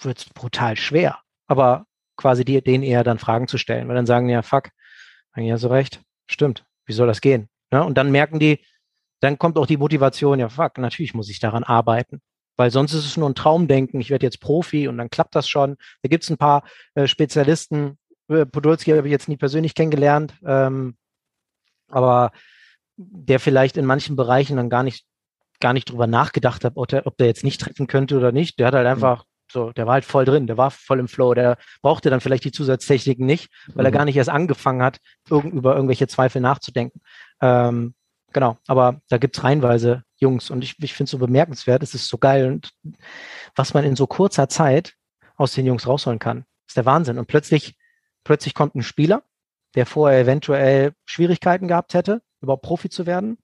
wird 0.01 0.19
es 0.19 0.27
brutal 0.27 0.77
schwer, 0.77 1.19
aber 1.49 1.87
quasi 2.17 2.45
die, 2.45 2.63
denen 2.63 2.85
eher 2.85 3.03
dann 3.03 3.19
Fragen 3.19 3.49
zu 3.49 3.59
stellen, 3.59 3.89
weil 3.89 3.97
dann 3.97 4.07
sagen 4.07 4.29
die 4.29 4.35
ja, 4.35 4.43
fuck, 4.43 4.71
eigentlich 5.33 5.51
hast 5.51 5.65
du 5.65 5.71
recht, 5.71 6.03
stimmt, 6.31 6.65
wie 6.87 6.93
soll 6.93 7.09
das 7.09 7.21
gehen? 7.21 7.49
Ne? 7.73 7.83
Und 7.83 7.99
dann 7.99 8.13
merken 8.13 8.39
die, 8.39 8.65
dann 9.21 9.39
kommt 9.39 9.59
auch 9.59 9.67
die 9.67 9.77
Motivation, 9.77 10.39
ja, 10.39 10.49
fuck, 10.49 10.79
natürlich 10.79 11.15
muss 11.15 11.31
ich 11.31 11.41
daran 11.41 11.65
arbeiten. 11.65 12.21
Weil 12.57 12.71
sonst 12.71 12.93
ist 12.93 13.07
es 13.07 13.17
nur 13.17 13.29
ein 13.29 13.35
Traumdenken, 13.35 14.01
ich 14.01 14.11
werde 14.11 14.27
jetzt 14.27 14.41
Profi 14.41 14.87
und 14.87 14.99
dann 14.99 15.11
klappt 15.11 15.35
das 15.35 15.49
schon. 15.49 15.77
Da 16.03 16.09
gibt 16.09 16.25
es 16.25 16.31
ein 16.31 16.37
paar 16.37 16.63
äh, 16.95 17.07
Spezialisten, 17.07 17.99
äh, 18.29 18.47
Podolski 18.47 18.91
habe 18.93 19.07
ich 19.07 19.13
jetzt 19.13 19.29
nie 19.29 19.37
persönlich 19.37 19.75
kennengelernt, 19.75 20.35
ähm, 20.45 20.97
aber 21.89 22.33
der 22.97 23.41
vielleicht 23.41 23.77
in 23.77 23.87
manchen 23.87 24.17
Bereichen 24.17 24.57
dann 24.57 24.71
gar 24.71 24.83
nicht, 24.83 25.05
gar 25.61 25.73
nicht 25.73 25.91
drüber 25.91 26.07
nachgedacht 26.07 26.65
hat, 26.65 26.75
ob 26.77 26.89
der, 26.89 27.07
ob 27.07 27.17
der 27.17 27.27
jetzt 27.27 27.45
nicht 27.45 27.61
treffen 27.61 27.87
könnte 27.87 28.17
oder 28.17 28.33
nicht. 28.33 28.59
Der 28.59 28.69
hat 28.69 28.75
halt 28.75 28.87
mhm. 28.87 28.93
einfach 28.93 29.25
so, 29.51 29.73
der 29.73 29.87
war 29.87 29.95
halt 29.95 30.05
voll 30.05 30.25
drin, 30.25 30.47
der 30.47 30.57
war 30.57 30.71
voll 30.71 31.01
im 31.01 31.09
Flow, 31.09 31.35
der 31.35 31.59
brauchte 31.83 32.11
dann 32.11 32.21
vielleicht 32.21 32.45
die 32.45 32.53
Zusatztechniken 32.53 33.27
nicht, 33.27 33.51
weil 33.69 33.83
mhm. 33.83 33.87
er 33.87 33.93
gar 33.93 34.05
nicht 34.05 34.17
erst 34.17 34.31
angefangen 34.31 34.83
hat, 34.83 34.99
irgend, 35.29 35.55
über 35.55 35.75
irgendwelche 35.75 36.07
Zweifel 36.07 36.41
nachzudenken. 36.41 37.01
Ähm, 37.41 37.95
Genau, 38.35 38.59
aber 38.67 39.01
da 39.09 39.19
gibt 39.19 39.37
es 39.39 39.45
reihenweise 39.45 40.03
Jungs 40.17 40.51
und 40.51 40.65
ich, 40.65 40.75
ich 40.83 40.93
finde 40.93 41.05
es 41.07 41.13
so 41.13 41.19
bemerkenswert, 41.19 41.85
es 41.85 41.95
ist 41.95 42.09
so 42.09 42.19
geil 42.19 42.51
und 42.51 42.73
was 43.55 43.75
man 43.75 43.85
in 43.85 43.95
so 43.95 44.09
kurzer 44.09 44.49
Zeit 44.49 44.95
aus 45.37 45.53
den 45.53 45.67
Jungs 45.67 45.87
rausholen 45.87 46.19
kann, 46.19 46.45
ist 46.67 46.77
der 46.77 46.85
Wahnsinn. 46.85 47.19
Und 47.19 47.27
plötzlich, 47.27 47.77
plötzlich 48.25 48.55
kommt 48.55 48.75
ein 48.75 48.83
Spieler, 48.83 49.23
der 49.77 49.87
vorher 49.87 50.19
eventuell 50.21 50.95
Schwierigkeiten 51.05 51.69
gehabt 51.69 51.95
hätte, 51.95 52.23
überhaupt 52.41 52.65
Profi 52.65 52.89
zu 52.91 53.07
werden. 53.07 53.39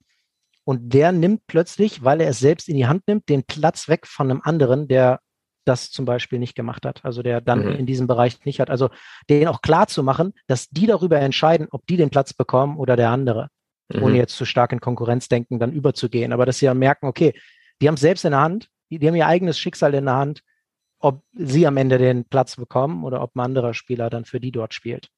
Und 0.64 0.92
der 0.92 1.12
nimmt 1.12 1.46
plötzlich, 1.46 2.02
weil 2.02 2.20
er 2.20 2.28
es 2.28 2.40
selbst 2.40 2.68
in 2.68 2.76
die 2.76 2.86
Hand 2.86 3.06
nimmt, 3.06 3.28
den 3.28 3.44
Platz 3.44 3.88
weg 3.88 4.08
von 4.08 4.28
einem 4.28 4.40
anderen, 4.42 4.88
der 4.88 5.20
das 5.64 5.92
zum 5.92 6.04
Beispiel 6.04 6.40
nicht 6.40 6.56
gemacht 6.56 6.84
hat, 6.84 7.04
also 7.04 7.22
der 7.22 7.40
dann 7.40 7.64
mhm. 7.64 7.76
in 7.76 7.86
diesem 7.86 8.08
Bereich 8.08 8.44
nicht 8.44 8.58
hat. 8.58 8.70
Also 8.70 8.90
denen 9.28 9.46
auch 9.46 9.62
klar 9.62 9.86
zu 9.86 10.02
machen, 10.02 10.32
dass 10.48 10.68
die 10.68 10.86
darüber 10.86 11.20
entscheiden, 11.20 11.68
ob 11.70 11.86
die 11.86 11.96
den 11.96 12.10
Platz 12.10 12.32
bekommen 12.34 12.76
oder 12.76 12.96
der 12.96 13.10
andere 13.10 13.50
mhm. 13.92 14.02
ohne 14.02 14.16
jetzt 14.16 14.36
zu 14.36 14.44
stark 14.44 14.72
in 14.72 14.80
Konkurrenzdenken 14.80 15.58
dann 15.58 15.72
überzugehen. 15.72 16.32
Aber 16.32 16.46
dass 16.46 16.58
sie 16.58 16.66
ja 16.66 16.74
merken, 16.74 17.06
okay, 17.06 17.34
die 17.80 17.88
haben 17.88 17.94
es 17.94 18.00
selbst 18.00 18.24
in 18.24 18.32
der 18.32 18.40
Hand, 18.40 18.68
die, 18.90 18.98
die 18.98 19.06
haben 19.06 19.14
ihr 19.14 19.26
eigenes 19.26 19.58
Schicksal 19.58 19.94
in 19.94 20.06
der 20.06 20.16
Hand, 20.16 20.42
ob 20.98 21.22
sie 21.32 21.66
am 21.66 21.76
Ende 21.76 21.98
den 21.98 22.24
Platz 22.24 22.56
bekommen 22.56 23.04
oder 23.04 23.22
ob 23.22 23.34
ein 23.34 23.40
anderer 23.40 23.74
Spieler 23.74 24.10
dann 24.10 24.24
für 24.24 24.40
die 24.40 24.52
dort 24.52 24.74
spielt. 24.74 25.08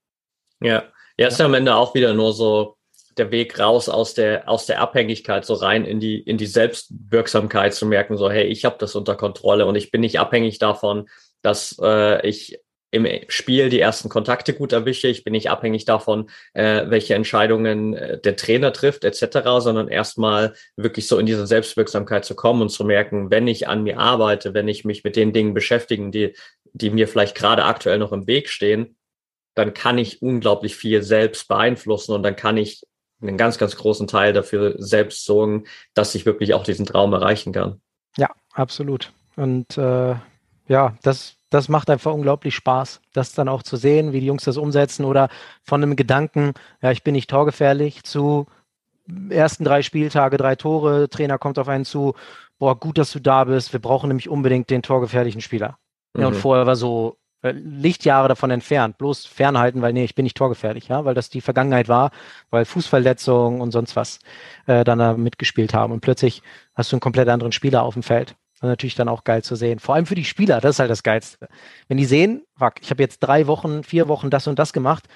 Ja, 0.60 0.84
ja, 1.16 1.28
ist 1.28 1.40
ja 1.40 1.46
am 1.46 1.54
Ende 1.54 1.74
auch 1.74 1.94
wieder 1.94 2.14
nur 2.14 2.32
so 2.32 2.76
der 3.18 3.30
Weg 3.30 3.58
raus 3.58 3.88
aus 3.88 4.14
der 4.14 4.48
aus 4.48 4.64
der 4.64 4.80
Abhängigkeit 4.80 5.44
so 5.44 5.52
rein 5.52 5.84
in 5.84 6.00
die 6.00 6.18
in 6.18 6.38
die 6.38 6.46
Selbstwirksamkeit 6.46 7.74
zu 7.74 7.84
merken 7.84 8.16
so 8.16 8.30
hey 8.30 8.44
ich 8.44 8.64
habe 8.64 8.76
das 8.78 8.94
unter 8.94 9.16
Kontrolle 9.16 9.66
und 9.66 9.74
ich 9.74 9.90
bin 9.90 10.00
nicht 10.00 10.18
abhängig 10.18 10.58
davon 10.58 11.10
dass 11.42 11.78
äh, 11.82 12.26
ich 12.26 12.58
im 12.92 13.08
Spiel 13.28 13.70
die 13.70 13.80
ersten 13.80 14.10
Kontakte 14.10 14.52
gut 14.52 14.72
erwische. 14.72 15.08
Ich 15.08 15.24
bin 15.24 15.32
nicht 15.32 15.50
abhängig 15.50 15.86
davon, 15.86 16.28
äh, 16.52 16.84
welche 16.88 17.14
Entscheidungen 17.14 17.94
äh, 17.94 18.20
der 18.20 18.36
Trainer 18.36 18.72
trifft 18.72 19.04
etc., 19.04 19.38
sondern 19.58 19.88
erstmal 19.88 20.54
wirklich 20.76 21.08
so 21.08 21.18
in 21.18 21.24
diese 21.24 21.46
Selbstwirksamkeit 21.46 22.24
zu 22.26 22.36
kommen 22.36 22.60
und 22.60 22.68
zu 22.68 22.84
merken, 22.84 23.30
wenn 23.30 23.48
ich 23.48 23.66
an 23.66 23.82
mir 23.82 23.98
arbeite, 23.98 24.52
wenn 24.52 24.68
ich 24.68 24.84
mich 24.84 25.04
mit 25.04 25.16
den 25.16 25.32
Dingen 25.32 25.54
beschäftigen, 25.54 26.12
die, 26.12 26.34
die 26.74 26.90
mir 26.90 27.08
vielleicht 27.08 27.34
gerade 27.34 27.64
aktuell 27.64 27.98
noch 27.98 28.12
im 28.12 28.26
Weg 28.26 28.50
stehen, 28.50 28.96
dann 29.54 29.72
kann 29.72 29.96
ich 29.96 30.20
unglaublich 30.20 30.76
viel 30.76 31.02
selbst 31.02 31.48
beeinflussen 31.48 32.14
und 32.14 32.22
dann 32.22 32.36
kann 32.36 32.58
ich 32.58 32.82
einen 33.22 33.38
ganz, 33.38 33.56
ganz 33.56 33.74
großen 33.76 34.06
Teil 34.06 34.34
dafür 34.34 34.74
selbst 34.76 35.24
sorgen, 35.24 35.64
dass 35.94 36.14
ich 36.14 36.26
wirklich 36.26 36.52
auch 36.52 36.64
diesen 36.64 36.84
Traum 36.84 37.14
erreichen 37.14 37.52
kann. 37.52 37.80
Ja, 38.18 38.28
absolut. 38.52 39.12
Und 39.36 39.78
äh, 39.78 40.14
ja, 40.68 40.96
das 41.02 41.36
das 41.52 41.68
macht 41.68 41.90
einfach 41.90 42.12
unglaublich 42.12 42.54
Spaß, 42.54 43.00
das 43.12 43.34
dann 43.34 43.48
auch 43.48 43.62
zu 43.62 43.76
sehen, 43.76 44.12
wie 44.12 44.20
die 44.20 44.26
Jungs 44.26 44.44
das 44.44 44.56
umsetzen 44.56 45.04
oder 45.04 45.28
von 45.62 45.82
einem 45.82 45.96
Gedanken, 45.96 46.52
ja, 46.80 46.90
ich 46.90 47.02
bin 47.02 47.12
nicht 47.12 47.28
torgefährlich, 47.28 48.04
zu 48.04 48.46
ersten 49.28 49.64
drei 49.64 49.82
Spieltage, 49.82 50.36
drei 50.36 50.56
Tore, 50.56 51.08
Trainer 51.08 51.38
kommt 51.38 51.58
auf 51.58 51.68
einen 51.68 51.84
zu, 51.84 52.14
boah, 52.58 52.78
gut, 52.78 52.96
dass 52.98 53.12
du 53.12 53.20
da 53.20 53.44
bist, 53.44 53.72
wir 53.72 53.80
brauchen 53.80 54.08
nämlich 54.08 54.28
unbedingt 54.28 54.70
den 54.70 54.82
torgefährlichen 54.82 55.40
Spieler. 55.40 55.78
Mhm. 56.14 56.20
Ja, 56.20 56.26
und 56.28 56.34
mhm. 56.34 56.38
vorher 56.38 56.66
war 56.66 56.76
so 56.76 57.18
äh, 57.42 57.50
Lichtjahre 57.50 58.28
davon 58.28 58.50
entfernt, 58.50 58.96
bloß 58.96 59.26
fernhalten, 59.26 59.82
weil 59.82 59.92
nee, 59.92 60.04
ich 60.04 60.14
bin 60.14 60.22
nicht 60.22 60.36
torgefährlich, 60.36 60.88
ja, 60.88 61.04
weil 61.04 61.14
das 61.14 61.28
die 61.28 61.40
Vergangenheit 61.40 61.88
war, 61.88 62.12
weil 62.50 62.64
Fußverletzungen 62.64 63.60
und 63.60 63.72
sonst 63.72 63.94
was 63.96 64.20
äh, 64.66 64.84
dann 64.84 65.00
da 65.00 65.14
mitgespielt 65.14 65.74
haben 65.74 65.92
und 65.92 66.00
plötzlich 66.00 66.42
hast 66.74 66.92
du 66.92 66.96
einen 66.96 67.00
komplett 67.00 67.28
anderen 67.28 67.52
Spieler 67.52 67.82
auf 67.82 67.94
dem 67.94 68.02
Feld 68.02 68.36
das 68.62 68.68
ist 68.68 68.72
natürlich 68.72 68.94
dann 68.94 69.08
auch 69.08 69.24
geil 69.24 69.42
zu 69.42 69.56
sehen. 69.56 69.80
Vor 69.80 69.96
allem 69.96 70.06
für 70.06 70.14
die 70.14 70.24
Spieler, 70.24 70.60
das 70.60 70.76
ist 70.76 70.78
halt 70.78 70.90
das 70.90 71.02
Geilste. 71.02 71.48
Wenn 71.88 71.96
die 71.96 72.04
sehen, 72.04 72.42
fuck, 72.56 72.74
ich 72.80 72.90
habe 72.90 73.02
jetzt 73.02 73.18
drei 73.18 73.48
Wochen, 73.48 73.82
vier 73.82 74.06
Wochen 74.06 74.30
das 74.30 74.46
und 74.46 74.56
das 74.56 74.72
gemacht, 74.72 75.08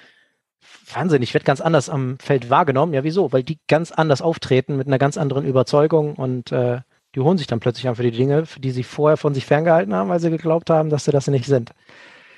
Wahnsinn, 0.93 1.21
ich 1.21 1.33
werde 1.33 1.45
ganz 1.45 1.61
anders 1.61 1.89
am 1.89 2.19
Feld 2.19 2.49
wahrgenommen. 2.49 2.93
Ja, 2.93 3.05
wieso? 3.05 3.31
Weil 3.31 3.43
die 3.43 3.57
ganz 3.69 3.93
anders 3.93 4.21
auftreten 4.21 4.75
mit 4.75 4.87
einer 4.87 4.97
ganz 4.97 5.17
anderen 5.17 5.45
Überzeugung 5.45 6.15
und 6.15 6.51
äh, 6.51 6.81
die 7.15 7.21
holen 7.21 7.37
sich 7.37 7.47
dann 7.47 7.61
plötzlich 7.61 7.87
an 7.87 7.95
für 7.95 8.03
die 8.03 8.11
Dinge, 8.11 8.45
für 8.45 8.59
die 8.59 8.71
sie 8.71 8.83
vorher 8.83 9.15
von 9.15 9.33
sich 9.33 9.45
ferngehalten 9.45 9.93
haben, 9.95 10.09
weil 10.09 10.19
sie 10.19 10.29
geglaubt 10.29 10.69
haben, 10.69 10.89
dass 10.89 11.05
sie 11.05 11.11
das 11.11 11.27
nicht 11.27 11.45
sind. 11.45 11.71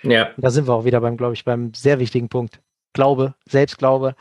Ja. 0.03 0.27
Und 0.35 0.43
da 0.43 0.51
sind 0.51 0.67
wir 0.67 0.75
auch 0.75 0.85
wieder 0.85 1.01
beim, 1.01 1.17
glaube 1.17 1.33
ich, 1.33 1.43
beim 1.43 1.73
sehr 1.73 1.97
wichtigen 1.97 2.29
Punkt. 2.29 2.61
Glaube, 2.93 3.33
Selbstglaube. 3.47 4.15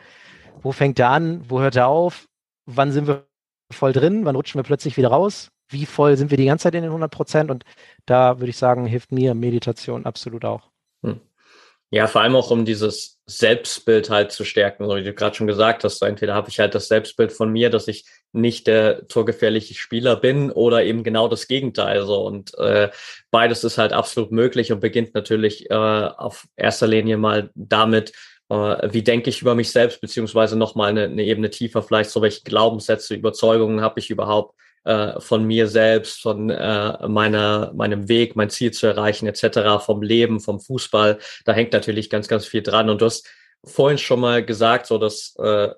Wo 0.62 0.72
fängt 0.72 0.98
er 0.98 1.10
an? 1.10 1.44
Wo 1.48 1.60
hört 1.60 1.76
er 1.76 1.88
auf? 1.88 2.28
Wann 2.64 2.92
sind 2.92 3.06
wir 3.06 3.26
voll 3.70 3.92
drin? 3.92 4.24
Wann 4.24 4.36
rutschen 4.36 4.58
wir 4.58 4.64
plötzlich 4.64 4.96
wieder 4.96 5.08
raus? 5.08 5.50
Wie 5.68 5.86
voll 5.86 6.16
sind 6.16 6.30
wir 6.30 6.38
die 6.38 6.46
ganze 6.46 6.64
Zeit 6.64 6.74
in 6.74 6.82
den 6.82 6.90
100 6.90 7.10
Prozent? 7.10 7.50
Und 7.50 7.64
da 8.06 8.38
würde 8.40 8.50
ich 8.50 8.56
sagen, 8.56 8.86
hilft 8.86 9.12
mir 9.12 9.34
Meditation 9.34 10.06
absolut 10.06 10.44
auch. 10.44 10.62
Hm. 11.02 11.20
Ja, 11.90 12.06
vor 12.06 12.20
allem 12.20 12.36
auch 12.36 12.50
um 12.50 12.66
dieses 12.66 13.18
Selbstbild 13.24 14.10
halt 14.10 14.30
zu 14.30 14.44
stärken, 14.44 14.86
so 14.86 14.96
wie 14.96 15.04
du 15.04 15.14
gerade 15.14 15.34
schon 15.34 15.46
gesagt 15.46 15.84
hast. 15.84 16.02
Entweder 16.02 16.34
habe 16.34 16.50
ich 16.50 16.58
halt 16.58 16.74
das 16.74 16.88
Selbstbild 16.88 17.32
von 17.32 17.50
mir, 17.50 17.70
dass 17.70 17.88
ich 17.88 18.04
nicht 18.32 18.66
der 18.66 19.08
torgefährliche 19.08 19.74
Spieler 19.74 20.16
bin 20.16 20.50
oder 20.50 20.84
eben 20.84 21.02
genau 21.02 21.28
das 21.28 21.48
Gegenteil. 21.48 22.04
So 22.04 22.26
und 22.26 22.56
äh, 22.58 22.90
beides 23.30 23.64
ist 23.64 23.78
halt 23.78 23.94
absolut 23.94 24.32
möglich 24.32 24.70
und 24.70 24.80
beginnt 24.80 25.14
natürlich 25.14 25.70
äh, 25.70 25.74
auf 25.74 26.46
erster 26.56 26.86
Linie 26.86 27.16
mal 27.16 27.50
damit, 27.54 28.12
äh, 28.50 28.54
wie 28.92 29.02
denke 29.02 29.30
ich 29.30 29.40
über 29.40 29.54
mich 29.54 29.70
selbst 29.70 30.02
beziehungsweise 30.02 30.56
noch 30.56 30.74
mal 30.74 30.90
eine, 30.90 31.04
eine 31.04 31.24
Ebene 31.24 31.48
tiefer 31.48 31.82
vielleicht 31.82 32.10
so 32.10 32.20
welche 32.20 32.42
Glaubenssätze, 32.42 33.14
Überzeugungen 33.14 33.80
habe 33.80 34.00
ich 34.00 34.10
überhaupt 34.10 34.54
äh, 34.84 35.20
von 35.20 35.44
mir 35.44 35.68
selbst, 35.68 36.22
von 36.22 36.50
äh, 36.50 37.08
meiner, 37.08 37.72
meinem 37.74 38.08
Weg, 38.08 38.36
mein 38.36 38.50
Ziel 38.50 38.70
zu 38.70 38.86
erreichen, 38.86 39.26
etc., 39.26 39.84
vom 39.84 40.02
Leben, 40.02 40.40
vom 40.40 40.60
Fußball. 40.60 41.18
Da 41.44 41.52
hängt 41.52 41.72
natürlich 41.72 42.10
ganz, 42.10 42.28
ganz 42.28 42.46
viel 42.46 42.62
dran. 42.62 42.90
Und 42.90 43.00
du 43.00 43.06
hast 43.06 43.28
vorhin 43.64 43.98
schon 43.98 44.20
mal 44.20 44.44
gesagt, 44.44 44.86
so 44.86 44.98
dass 44.98 45.36
äh, 45.38 45.70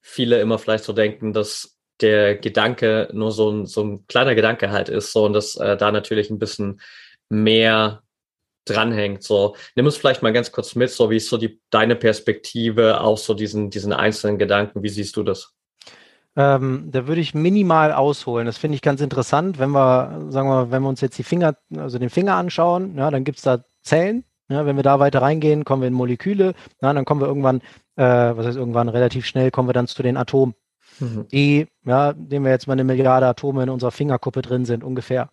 viele 0.00 0.40
immer 0.40 0.58
vielleicht 0.58 0.84
so 0.84 0.92
denken, 0.92 1.32
dass 1.32 1.76
der 2.00 2.36
Gedanke 2.36 3.08
nur 3.12 3.32
so 3.32 3.50
ein, 3.50 3.66
so 3.66 3.82
ein 3.82 4.06
kleiner 4.06 4.34
Gedanke 4.34 4.70
halt 4.70 4.88
ist, 4.88 5.12
so 5.12 5.24
und 5.24 5.32
dass 5.32 5.56
äh, 5.56 5.76
da 5.76 5.90
natürlich 5.90 6.30
ein 6.30 6.38
bisschen 6.38 6.80
mehr 7.28 8.02
dranhängt. 8.66 9.22
So, 9.22 9.56
nimm 9.74 9.86
uns 9.86 9.96
vielleicht 9.96 10.22
mal 10.22 10.32
ganz 10.32 10.52
kurz 10.52 10.74
mit, 10.74 10.90
so 10.90 11.10
wie 11.10 11.16
ist 11.16 11.28
so 11.28 11.38
die 11.38 11.60
deine 11.70 11.96
Perspektive 11.96 13.00
auf 13.00 13.20
so 13.20 13.34
diesen, 13.34 13.70
diesen 13.70 13.92
einzelnen 13.92 14.38
Gedanken? 14.38 14.82
Wie 14.82 14.88
siehst 14.88 15.16
du 15.16 15.22
das? 15.22 15.55
Ähm, 16.36 16.90
da 16.90 17.06
würde 17.06 17.20
ich 17.20 17.34
minimal 17.34 17.92
ausholen. 17.92 18.46
Das 18.46 18.58
finde 18.58 18.74
ich 18.74 18.82
ganz 18.82 19.00
interessant, 19.00 19.58
wenn 19.58 19.70
wir, 19.70 20.26
sagen 20.28 20.48
wir, 20.48 20.70
wenn 20.70 20.82
wir 20.82 20.88
uns 20.88 21.00
jetzt 21.00 21.18
die 21.18 21.22
Finger, 21.22 21.56
also 21.76 21.98
den 21.98 22.10
Finger 22.10 22.34
anschauen, 22.34 22.96
ja, 22.96 23.10
dann 23.10 23.24
gibt 23.24 23.38
es 23.38 23.44
da 23.44 23.64
Zellen. 23.82 24.24
Ja, 24.48 24.64
wenn 24.64 24.76
wir 24.76 24.84
da 24.84 25.00
weiter 25.00 25.22
reingehen, 25.22 25.64
kommen 25.64 25.82
wir 25.82 25.88
in 25.88 25.94
Moleküle. 25.94 26.54
Ja, 26.80 26.92
dann 26.92 27.04
kommen 27.04 27.20
wir 27.20 27.26
irgendwann, 27.26 27.62
äh, 27.96 28.04
was 28.36 28.46
heißt 28.46 28.56
irgendwann, 28.56 28.88
relativ 28.88 29.26
schnell 29.26 29.50
kommen 29.50 29.68
wir 29.68 29.72
dann 29.72 29.88
zu 29.88 30.02
den 30.02 30.16
Atomen. 30.16 30.54
Mhm. 31.00 31.26
Die, 31.32 31.66
ja, 31.84 32.12
nehmen 32.12 32.44
wir 32.44 32.52
jetzt 32.52 32.66
mal 32.68 32.74
eine 32.74 32.84
Milliarde 32.84 33.26
Atome 33.26 33.64
in 33.64 33.70
unserer 33.70 33.90
Fingerkuppe 33.90 34.42
drin 34.42 34.64
sind, 34.64 34.84
ungefähr. 34.84 35.30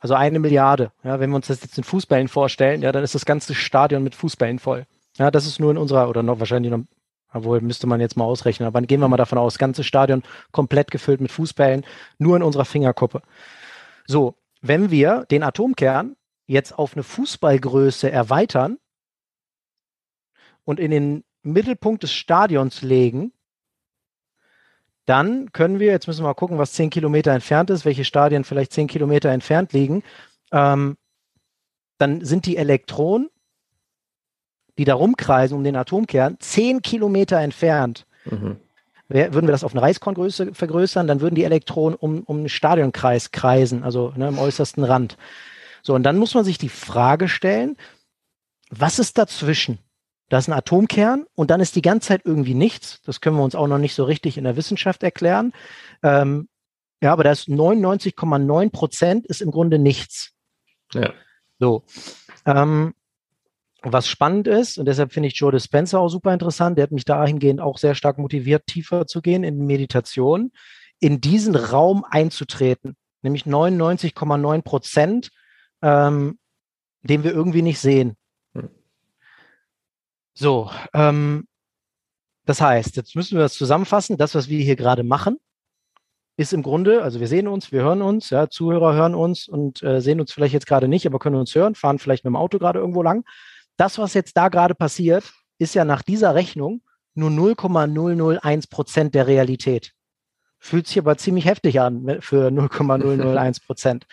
Also 0.00 0.14
eine 0.14 0.38
Milliarde. 0.38 0.92
Ja, 1.02 1.18
wenn 1.18 1.30
wir 1.30 1.36
uns 1.36 1.48
das 1.48 1.62
jetzt 1.62 1.78
in 1.78 1.84
Fußballen 1.84 2.28
vorstellen, 2.28 2.82
ja, 2.82 2.92
dann 2.92 3.04
ist 3.04 3.14
das 3.14 3.24
ganze 3.24 3.54
Stadion 3.54 4.02
mit 4.02 4.14
Fußballen 4.14 4.58
voll. 4.58 4.84
Ja, 5.18 5.30
das 5.30 5.46
ist 5.46 5.60
nur 5.60 5.70
in 5.70 5.76
unserer, 5.76 6.08
oder 6.08 6.22
noch 6.22 6.38
wahrscheinlich 6.38 6.72
noch 6.72 6.84
obwohl, 7.32 7.60
müsste 7.60 7.86
man 7.86 8.00
jetzt 8.00 8.16
mal 8.16 8.24
ausrechnen. 8.24 8.66
Aber 8.66 8.80
gehen 8.82 9.00
wir 9.00 9.08
mal 9.08 9.16
davon 9.16 9.38
aus, 9.38 9.58
ganze 9.58 9.84
Stadion 9.84 10.22
komplett 10.50 10.90
gefüllt 10.90 11.20
mit 11.20 11.32
Fußbällen, 11.32 11.84
nur 12.18 12.36
in 12.36 12.42
unserer 12.42 12.64
Fingerkuppe. 12.64 13.22
So, 14.06 14.34
wenn 14.60 14.90
wir 14.90 15.26
den 15.30 15.42
Atomkern 15.42 16.16
jetzt 16.46 16.78
auf 16.78 16.94
eine 16.94 17.02
Fußballgröße 17.02 18.10
erweitern 18.10 18.78
und 20.64 20.78
in 20.78 20.90
den 20.90 21.24
Mittelpunkt 21.42 22.02
des 22.02 22.12
Stadions 22.12 22.82
legen, 22.82 23.32
dann 25.04 25.50
können 25.52 25.80
wir, 25.80 25.90
jetzt 25.90 26.06
müssen 26.06 26.22
wir 26.22 26.28
mal 26.28 26.34
gucken, 26.34 26.58
was 26.58 26.72
zehn 26.72 26.90
Kilometer 26.90 27.32
entfernt 27.32 27.70
ist, 27.70 27.84
welche 27.84 28.04
Stadien 28.04 28.44
vielleicht 28.44 28.72
zehn 28.72 28.86
Kilometer 28.86 29.30
entfernt 29.30 29.72
liegen. 29.72 30.04
Ähm, 30.52 30.96
dann 31.98 32.24
sind 32.24 32.46
die 32.46 32.56
Elektronen, 32.56 33.28
die 34.78 34.84
da 34.84 34.94
rumkreisen 34.94 35.56
um 35.56 35.64
den 35.64 35.76
Atomkern, 35.76 36.36
zehn 36.40 36.82
Kilometer 36.82 37.38
entfernt. 37.38 38.06
Mhm. 38.24 38.56
Würden 39.08 39.46
wir 39.46 39.52
das 39.52 39.64
auf 39.64 39.72
eine 39.72 39.82
Reiskorngröße 39.82 40.54
vergrößern, 40.54 41.06
dann 41.06 41.20
würden 41.20 41.34
die 41.34 41.44
Elektronen 41.44 41.96
um, 41.96 42.22
um 42.22 42.38
einen 42.38 42.48
Stadionkreis 42.48 43.30
kreisen, 43.30 43.84
also 43.84 44.12
ne, 44.16 44.28
im 44.28 44.38
äußersten 44.38 44.84
Rand. 44.84 45.18
So, 45.82 45.94
und 45.94 46.02
dann 46.04 46.16
muss 46.16 46.34
man 46.34 46.44
sich 46.44 46.56
die 46.56 46.70
Frage 46.70 47.28
stellen, 47.28 47.76
was 48.70 48.98
ist 48.98 49.18
dazwischen? 49.18 49.78
Da 50.30 50.38
ist 50.38 50.48
ein 50.48 50.54
Atomkern 50.54 51.26
und 51.34 51.50
dann 51.50 51.60
ist 51.60 51.76
die 51.76 51.82
ganze 51.82 52.08
Zeit 52.08 52.22
irgendwie 52.24 52.54
nichts. 52.54 53.02
Das 53.02 53.20
können 53.20 53.36
wir 53.36 53.44
uns 53.44 53.54
auch 53.54 53.66
noch 53.66 53.76
nicht 53.76 53.94
so 53.94 54.04
richtig 54.04 54.38
in 54.38 54.44
der 54.44 54.56
Wissenschaft 54.56 55.02
erklären. 55.02 55.52
Ähm, 56.02 56.48
ja, 57.02 57.12
aber 57.12 57.22
das 57.22 57.48
99,9 57.48 58.70
Prozent 58.70 59.26
ist 59.26 59.42
im 59.42 59.50
Grunde 59.50 59.78
nichts. 59.78 60.32
Ja. 60.94 61.12
So. 61.58 61.82
Ähm, 62.46 62.94
was 63.84 64.08
spannend 64.08 64.46
ist, 64.48 64.78
und 64.78 64.86
deshalb 64.86 65.12
finde 65.12 65.28
ich 65.28 65.36
Joe 65.36 65.52
Dispenza 65.52 65.98
auch 65.98 66.08
super 66.08 66.32
interessant, 66.32 66.78
der 66.78 66.84
hat 66.84 66.92
mich 66.92 67.04
dahingehend 67.04 67.60
auch 67.60 67.78
sehr 67.78 67.94
stark 67.94 68.18
motiviert, 68.18 68.66
tiefer 68.66 69.06
zu 69.06 69.20
gehen 69.22 69.44
in 69.44 69.66
Meditation, 69.66 70.52
in 71.00 71.20
diesen 71.20 71.56
Raum 71.56 72.04
einzutreten, 72.08 72.96
nämlich 73.22 73.44
99,9 73.44 74.62
Prozent, 74.62 75.30
ähm, 75.82 76.38
den 77.02 77.24
wir 77.24 77.32
irgendwie 77.32 77.62
nicht 77.62 77.80
sehen. 77.80 78.16
So, 80.34 80.70
ähm, 80.94 81.46
das 82.44 82.60
heißt, 82.60 82.96
jetzt 82.96 83.14
müssen 83.14 83.36
wir 83.36 83.42
das 83.42 83.54
zusammenfassen. 83.54 84.16
Das, 84.16 84.34
was 84.34 84.48
wir 84.48 84.62
hier 84.62 84.76
gerade 84.76 85.02
machen, 85.02 85.38
ist 86.36 86.52
im 86.52 86.62
Grunde, 86.62 87.02
also 87.02 87.20
wir 87.20 87.28
sehen 87.28 87.46
uns, 87.46 87.70
wir 87.72 87.82
hören 87.82 88.02
uns, 88.02 88.30
ja, 88.30 88.48
Zuhörer 88.48 88.94
hören 88.94 89.14
uns 89.14 89.46
und 89.46 89.82
äh, 89.82 90.00
sehen 90.00 90.20
uns 90.20 90.32
vielleicht 90.32 90.54
jetzt 90.54 90.66
gerade 90.66 90.88
nicht, 90.88 91.06
aber 91.06 91.18
können 91.18 91.36
uns 91.36 91.54
hören, 91.54 91.74
fahren 91.74 91.98
vielleicht 91.98 92.24
mit 92.24 92.30
dem 92.30 92.36
Auto 92.36 92.58
gerade 92.58 92.78
irgendwo 92.78 93.02
lang. 93.02 93.24
Das, 93.76 93.98
was 93.98 94.14
jetzt 94.14 94.36
da 94.36 94.48
gerade 94.48 94.74
passiert, 94.74 95.32
ist 95.58 95.74
ja 95.74 95.84
nach 95.84 96.02
dieser 96.02 96.34
Rechnung 96.34 96.82
nur 97.14 97.30
0,001 97.30 98.66
Prozent 98.68 99.14
der 99.14 99.26
Realität. 99.26 99.92
Fühlt 100.58 100.86
sich 100.86 100.98
aber 100.98 101.16
ziemlich 101.18 101.44
heftig 101.44 101.80
an 101.80 102.18
für 102.20 102.50
0,001 102.50 103.60
Prozent. 103.66 104.06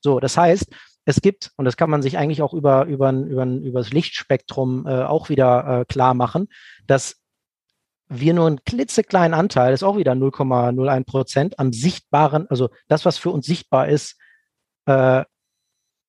So, 0.00 0.20
das 0.20 0.36
heißt, 0.36 0.66
es 1.04 1.20
gibt, 1.20 1.52
und 1.56 1.64
das 1.64 1.76
kann 1.76 1.90
man 1.90 2.02
sich 2.02 2.18
eigentlich 2.18 2.42
auch 2.42 2.52
über, 2.52 2.84
über, 2.86 3.12
über, 3.12 3.44
über 3.44 3.80
das 3.80 3.92
Lichtspektrum 3.92 4.86
äh, 4.86 5.02
auch 5.02 5.28
wieder 5.28 5.80
äh, 5.80 5.84
klar 5.84 6.14
machen, 6.14 6.48
dass 6.86 7.16
wir 8.08 8.34
nur 8.34 8.46
einen 8.46 8.64
klitzekleinen 8.64 9.34
Anteil, 9.34 9.72
das 9.72 9.80
ist 9.82 9.86
auch 9.86 9.96
wieder 9.96 10.12
0,01 10.12 11.04
Prozent 11.06 11.58
am 11.58 11.72
sichtbaren, 11.72 12.48
also 12.50 12.70
das, 12.88 13.04
was 13.04 13.18
für 13.18 13.30
uns 13.30 13.46
sichtbar 13.46 13.88
ist, 13.88 14.16
äh, 14.86 15.24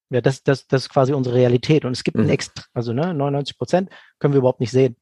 ja, 0.09 0.21
das, 0.21 0.43
das, 0.43 0.67
das 0.67 0.83
ist 0.83 0.89
quasi 0.89 1.13
unsere 1.13 1.35
Realität. 1.35 1.85
Und 1.85 1.91
es 1.91 2.03
gibt 2.03 2.17
mhm. 2.17 2.23
ein 2.23 2.29
extra, 2.29 2.63
also 2.73 2.93
ne, 2.93 3.13
99 3.13 3.57
Prozent 3.57 3.89
können 4.19 4.33
wir 4.33 4.39
überhaupt 4.39 4.59
nicht 4.59 4.71
sehen. 4.71 4.95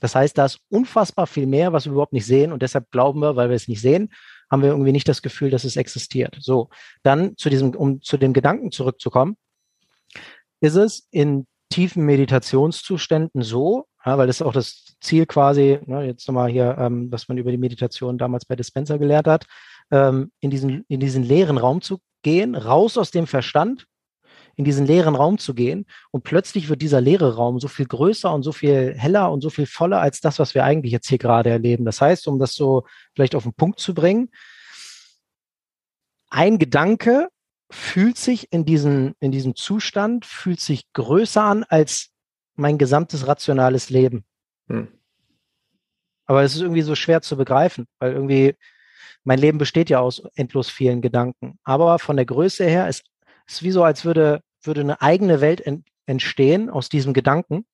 Das 0.00 0.16
heißt, 0.16 0.36
da 0.36 0.46
ist 0.46 0.58
unfassbar 0.68 1.28
viel 1.28 1.46
mehr, 1.46 1.72
was 1.72 1.84
wir 1.84 1.92
überhaupt 1.92 2.12
nicht 2.12 2.26
sehen. 2.26 2.52
Und 2.52 2.62
deshalb 2.62 2.90
glauben 2.90 3.20
wir, 3.20 3.36
weil 3.36 3.50
wir 3.50 3.56
es 3.56 3.68
nicht 3.68 3.80
sehen, 3.80 4.12
haben 4.50 4.62
wir 4.62 4.70
irgendwie 4.70 4.92
nicht 4.92 5.08
das 5.08 5.22
Gefühl, 5.22 5.50
dass 5.50 5.64
es 5.64 5.76
existiert. 5.76 6.36
So, 6.40 6.70
dann 7.04 7.36
zu 7.36 7.48
diesem, 7.48 7.70
um 7.70 8.02
zu 8.02 8.16
dem 8.16 8.32
Gedanken 8.32 8.72
zurückzukommen, 8.72 9.36
ist 10.60 10.74
es 10.74 11.06
in 11.10 11.46
tiefen 11.70 12.04
Meditationszuständen 12.04 13.42
so, 13.42 13.86
ja, 14.04 14.18
weil 14.18 14.26
das 14.26 14.36
ist 14.36 14.42
auch 14.42 14.52
das 14.52 14.96
Ziel 15.00 15.24
quasi, 15.26 15.78
ne, 15.86 16.04
jetzt 16.04 16.26
nochmal 16.28 16.50
hier, 16.50 16.76
ähm, 16.78 17.10
was 17.10 17.28
man 17.28 17.38
über 17.38 17.50
die 17.50 17.56
Meditation 17.56 18.18
damals 18.18 18.44
bei 18.44 18.56
Dispenser 18.56 18.98
gelehrt 18.98 19.26
hat, 19.26 19.46
ähm, 19.90 20.32
in, 20.40 20.50
diesen, 20.50 20.84
in 20.88 21.00
diesen 21.00 21.22
leeren 21.22 21.58
Raum 21.58 21.80
zu 21.80 21.98
gehen, 22.22 22.54
raus 22.54 22.98
aus 22.98 23.10
dem 23.10 23.26
Verstand, 23.26 23.86
in 24.56 24.64
diesen 24.64 24.86
leeren 24.86 25.14
Raum 25.14 25.38
zu 25.38 25.54
gehen 25.54 25.86
und 26.10 26.24
plötzlich 26.24 26.68
wird 26.68 26.82
dieser 26.82 27.00
leere 27.00 27.36
Raum 27.36 27.60
so 27.60 27.68
viel 27.68 27.86
größer 27.86 28.32
und 28.32 28.42
so 28.42 28.52
viel 28.52 28.94
heller 28.96 29.30
und 29.32 29.40
so 29.40 29.50
viel 29.50 29.66
voller 29.66 30.00
als 30.00 30.20
das, 30.20 30.38
was 30.38 30.54
wir 30.54 30.64
eigentlich 30.64 30.92
jetzt 30.92 31.08
hier 31.08 31.18
gerade 31.18 31.50
erleben. 31.50 31.84
Das 31.84 32.00
heißt, 32.00 32.26
um 32.28 32.38
das 32.38 32.54
so 32.54 32.86
vielleicht 33.14 33.34
auf 33.34 33.44
den 33.44 33.54
Punkt 33.54 33.80
zu 33.80 33.94
bringen, 33.94 34.30
ein 36.28 36.58
Gedanke 36.58 37.28
fühlt 37.70 38.18
sich 38.18 38.52
in, 38.52 38.64
diesen, 38.64 39.14
in 39.20 39.32
diesem 39.32 39.54
Zustand, 39.54 40.26
fühlt 40.26 40.60
sich 40.60 40.92
größer 40.92 41.42
an 41.42 41.64
als 41.64 42.10
mein 42.54 42.78
gesamtes 42.78 43.26
rationales 43.26 43.90
Leben. 43.90 44.24
Hm. 44.68 44.88
Aber 46.26 46.42
es 46.42 46.54
ist 46.54 46.60
irgendwie 46.60 46.82
so 46.82 46.94
schwer 46.94 47.22
zu 47.22 47.36
begreifen, 47.36 47.86
weil 47.98 48.12
irgendwie 48.12 48.54
mein 49.24 49.38
Leben 49.38 49.58
besteht 49.58 49.90
ja 49.90 50.00
aus 50.00 50.22
endlos 50.34 50.68
vielen 50.68 51.00
Gedanken. 51.00 51.58
Aber 51.64 51.98
von 51.98 52.16
der 52.16 52.26
Größe 52.26 52.64
her 52.64 52.88
ist 52.88 53.04
es 53.52 53.62
wie 53.62 53.70
so, 53.70 53.84
als 53.84 54.04
würde, 54.04 54.42
würde 54.62 54.80
eine 54.80 55.00
eigene 55.00 55.40
Welt 55.40 55.60
ent, 55.60 55.86
entstehen 56.06 56.70
aus 56.70 56.88
diesem 56.88 57.12
Gedanken, 57.12 57.64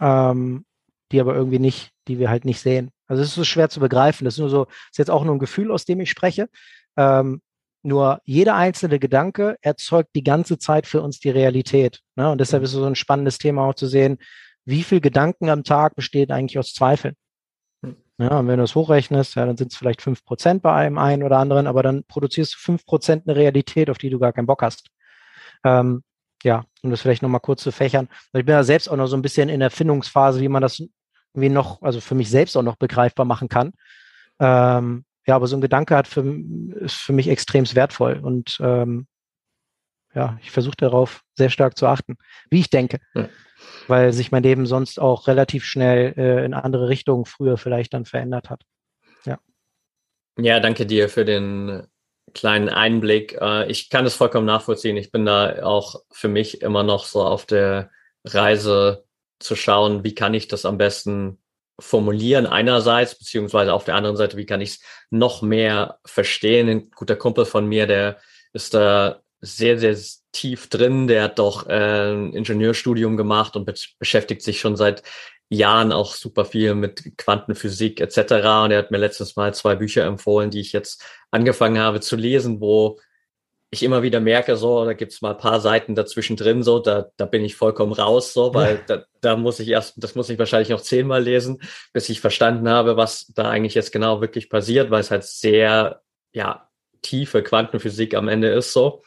ähm, 0.00 0.64
die 1.10 1.20
aber 1.20 1.34
irgendwie 1.34 1.58
nicht, 1.58 1.90
die 2.08 2.18
wir 2.18 2.30
halt 2.30 2.44
nicht 2.44 2.60
sehen. 2.60 2.90
Also 3.06 3.22
es 3.22 3.28
ist 3.28 3.34
so 3.34 3.44
schwer 3.44 3.68
zu 3.68 3.80
begreifen. 3.80 4.24
Das 4.24 4.34
ist 4.34 4.40
nur 4.40 4.48
so, 4.48 4.66
ist 4.90 4.98
jetzt 4.98 5.10
auch 5.10 5.24
nur 5.24 5.34
ein 5.34 5.40
Gefühl, 5.40 5.70
aus 5.70 5.84
dem 5.84 6.00
ich 6.00 6.10
spreche. 6.10 6.48
Ähm, 6.96 7.40
nur 7.82 8.20
jeder 8.24 8.54
einzelne 8.54 8.98
Gedanke 8.98 9.56
erzeugt 9.60 10.10
die 10.14 10.22
ganze 10.22 10.58
Zeit 10.58 10.86
für 10.86 11.02
uns 11.02 11.18
die 11.18 11.30
Realität. 11.30 12.00
Ne? 12.16 12.30
Und 12.30 12.40
deshalb 12.40 12.62
ist 12.62 12.72
es 12.72 12.78
so 12.78 12.84
ein 12.84 12.94
spannendes 12.94 13.38
Thema 13.38 13.66
auch 13.66 13.74
zu 13.74 13.86
sehen, 13.86 14.18
wie 14.64 14.84
viel 14.84 15.00
Gedanken 15.00 15.48
am 15.48 15.64
Tag 15.64 15.96
besteht 15.96 16.30
eigentlich 16.30 16.58
aus 16.58 16.72
Zweifeln. 16.72 17.16
Hm. 17.84 17.96
Ja, 18.18 18.38
und 18.38 18.46
wenn 18.46 18.58
du 18.58 18.64
es 18.64 18.76
hochrechnest, 18.76 19.34
ja, 19.34 19.44
dann 19.44 19.56
sind 19.56 19.72
es 19.72 19.78
vielleicht 19.78 20.00
fünf 20.00 20.24
Prozent 20.24 20.62
bei 20.62 20.72
einem 20.72 20.98
einen 20.98 21.24
oder 21.24 21.38
anderen, 21.38 21.66
aber 21.66 21.82
dann 21.82 22.04
produzierst 22.04 22.54
du 22.54 22.58
fünf 22.58 22.86
Prozent 22.86 23.26
eine 23.26 23.36
Realität, 23.36 23.90
auf 23.90 23.98
die 23.98 24.10
du 24.10 24.20
gar 24.20 24.32
keinen 24.32 24.46
Bock 24.46 24.62
hast. 24.62 24.88
Ähm, 25.64 26.02
ja, 26.42 26.64
um 26.82 26.90
das 26.90 27.00
vielleicht 27.00 27.22
nochmal 27.22 27.40
kurz 27.40 27.62
zu 27.62 27.70
fächern. 27.70 28.08
Ich 28.32 28.44
bin 28.44 28.54
ja 28.54 28.64
selbst 28.64 28.88
auch 28.88 28.96
noch 28.96 29.06
so 29.06 29.16
ein 29.16 29.22
bisschen 29.22 29.48
in 29.48 29.60
der 29.60 29.70
Findungsphase, 29.70 30.40
wie 30.40 30.48
man 30.48 30.62
das 30.62 30.82
wie 31.34 31.48
noch, 31.48 31.80
also 31.82 32.00
für 32.00 32.14
mich 32.14 32.28
selbst 32.30 32.56
auch 32.56 32.62
noch 32.62 32.76
begreifbar 32.76 33.24
machen 33.24 33.48
kann. 33.48 33.72
Ähm, 34.38 35.04
ja, 35.26 35.36
aber 35.36 35.46
so 35.46 35.56
ein 35.56 35.60
Gedanke 35.60 35.96
hat 35.96 36.08
für, 36.08 36.24
ist 36.80 36.96
für 36.96 37.12
mich 37.12 37.28
extrem 37.28 37.64
wertvoll 37.74 38.18
und 38.22 38.58
ähm, 38.60 39.06
ja, 40.14 40.38
ich 40.42 40.50
versuche 40.50 40.76
darauf 40.76 41.22
sehr 41.36 41.48
stark 41.48 41.78
zu 41.78 41.86
achten, 41.86 42.16
wie 42.50 42.60
ich 42.60 42.70
denke, 42.70 42.98
ja. 43.14 43.28
weil 43.86 44.12
sich 44.12 44.30
mein 44.30 44.42
Leben 44.42 44.66
sonst 44.66 45.00
auch 45.00 45.26
relativ 45.26 45.64
schnell 45.64 46.14
äh, 46.18 46.44
in 46.44 46.54
andere 46.54 46.88
Richtungen 46.88 47.24
früher 47.24 47.56
vielleicht 47.56 47.94
dann 47.94 48.04
verändert 48.04 48.50
hat. 48.50 48.64
Ja. 49.24 49.38
Ja, 50.38 50.60
danke 50.60 50.84
dir 50.84 51.08
für 51.08 51.24
den 51.24 51.86
kleinen 52.34 52.68
Einblick. 52.68 53.38
Äh, 53.40 53.70
ich 53.70 53.90
kann 53.90 54.06
es 54.06 54.14
vollkommen 54.14 54.46
nachvollziehen. 54.46 54.96
Ich 54.96 55.10
bin 55.12 55.24
da 55.26 55.62
auch 55.62 56.02
für 56.10 56.28
mich 56.28 56.62
immer 56.62 56.82
noch 56.82 57.04
so 57.04 57.22
auf 57.22 57.46
der 57.46 57.90
Reise 58.24 59.04
zu 59.38 59.56
schauen, 59.56 60.04
wie 60.04 60.14
kann 60.14 60.34
ich 60.34 60.48
das 60.48 60.64
am 60.64 60.78
besten 60.78 61.38
formulieren 61.78 62.46
einerseits, 62.46 63.18
beziehungsweise 63.18 63.72
auf 63.72 63.84
der 63.84 63.96
anderen 63.96 64.16
Seite, 64.16 64.36
wie 64.36 64.46
kann 64.46 64.60
ich 64.60 64.70
es 64.70 64.80
noch 65.10 65.42
mehr 65.42 65.98
verstehen. 66.04 66.68
Ein 66.68 66.90
guter 66.90 67.16
Kumpel 67.16 67.44
von 67.44 67.66
mir, 67.66 67.86
der 67.86 68.18
ist 68.52 68.74
da 68.74 69.22
sehr, 69.40 69.78
sehr 69.78 69.96
tief 70.30 70.68
drin, 70.68 71.08
der 71.08 71.24
hat 71.24 71.38
doch 71.38 71.68
äh, 71.68 72.12
ein 72.12 72.32
Ingenieurstudium 72.32 73.16
gemacht 73.16 73.56
und 73.56 73.64
be 73.64 73.74
beschäftigt 73.98 74.42
sich 74.42 74.60
schon 74.60 74.76
seit 74.76 75.02
Jahren 75.52 75.92
auch 75.92 76.14
super 76.14 76.44
viel 76.44 76.74
mit 76.74 77.18
Quantenphysik 77.18 78.00
etc. 78.00 78.18
Und 78.64 78.70
er 78.70 78.78
hat 78.78 78.90
mir 78.90 78.98
letztens 78.98 79.36
mal 79.36 79.52
zwei 79.54 79.74
Bücher 79.74 80.04
empfohlen, 80.04 80.50
die 80.50 80.60
ich 80.60 80.72
jetzt 80.72 81.04
angefangen 81.30 81.78
habe 81.78 82.00
zu 82.00 82.16
lesen, 82.16 82.60
wo 82.60 82.98
ich 83.70 83.82
immer 83.82 84.02
wieder 84.02 84.20
merke, 84.20 84.56
so, 84.56 84.84
da 84.84 84.92
gibt's 84.92 85.22
mal 85.22 85.30
ein 85.30 85.38
paar 85.38 85.60
Seiten 85.60 85.94
dazwischen 85.94 86.36
drin, 86.36 86.62
so, 86.62 86.78
da, 86.78 87.10
da 87.16 87.24
bin 87.24 87.42
ich 87.42 87.56
vollkommen 87.56 87.92
raus, 87.92 88.34
so, 88.34 88.52
weil 88.52 88.82
da, 88.86 89.04
da 89.22 89.36
muss 89.36 89.60
ich 89.60 89.68
erst, 89.68 89.94
das 89.96 90.14
muss 90.14 90.28
ich 90.28 90.38
wahrscheinlich 90.38 90.68
noch 90.68 90.82
zehnmal 90.82 91.22
lesen, 91.22 91.62
bis 91.94 92.10
ich 92.10 92.20
verstanden 92.20 92.68
habe, 92.68 92.98
was 92.98 93.32
da 93.34 93.48
eigentlich 93.48 93.74
jetzt 93.74 93.90
genau 93.90 94.20
wirklich 94.20 94.50
passiert, 94.50 94.90
weil 94.90 95.00
es 95.00 95.10
halt 95.10 95.24
sehr, 95.24 96.02
ja, 96.32 96.68
tiefe 97.00 97.42
Quantenphysik 97.42 98.14
am 98.14 98.28
Ende 98.28 98.48
ist, 98.48 98.72
so. 98.74 99.02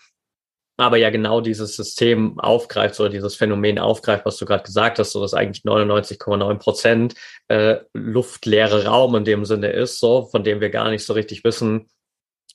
Aber 0.77 0.97
ja 0.97 1.09
genau 1.09 1.39
dieses 1.39 1.75
System 1.75 2.39
aufgreift 2.39 2.99
oder 2.99 3.09
dieses 3.09 3.35
Phänomen 3.35 3.79
aufgreift, 3.79 4.25
was 4.25 4.37
du 4.37 4.45
gerade 4.45 4.63
gesagt 4.63 4.99
hast, 4.99 5.11
so 5.11 5.21
dass 5.21 5.33
eigentlich 5.33 5.63
99,9 5.63 6.57
Prozent 6.57 7.15
äh, 7.47 7.77
luftleere 7.93 8.85
Raum 8.85 9.15
in 9.15 9.23
dem 9.23 9.45
Sinne 9.45 9.71
ist, 9.71 9.99
so, 9.99 10.25
von 10.25 10.43
dem 10.43 10.59
wir 10.59 10.69
gar 10.69 10.89
nicht 10.89 11.05
so 11.05 11.13
richtig 11.13 11.43
wissen, 11.45 11.87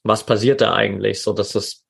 was 0.02 0.24
passiert 0.24 0.60
da 0.60 0.74
eigentlich, 0.74 1.22
so 1.22 1.32
dass 1.32 1.54
es 1.54 1.84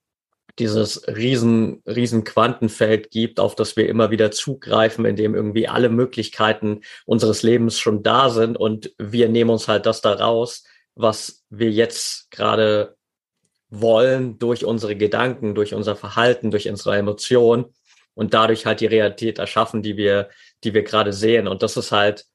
dieses 0.59 1.07
riesen, 1.09 1.83
riesen 1.87 2.25
Quantenfeld 2.25 3.11
gibt, 3.11 3.41
auf 3.41 3.55
das 3.55 3.77
wir 3.77 3.89
immer 3.89 4.11
wieder 4.11 4.31
zugreifen, 4.31 5.05
in 5.05 5.17
dem 5.17 5.35
irgendwie 5.35 5.69
alle 5.69 5.89
Möglichkeiten 5.89 6.83
unseres 7.07 7.43
Lebens 7.43 7.79
schon 7.79 8.03
da 8.03 8.31
sind 8.31 8.57
und 8.57 8.93
wir 8.99 9.29
nehmen 9.29 9.51
uns 9.51 9.69
halt 9.69 9.87
das 9.87 10.01
da 10.01 10.13
raus, 10.13 10.65
was 10.95 11.45
wir 11.51 11.71
jetzt 11.71 12.31
gerade 12.31 12.97
wollen 13.71 14.39
durch 14.39 14.65
unsere 14.65 14.97
Gedanken, 14.97 15.55
durch 15.55 15.75
unser 15.75 15.97
Verhalten, 15.97 16.51
durch 16.51 16.69
unsere 16.69 16.97
Emotionen 16.97 17.67
und 18.15 18.35
dadurch 18.35 18.67
halt 18.67 18.81
die 18.81 18.87
Realität 18.87 19.39
erschaffen, 19.39 19.83
die 19.83 19.97
wir, 19.97 20.29
die 20.65 20.75
wir 20.75 20.83
gerade 20.83 21.13
sehen. 21.13 21.49
Und 21.49 21.63
das 21.63 21.77
ist 21.77 21.93
halt 21.93 22.27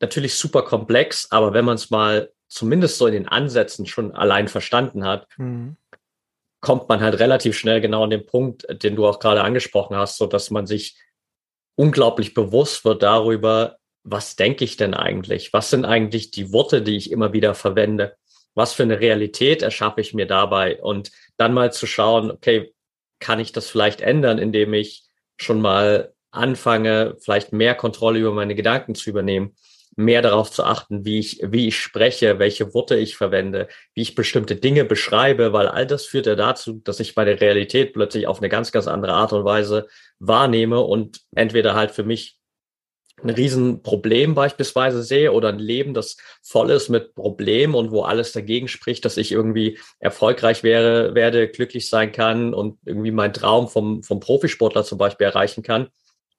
natürlich 0.00 0.34
super 0.34 0.62
komplex, 0.62 1.28
aber 1.30 1.54
wenn 1.54 1.64
man 1.64 1.76
es 1.76 1.90
mal 1.90 2.30
zumindest 2.48 2.98
so 2.98 3.06
in 3.06 3.14
den 3.14 3.28
Ansätzen 3.28 3.86
schon 3.86 4.12
allein 4.12 4.48
verstanden 4.48 5.04
hat, 5.06 5.26
mhm. 5.38 5.76
kommt 6.60 6.88
man 6.88 7.00
halt 7.00 7.18
relativ 7.18 7.56
schnell 7.56 7.80
genau 7.80 8.04
an 8.04 8.10
den 8.10 8.26
Punkt, 8.26 8.66
den 8.82 8.94
du 8.94 9.06
auch 9.06 9.20
gerade 9.20 9.42
angesprochen 9.42 9.96
hast, 9.96 10.18
so 10.18 10.26
dass 10.26 10.50
man 10.50 10.66
sich 10.66 10.98
unglaublich 11.74 12.34
bewusst 12.34 12.84
wird 12.84 13.02
darüber, 13.02 13.78
was 14.04 14.36
denke 14.36 14.64
ich 14.64 14.76
denn 14.76 14.94
eigentlich? 14.94 15.52
Was 15.52 15.70
sind 15.70 15.84
eigentlich 15.84 16.30
die 16.30 16.52
Worte, 16.52 16.82
die 16.82 16.96
ich 16.96 17.10
immer 17.10 17.32
wieder 17.32 17.54
verwende? 17.54 18.16
Was 18.54 18.72
für 18.74 18.82
eine 18.82 19.00
Realität 19.00 19.62
erschaffe 19.62 20.00
ich 20.00 20.14
mir 20.14 20.26
dabei? 20.26 20.80
Und 20.80 21.10
dann 21.36 21.54
mal 21.54 21.72
zu 21.72 21.86
schauen, 21.86 22.30
okay, 22.30 22.72
kann 23.20 23.40
ich 23.40 23.52
das 23.52 23.70
vielleicht 23.70 24.00
ändern, 24.00 24.38
indem 24.38 24.74
ich 24.74 25.04
schon 25.36 25.60
mal 25.60 26.12
anfange, 26.30 27.16
vielleicht 27.20 27.52
mehr 27.52 27.74
Kontrolle 27.74 28.18
über 28.18 28.32
meine 28.32 28.54
Gedanken 28.54 28.94
zu 28.94 29.10
übernehmen, 29.10 29.54
mehr 29.96 30.22
darauf 30.22 30.50
zu 30.50 30.64
achten, 30.64 31.04
wie 31.04 31.18
ich, 31.18 31.40
wie 31.42 31.68
ich 31.68 31.78
spreche, 31.78 32.38
welche 32.38 32.72
Worte 32.72 32.96
ich 32.96 33.16
verwende, 33.16 33.68
wie 33.94 34.02
ich 34.02 34.14
bestimmte 34.14 34.56
Dinge 34.56 34.84
beschreibe, 34.84 35.52
weil 35.52 35.68
all 35.68 35.86
das 35.86 36.06
führt 36.06 36.26
ja 36.26 36.34
dazu, 36.34 36.80
dass 36.84 37.00
ich 37.00 37.14
meine 37.14 37.40
Realität 37.40 37.92
plötzlich 37.92 38.26
auf 38.26 38.38
eine 38.38 38.48
ganz, 38.48 38.72
ganz 38.72 38.86
andere 38.86 39.12
Art 39.12 39.32
und 39.32 39.44
Weise 39.44 39.88
wahrnehme 40.18 40.80
und 40.80 41.20
entweder 41.34 41.74
halt 41.74 41.90
für 41.90 42.04
mich 42.04 42.38
ein 43.22 43.30
Riesenproblem 43.30 44.34
beispielsweise 44.34 45.02
sehe 45.02 45.32
oder 45.32 45.48
ein 45.48 45.58
Leben, 45.58 45.94
das 45.94 46.16
voll 46.42 46.70
ist 46.70 46.88
mit 46.88 47.14
Problemen 47.14 47.74
und 47.74 47.90
wo 47.90 48.02
alles 48.02 48.32
dagegen 48.32 48.68
spricht, 48.68 49.04
dass 49.04 49.16
ich 49.16 49.32
irgendwie 49.32 49.78
erfolgreich 49.98 50.62
wäre, 50.62 51.14
werde, 51.14 51.48
glücklich 51.48 51.88
sein 51.88 52.12
kann 52.12 52.54
und 52.54 52.78
irgendwie 52.84 53.10
meinen 53.10 53.32
Traum 53.32 53.68
vom, 53.68 54.02
vom 54.02 54.20
Profisportler 54.20 54.84
zum 54.84 54.98
Beispiel 54.98 55.26
erreichen 55.26 55.62
kann. 55.62 55.88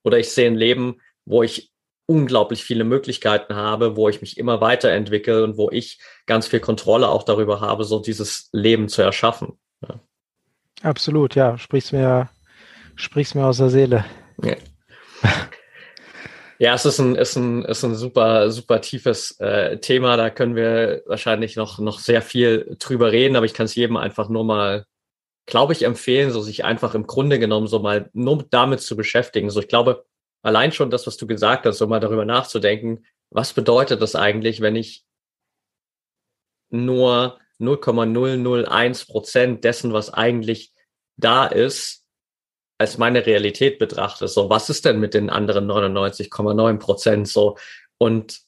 Oder 0.04 0.20
ich 0.20 0.30
sehe 0.32 0.48
ein 0.48 0.56
Leben, 0.56 1.00
wo 1.26 1.44
ich 1.44 1.72
unglaublich 2.06 2.64
viele 2.64 2.84
Möglichkeiten 2.84 3.56
habe, 3.56 3.96
wo 3.96 4.10
ich 4.10 4.20
mich 4.20 4.38
immer 4.38 4.60
weiterentwickle 4.60 5.44
und 5.44 5.58
wo 5.58 5.70
ich 5.72 6.00
ganz 6.26 6.48
viel 6.48 6.60
Kontrolle 6.60 7.08
auch 7.08 7.24
darüber 7.24 7.62
habe, 7.62 7.86
so 7.86 8.00
dieses 8.00 8.50
Leben 8.52 8.90
zu 8.90 9.02
erschaffen. 9.02 9.58
Ja. 9.88 10.02
Absolut, 10.82 11.36
ja, 11.36 11.58
sprichst 11.58 11.94
mir, 11.94 12.30
sprichst 12.96 13.36
mir 13.36 13.46
aus 13.46 13.58
der 13.58 13.70
Seele. 13.70 14.06
Ja. 14.44 14.56
Ja, 16.64 16.76
es 16.76 16.86
ist 16.86 16.98
ein, 17.00 17.16
ist 17.18 17.36
ein, 17.36 17.66
ist 17.66 17.84
ein 17.84 17.94
super, 17.94 18.50
super 18.50 18.80
tiefes 18.80 19.38
äh, 19.42 19.80
Thema. 19.80 20.16
Da 20.16 20.30
können 20.30 20.56
wir 20.56 21.04
wahrscheinlich 21.08 21.58
noch, 21.58 21.78
noch 21.80 22.00
sehr 22.00 22.22
viel 22.22 22.78
drüber 22.80 23.12
reden, 23.12 23.36
aber 23.36 23.46
ich 23.46 23.54
kann 23.54 23.66
es 23.66 23.76
jedem 23.76 23.98
einfach 23.98 24.30
nur 24.30 24.46
mal, 24.46 24.86
glaube 25.46 25.74
ich, 25.74 25.84
empfehlen, 25.84 26.32
so 26.32 26.40
sich 26.42 26.64
einfach 26.64 26.96
im 26.96 27.06
Grunde 27.06 27.38
genommen 27.38 27.68
so 27.68 27.80
mal 27.80 28.10
nur 28.14 28.46
damit 28.50 28.80
zu 28.80 28.96
beschäftigen. 28.96 29.50
So, 29.50 29.60
ich 29.60 29.68
glaube, 29.68 30.06
allein 30.42 30.72
schon 30.72 30.90
das, 30.90 31.06
was 31.06 31.18
du 31.18 31.28
gesagt 31.28 31.66
hast, 31.66 31.80
so 31.80 31.88
mal 31.88 32.00
darüber 32.00 32.24
nachzudenken, 32.24 33.06
was 33.30 33.52
bedeutet 33.52 34.02
das 34.02 34.16
eigentlich, 34.16 34.62
wenn 34.62 34.78
ich 34.78 35.04
nur 36.70 37.40
0,001 37.60 39.04
Prozent 39.04 39.66
dessen, 39.66 39.92
was 39.92 40.14
eigentlich 40.14 40.72
da 41.18 41.46
ist, 41.46 42.03
als 42.78 42.98
meine 42.98 43.26
Realität 43.26 43.80
betrachte. 43.80 44.28
So, 44.28 44.50
was 44.50 44.70
ist 44.70 44.86
denn 44.86 45.00
mit 45.00 45.14
den 45.14 45.30
anderen 45.30 45.70
99,9 45.70 46.78
Prozent 46.78 47.28
so? 47.28 47.58
Und 47.98 48.42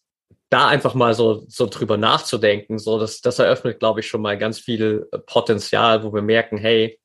da 0.49 0.67
einfach 0.67 0.93
mal 0.93 1.13
so, 1.13 1.45
so 1.47 1.67
drüber 1.67 1.97
nachzudenken, 1.97 2.79
so, 2.79 2.99
das, 2.99 3.21
das 3.21 3.39
eröffnet, 3.39 3.79
glaube 3.79 3.99
ich, 3.99 4.07
schon 4.07 4.21
mal 4.21 4.37
ganz 4.37 4.59
viel 4.59 5.09
Potenzial, 5.25 6.03
wo 6.03 6.13
wir 6.13 6.21
merken, 6.21 6.57
hey, 6.57 6.99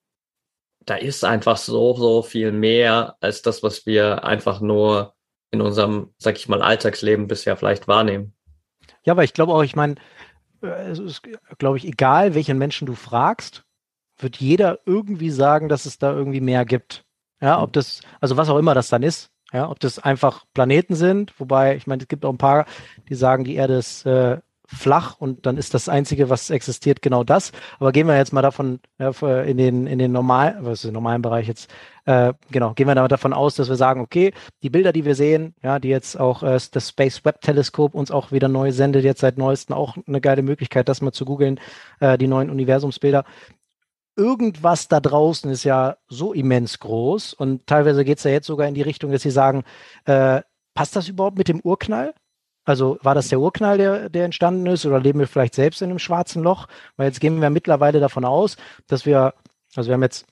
da 0.86 0.96
ist 0.96 1.24
einfach 1.24 1.56
so, 1.56 1.94
so 1.94 2.22
viel 2.22 2.52
mehr 2.52 3.16
als 3.20 3.42
das, 3.42 3.62
was 3.62 3.86
wir 3.86 4.24
einfach 4.24 4.60
nur 4.60 5.14
in 5.50 5.60
unserem, 5.60 6.14
sag 6.18 6.36
ich 6.36 6.48
mal, 6.48 6.62
Alltagsleben 6.62 7.26
bisher 7.26 7.56
vielleicht 7.56 7.88
wahrnehmen. 7.88 8.34
Ja, 9.04 9.12
aber 9.12 9.24
ich 9.24 9.32
glaube 9.32 9.52
auch, 9.52 9.62
ich 9.62 9.76
meine, 9.76 9.96
äh, 10.62 10.90
es 10.90 10.98
ist, 10.98 11.22
glaube 11.58 11.78
ich, 11.78 11.84
egal, 11.84 12.34
welchen 12.34 12.58
Menschen 12.58 12.86
du 12.86 12.94
fragst, 12.94 13.64
wird 14.18 14.36
jeder 14.36 14.80
irgendwie 14.86 15.30
sagen, 15.30 15.68
dass 15.68 15.86
es 15.86 15.98
da 15.98 16.12
irgendwie 16.12 16.40
mehr 16.40 16.64
gibt. 16.64 17.04
Ja, 17.40 17.62
ob 17.62 17.72
das, 17.72 18.00
also 18.20 18.36
was 18.36 18.48
auch 18.48 18.58
immer 18.58 18.74
das 18.74 18.88
dann 18.88 19.02
ist, 19.02 19.30
ja, 19.52 19.68
ob 19.68 19.80
das 19.80 19.98
einfach 19.98 20.44
Planeten 20.54 20.94
sind, 20.94 21.32
wobei, 21.38 21.76
ich 21.76 21.86
meine, 21.86 22.02
es 22.02 22.08
gibt 22.08 22.24
auch 22.24 22.30
ein 22.30 22.38
paar, 22.38 22.66
die 23.08 23.14
sagen, 23.14 23.44
die 23.44 23.56
Erde 23.56 23.74
ist 23.74 24.06
äh, 24.06 24.38
flach 24.72 25.16
und 25.18 25.46
dann 25.46 25.56
ist 25.56 25.74
das 25.74 25.88
Einzige, 25.88 26.30
was 26.30 26.50
existiert, 26.50 27.02
genau 27.02 27.24
das. 27.24 27.52
Aber 27.78 27.92
gehen 27.92 28.06
wir 28.06 28.16
jetzt 28.16 28.32
mal 28.32 28.42
davon 28.42 28.78
ja, 28.98 29.10
in 29.42 29.56
den, 29.56 29.86
in 29.86 29.98
den 29.98 30.12
normalen, 30.12 30.64
was 30.64 30.84
ist 30.84 30.92
normalen 30.92 31.22
Bereich 31.22 31.48
jetzt, 31.48 31.70
äh, 32.04 32.32
genau, 32.50 32.74
gehen 32.74 32.86
wir 32.86 32.94
davon 32.94 33.32
aus, 33.32 33.56
dass 33.56 33.68
wir 33.68 33.76
sagen, 33.76 34.00
okay, 34.00 34.32
die 34.62 34.70
Bilder, 34.70 34.92
die 34.92 35.04
wir 35.04 35.14
sehen, 35.14 35.54
ja, 35.62 35.78
die 35.78 35.88
jetzt 35.88 36.18
auch 36.18 36.42
äh, 36.42 36.58
das 36.70 36.88
Space 36.88 37.24
Web 37.24 37.40
Teleskop 37.40 37.94
uns 37.94 38.10
auch 38.10 38.30
wieder 38.30 38.48
neu 38.48 38.70
sendet, 38.70 39.04
jetzt 39.04 39.20
seit 39.20 39.38
neuestem 39.38 39.74
auch 39.74 39.96
eine 40.06 40.20
geile 40.20 40.42
Möglichkeit, 40.42 40.88
das 40.88 41.00
mal 41.00 41.12
zu 41.12 41.24
googeln, 41.24 41.58
äh, 41.98 42.16
die 42.16 42.28
neuen 42.28 42.50
Universumsbilder 42.50 43.24
irgendwas 44.20 44.88
da 44.88 45.00
draußen 45.00 45.50
ist 45.50 45.64
ja 45.64 45.96
so 46.08 46.34
immens 46.34 46.78
groß 46.78 47.32
und 47.32 47.66
teilweise 47.66 48.04
geht 48.04 48.18
es 48.18 48.24
ja 48.24 48.30
jetzt 48.30 48.46
sogar 48.46 48.68
in 48.68 48.74
die 48.74 48.82
Richtung, 48.82 49.10
dass 49.12 49.22
sie 49.22 49.30
sagen, 49.30 49.64
äh, 50.04 50.42
passt 50.74 50.94
das 50.94 51.08
überhaupt 51.08 51.38
mit 51.38 51.48
dem 51.48 51.60
Urknall? 51.60 52.12
Also 52.66 52.98
war 53.02 53.14
das 53.14 53.28
der 53.28 53.40
Urknall, 53.40 53.78
der, 53.78 54.10
der 54.10 54.26
entstanden 54.26 54.66
ist 54.66 54.84
oder 54.84 55.00
leben 55.00 55.18
wir 55.20 55.26
vielleicht 55.26 55.54
selbst 55.54 55.80
in 55.80 55.88
einem 55.88 55.98
schwarzen 55.98 56.42
Loch? 56.42 56.68
Weil 56.96 57.06
jetzt 57.06 57.20
gehen 57.20 57.40
wir 57.40 57.48
mittlerweile 57.48 57.98
davon 57.98 58.26
aus, 58.26 58.58
dass 58.86 59.06
wir, 59.06 59.32
also 59.74 59.88
wir 59.88 59.94
haben 59.94 60.02
jetzt 60.02 60.26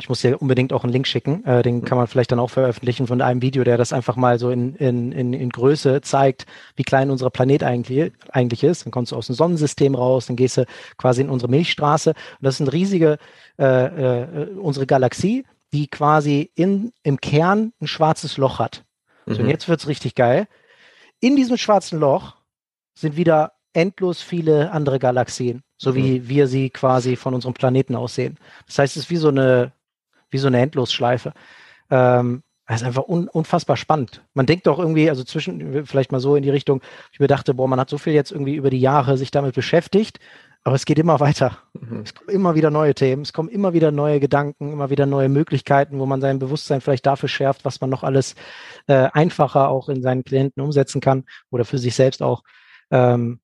ich 0.00 0.08
muss 0.08 0.22
dir 0.22 0.42
unbedingt 0.42 0.72
auch 0.72 0.82
einen 0.82 0.92
Link 0.92 1.06
schicken. 1.06 1.44
Äh, 1.44 1.62
den 1.62 1.84
kann 1.84 1.96
man 1.96 2.08
vielleicht 2.08 2.32
dann 2.32 2.40
auch 2.40 2.50
veröffentlichen 2.50 3.06
von 3.06 3.20
einem 3.20 3.42
Video, 3.42 3.62
der 3.62 3.78
das 3.78 3.92
einfach 3.92 4.16
mal 4.16 4.40
so 4.40 4.50
in, 4.50 4.74
in, 4.74 5.12
in, 5.12 5.32
in 5.32 5.50
Größe 5.50 6.00
zeigt, 6.00 6.46
wie 6.74 6.82
klein 6.82 7.10
unser 7.10 7.30
Planet 7.30 7.62
eigentlich, 7.62 8.12
eigentlich 8.30 8.64
ist. 8.64 8.84
Dann 8.84 8.90
kommst 8.90 9.12
du 9.12 9.16
aus 9.16 9.28
dem 9.28 9.36
Sonnensystem 9.36 9.94
raus, 9.94 10.26
dann 10.26 10.36
gehst 10.36 10.56
du 10.56 10.66
quasi 10.98 11.20
in 11.20 11.30
unsere 11.30 11.50
Milchstraße. 11.50 12.10
Und 12.10 12.38
das 12.40 12.56
ist 12.56 12.62
eine 12.62 12.72
riesige, 12.72 13.18
äh, 13.58 13.64
äh, 13.64 14.48
unsere 14.56 14.86
Galaxie, 14.86 15.44
die 15.72 15.86
quasi 15.86 16.50
in, 16.56 16.92
im 17.04 17.20
Kern 17.20 17.72
ein 17.80 17.86
schwarzes 17.86 18.36
Loch 18.36 18.58
hat. 18.58 18.84
Mhm. 19.26 19.32
So, 19.32 19.38
und 19.40 19.44
mhm. 19.44 19.50
jetzt 19.50 19.68
wird's 19.68 19.86
richtig 19.86 20.16
geil. 20.16 20.48
In 21.20 21.36
diesem 21.36 21.56
schwarzen 21.56 22.00
Loch 22.00 22.34
sind 22.94 23.16
wieder 23.16 23.52
endlos 23.72 24.22
viele 24.22 24.72
andere 24.72 24.98
Galaxien, 24.98 25.62
so 25.76 25.92
mhm. 25.92 25.94
wie 25.94 26.28
wir 26.28 26.48
sie 26.48 26.70
quasi 26.70 27.14
von 27.14 27.32
unserem 27.32 27.54
Planeten 27.54 27.94
aussehen. 27.94 28.38
Das 28.66 28.78
heißt, 28.78 28.96
es 28.96 29.04
ist 29.04 29.10
wie 29.10 29.16
so 29.16 29.28
eine 29.28 29.72
wie 30.34 30.38
so 30.38 30.48
eine 30.48 30.60
Endlosschleife. 30.60 31.32
Ähm, 31.90 32.42
das 32.66 32.80
ist 32.80 32.86
einfach 32.86 33.06
un 33.06 33.28
unfassbar 33.28 33.76
spannend. 33.76 34.24
Man 34.34 34.46
denkt 34.46 34.66
doch 34.66 34.78
irgendwie, 34.78 35.08
also 35.08 35.22
zwischen, 35.22 35.86
vielleicht 35.86 36.12
mal 36.12 36.20
so 36.20 36.34
in 36.34 36.42
die 36.42 36.50
Richtung, 36.50 36.82
ich 37.12 37.20
mir 37.20 37.28
dachte, 37.28 37.54
boah, 37.54 37.68
man 37.68 37.78
hat 37.78 37.88
so 37.88 37.98
viel 37.98 38.14
jetzt 38.14 38.32
irgendwie 38.32 38.56
über 38.56 38.68
die 38.68 38.80
Jahre 38.80 39.16
sich 39.16 39.30
damit 39.30 39.54
beschäftigt, 39.54 40.18
aber 40.64 40.74
es 40.74 40.86
geht 40.86 40.98
immer 40.98 41.20
weiter. 41.20 41.58
Mhm. 41.74 42.00
Es 42.00 42.14
kommen 42.14 42.30
immer 42.30 42.54
wieder 42.56 42.70
neue 42.70 42.94
Themen, 42.94 43.22
es 43.22 43.32
kommen 43.32 43.48
immer 43.48 43.74
wieder 43.74 43.92
neue 43.92 44.18
Gedanken, 44.18 44.72
immer 44.72 44.90
wieder 44.90 45.06
neue 45.06 45.28
Möglichkeiten, 45.28 46.00
wo 46.00 46.06
man 46.06 46.20
sein 46.20 46.40
Bewusstsein 46.40 46.80
vielleicht 46.80 47.06
dafür 47.06 47.28
schärft, 47.28 47.64
was 47.64 47.80
man 47.80 47.90
noch 47.90 48.02
alles 48.02 48.34
äh, 48.88 49.08
einfacher 49.12 49.68
auch 49.68 49.88
in 49.88 50.02
seinen 50.02 50.24
Klienten 50.24 50.62
umsetzen 50.62 51.00
kann 51.00 51.24
oder 51.50 51.64
für 51.64 51.78
sich 51.78 51.94
selbst 51.94 52.22
auch. 52.22 52.42
Ähm, 52.90 53.40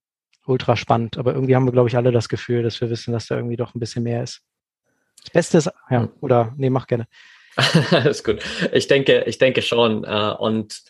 ultra 0.47 0.77
spannend. 0.77 1.19
Aber 1.19 1.35
irgendwie 1.35 1.55
haben 1.55 1.67
wir, 1.67 1.73
glaube 1.73 1.89
ich, 1.89 1.97
alle 1.97 2.11
das 2.11 2.29
Gefühl, 2.29 2.63
dass 2.63 2.81
wir 2.81 2.91
wissen, 2.91 3.13
dass 3.13 3.27
da 3.27 3.37
irgendwie 3.37 3.57
doch 3.57 3.75
ein 3.75 3.81
bisschen 3.81 4.03
mehr 4.03 4.23
ist. 4.23 4.43
Das 5.25 5.31
Beste 5.33 5.59
ist, 5.59 5.71
ja, 5.91 6.03
hm. 6.03 6.13
oder 6.21 6.55
nee, 6.57 6.71
mach 6.71 6.87
gerne. 6.87 7.07
Alles 7.91 8.25
gut. 8.25 8.41
Ich 8.73 8.89
denke, 8.89 9.25
ich 9.27 9.39
denke 9.39 9.63
schon. 9.63 10.05
Äh, 10.05 10.35
und 10.39 10.83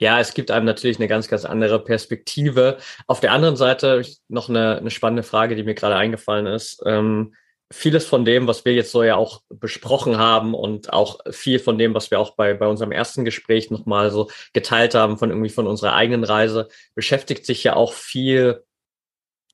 ja, 0.00 0.20
es 0.20 0.34
gibt 0.34 0.50
einem 0.50 0.66
natürlich 0.66 0.98
eine 0.98 1.08
ganz, 1.08 1.28
ganz 1.28 1.44
andere 1.44 1.82
Perspektive. 1.82 2.78
Auf 3.06 3.20
der 3.20 3.32
anderen 3.32 3.56
Seite 3.56 4.02
noch 4.28 4.48
eine, 4.48 4.78
eine 4.78 4.90
spannende 4.90 5.22
Frage, 5.22 5.56
die 5.56 5.64
mir 5.64 5.74
gerade 5.74 5.96
eingefallen 5.96 6.46
ist. 6.46 6.82
Ähm, 6.86 7.34
vieles 7.70 8.06
von 8.06 8.24
dem, 8.24 8.46
was 8.46 8.64
wir 8.64 8.74
jetzt 8.74 8.92
so 8.92 9.02
ja 9.02 9.16
auch 9.16 9.42
besprochen 9.50 10.16
haben 10.16 10.54
und 10.54 10.92
auch 10.92 11.18
viel 11.30 11.58
von 11.58 11.76
dem, 11.76 11.94
was 11.94 12.10
wir 12.10 12.18
auch 12.18 12.34
bei, 12.34 12.54
bei 12.54 12.66
unserem 12.66 12.92
ersten 12.92 13.24
Gespräch 13.24 13.70
nochmal 13.70 14.10
so 14.10 14.30
geteilt 14.54 14.94
haben 14.94 15.18
von 15.18 15.30
irgendwie 15.30 15.50
von 15.50 15.66
unserer 15.66 15.94
eigenen 15.94 16.24
Reise, 16.24 16.68
beschäftigt 16.94 17.44
sich 17.44 17.64
ja 17.64 17.76
auch 17.76 17.92
viel 17.92 18.64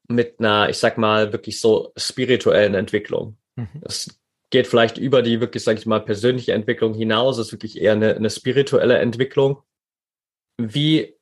mit 0.06 0.38
einer, 0.38 0.68
ich 0.68 0.78
sag 0.78 0.98
mal, 0.98 1.32
wirklich 1.32 1.58
so 1.58 1.92
spirituellen 1.96 2.74
Entwicklung. 2.74 3.38
Mhm. 3.57 3.68
Das 3.80 4.09
geht 4.50 4.66
vielleicht 4.66 4.98
über 4.98 5.22
die 5.22 5.40
wirklich, 5.40 5.64
sage 5.64 5.78
ich 5.78 5.86
mal, 5.86 6.00
persönliche 6.00 6.52
Entwicklung 6.52 6.94
hinaus. 6.94 7.38
Es 7.38 7.48
ist 7.48 7.52
wirklich 7.52 7.80
eher 7.80 7.92
eine, 7.92 8.14
eine 8.14 8.30
spirituelle 8.30 8.98
Entwicklung. 8.98 9.62
Wie 10.59 11.16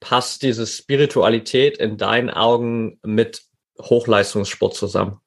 passt 0.00 0.42
diese 0.42 0.66
Spiritualität 0.66 1.78
in 1.78 1.96
deinen 1.96 2.30
Augen 2.30 2.98
mit 3.02 3.42
Hochleistungssport 3.80 4.74
zusammen? 4.74 5.20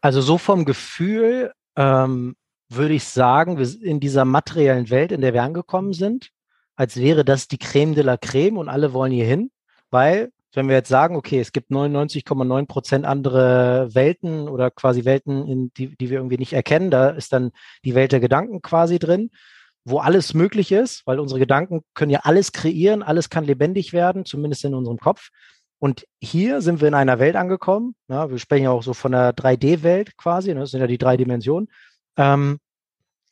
Also 0.00 0.20
so 0.20 0.36
vom 0.38 0.64
Gefühl 0.64 1.52
ähm, 1.76 2.36
würde 2.68 2.94
ich 2.94 3.04
sagen, 3.04 3.58
wir 3.58 3.66
sind 3.66 3.82
in 3.82 4.00
dieser 4.00 4.24
materiellen 4.24 4.90
Welt, 4.90 5.12
in 5.12 5.20
der 5.20 5.32
wir 5.32 5.42
angekommen 5.42 5.92
sind, 5.92 6.30
als 6.76 6.96
wäre 6.96 7.24
das 7.24 7.48
die 7.48 7.58
Creme 7.58 7.94
de 7.94 8.04
la 8.04 8.16
Creme 8.16 8.58
und 8.58 8.68
alle 8.68 8.92
wollen 8.92 9.12
hier 9.12 9.26
hin, 9.26 9.50
weil 9.90 10.32
wenn 10.54 10.68
wir 10.68 10.76
jetzt 10.76 10.88
sagen, 10.88 11.16
okay, 11.16 11.40
es 11.40 11.52
gibt 11.52 11.70
99,9 11.70 12.66
Prozent 12.66 13.04
andere 13.04 13.88
Welten 13.92 14.48
oder 14.48 14.70
quasi 14.70 15.04
Welten, 15.04 15.72
die, 15.76 15.96
die 15.96 16.10
wir 16.10 16.18
irgendwie 16.18 16.38
nicht 16.38 16.52
erkennen, 16.52 16.90
da 16.90 17.10
ist 17.10 17.32
dann 17.32 17.50
die 17.84 17.94
Welt 17.94 18.12
der 18.12 18.20
Gedanken 18.20 18.62
quasi 18.62 18.98
drin, 18.98 19.30
wo 19.84 19.98
alles 19.98 20.32
möglich 20.34 20.72
ist, 20.72 21.06
weil 21.06 21.20
unsere 21.20 21.40
Gedanken 21.40 21.82
können 21.94 22.10
ja 22.10 22.20
alles 22.22 22.52
kreieren, 22.52 23.02
alles 23.02 23.30
kann 23.30 23.44
lebendig 23.44 23.92
werden, 23.92 24.24
zumindest 24.24 24.64
in 24.64 24.74
unserem 24.74 24.98
Kopf. 24.98 25.30
Und 25.78 26.06
hier 26.20 26.62
sind 26.62 26.80
wir 26.80 26.88
in 26.88 26.94
einer 26.94 27.18
Welt 27.18 27.36
angekommen. 27.36 27.94
Ja, 28.08 28.30
wir 28.30 28.38
sprechen 28.38 28.64
ja 28.64 28.70
auch 28.70 28.82
so 28.82 28.94
von 28.94 29.12
der 29.12 29.34
3D-Welt 29.34 30.16
quasi. 30.16 30.54
Ne, 30.54 30.60
das 30.60 30.70
sind 30.70 30.80
ja 30.80 30.86
die 30.86 30.98
drei 30.98 31.16
Dimensionen. 31.16 31.68
Ähm, 32.16 32.58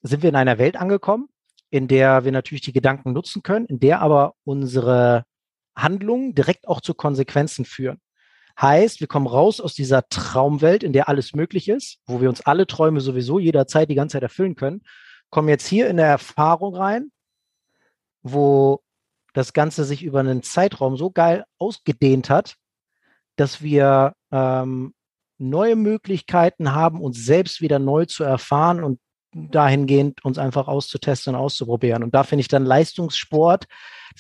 sind 0.03 0.23
wir 0.23 0.29
in 0.29 0.37
einer 0.37 0.59
Welt 0.59 0.77
angekommen, 0.77 1.29
in 1.71 1.89
der 1.89 2.25
wir 2.25 2.33
natürlich 2.33 2.63
die 2.63 2.73
Gedanken 2.73 3.13
nutzen 3.13 3.43
können, 3.43 3.65
in 3.67 3.81
der 3.81 4.03
aber 4.03 4.35
unsere 4.45 5.25
Handlungen 5.77 6.35
direkt 6.35 6.69
auch 6.69 6.81
zu 6.81 6.95
Konsequenzen 6.95 7.65
führen. 7.65 8.01
Heißt, 8.61 9.01
wir 9.01 9.07
kommen 9.07 9.27
raus 9.27 9.61
aus 9.61 9.75
dieser 9.75 10.09
Traumwelt, 10.09 10.83
in 10.83 10.93
der 10.93 11.09
alles 11.09 11.35
möglich 11.35 11.69
ist, 11.69 11.99
wo 12.07 12.21
wir 12.21 12.29
uns 12.29 12.43
alle 12.43 12.67
Träume 12.67 13.01
sowieso 13.01 13.39
jederzeit 13.39 13.89
die 13.89 13.95
ganze 13.95 14.15
Zeit 14.15 14.23
erfüllen 14.23 14.57
können, 14.57 14.83
kommen 15.31 15.49
jetzt 15.49 15.67
hier 15.67 15.89
in 15.89 15.97
der 15.97 16.07
Erfahrung 16.07 16.77
rein, 16.77 17.11
wo 18.23 18.83
das 19.33 19.55
Ganze 19.55 19.85
sich 19.85 20.03
über 20.03 20.21
einen 20.21 20.43
Zeitraum 20.43 20.97
so 20.97 21.11
geil 21.11 21.45
ausgedehnt 21.59 22.29
hat, 22.29 22.57
dass 23.37 23.63
wir 23.63 24.15
ähm, 24.31 24.95
neue 25.39 25.77
Möglichkeiten 25.77 26.75
haben, 26.75 27.01
uns 27.01 27.25
selbst 27.25 27.63
wieder 27.63 27.79
neu 27.79 28.05
zu 28.05 28.25
erfahren 28.25 28.85
und 28.85 29.01
dahingehend 29.33 30.25
uns 30.25 30.39
einfach 30.39 30.69
auszutesten 30.69 31.35
und 31.35 31.41
auszuprobieren. 31.41 32.03
Und 32.03 32.15
da 32.15 32.23
finde 32.23 32.41
ich 32.43 32.49
dann 32.49 32.65
Leistungssport, 32.65 33.67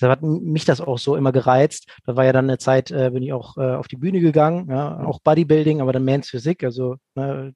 da 0.01 0.09
hat 0.09 0.23
mich 0.23 0.65
das 0.65 0.81
auch 0.81 0.99
so 0.99 1.17
immer 1.17 1.33
gereizt. 1.33 1.91
Da 2.07 2.17
war 2.17 2.25
ja 2.25 2.33
dann 2.33 2.47
eine 2.47 2.59
Zeit, 2.59 2.91
äh, 2.91 3.11
bin 3.13 3.23
ich 3.23 3.33
auch 3.33 3.57
äh, 3.59 3.75
auf 3.75 3.89
die 3.89 3.97
Bühne 3.97 4.21
gegangen, 4.21 4.71
ja, 4.71 5.05
auch 5.05 5.21
Bodybuilding, 5.21 5.81
aber 5.81 5.93
dann 5.93 6.05
Mans 6.05 6.31
Physik, 6.31 6.65
also 6.65 6.97
ne, 7.15 7.55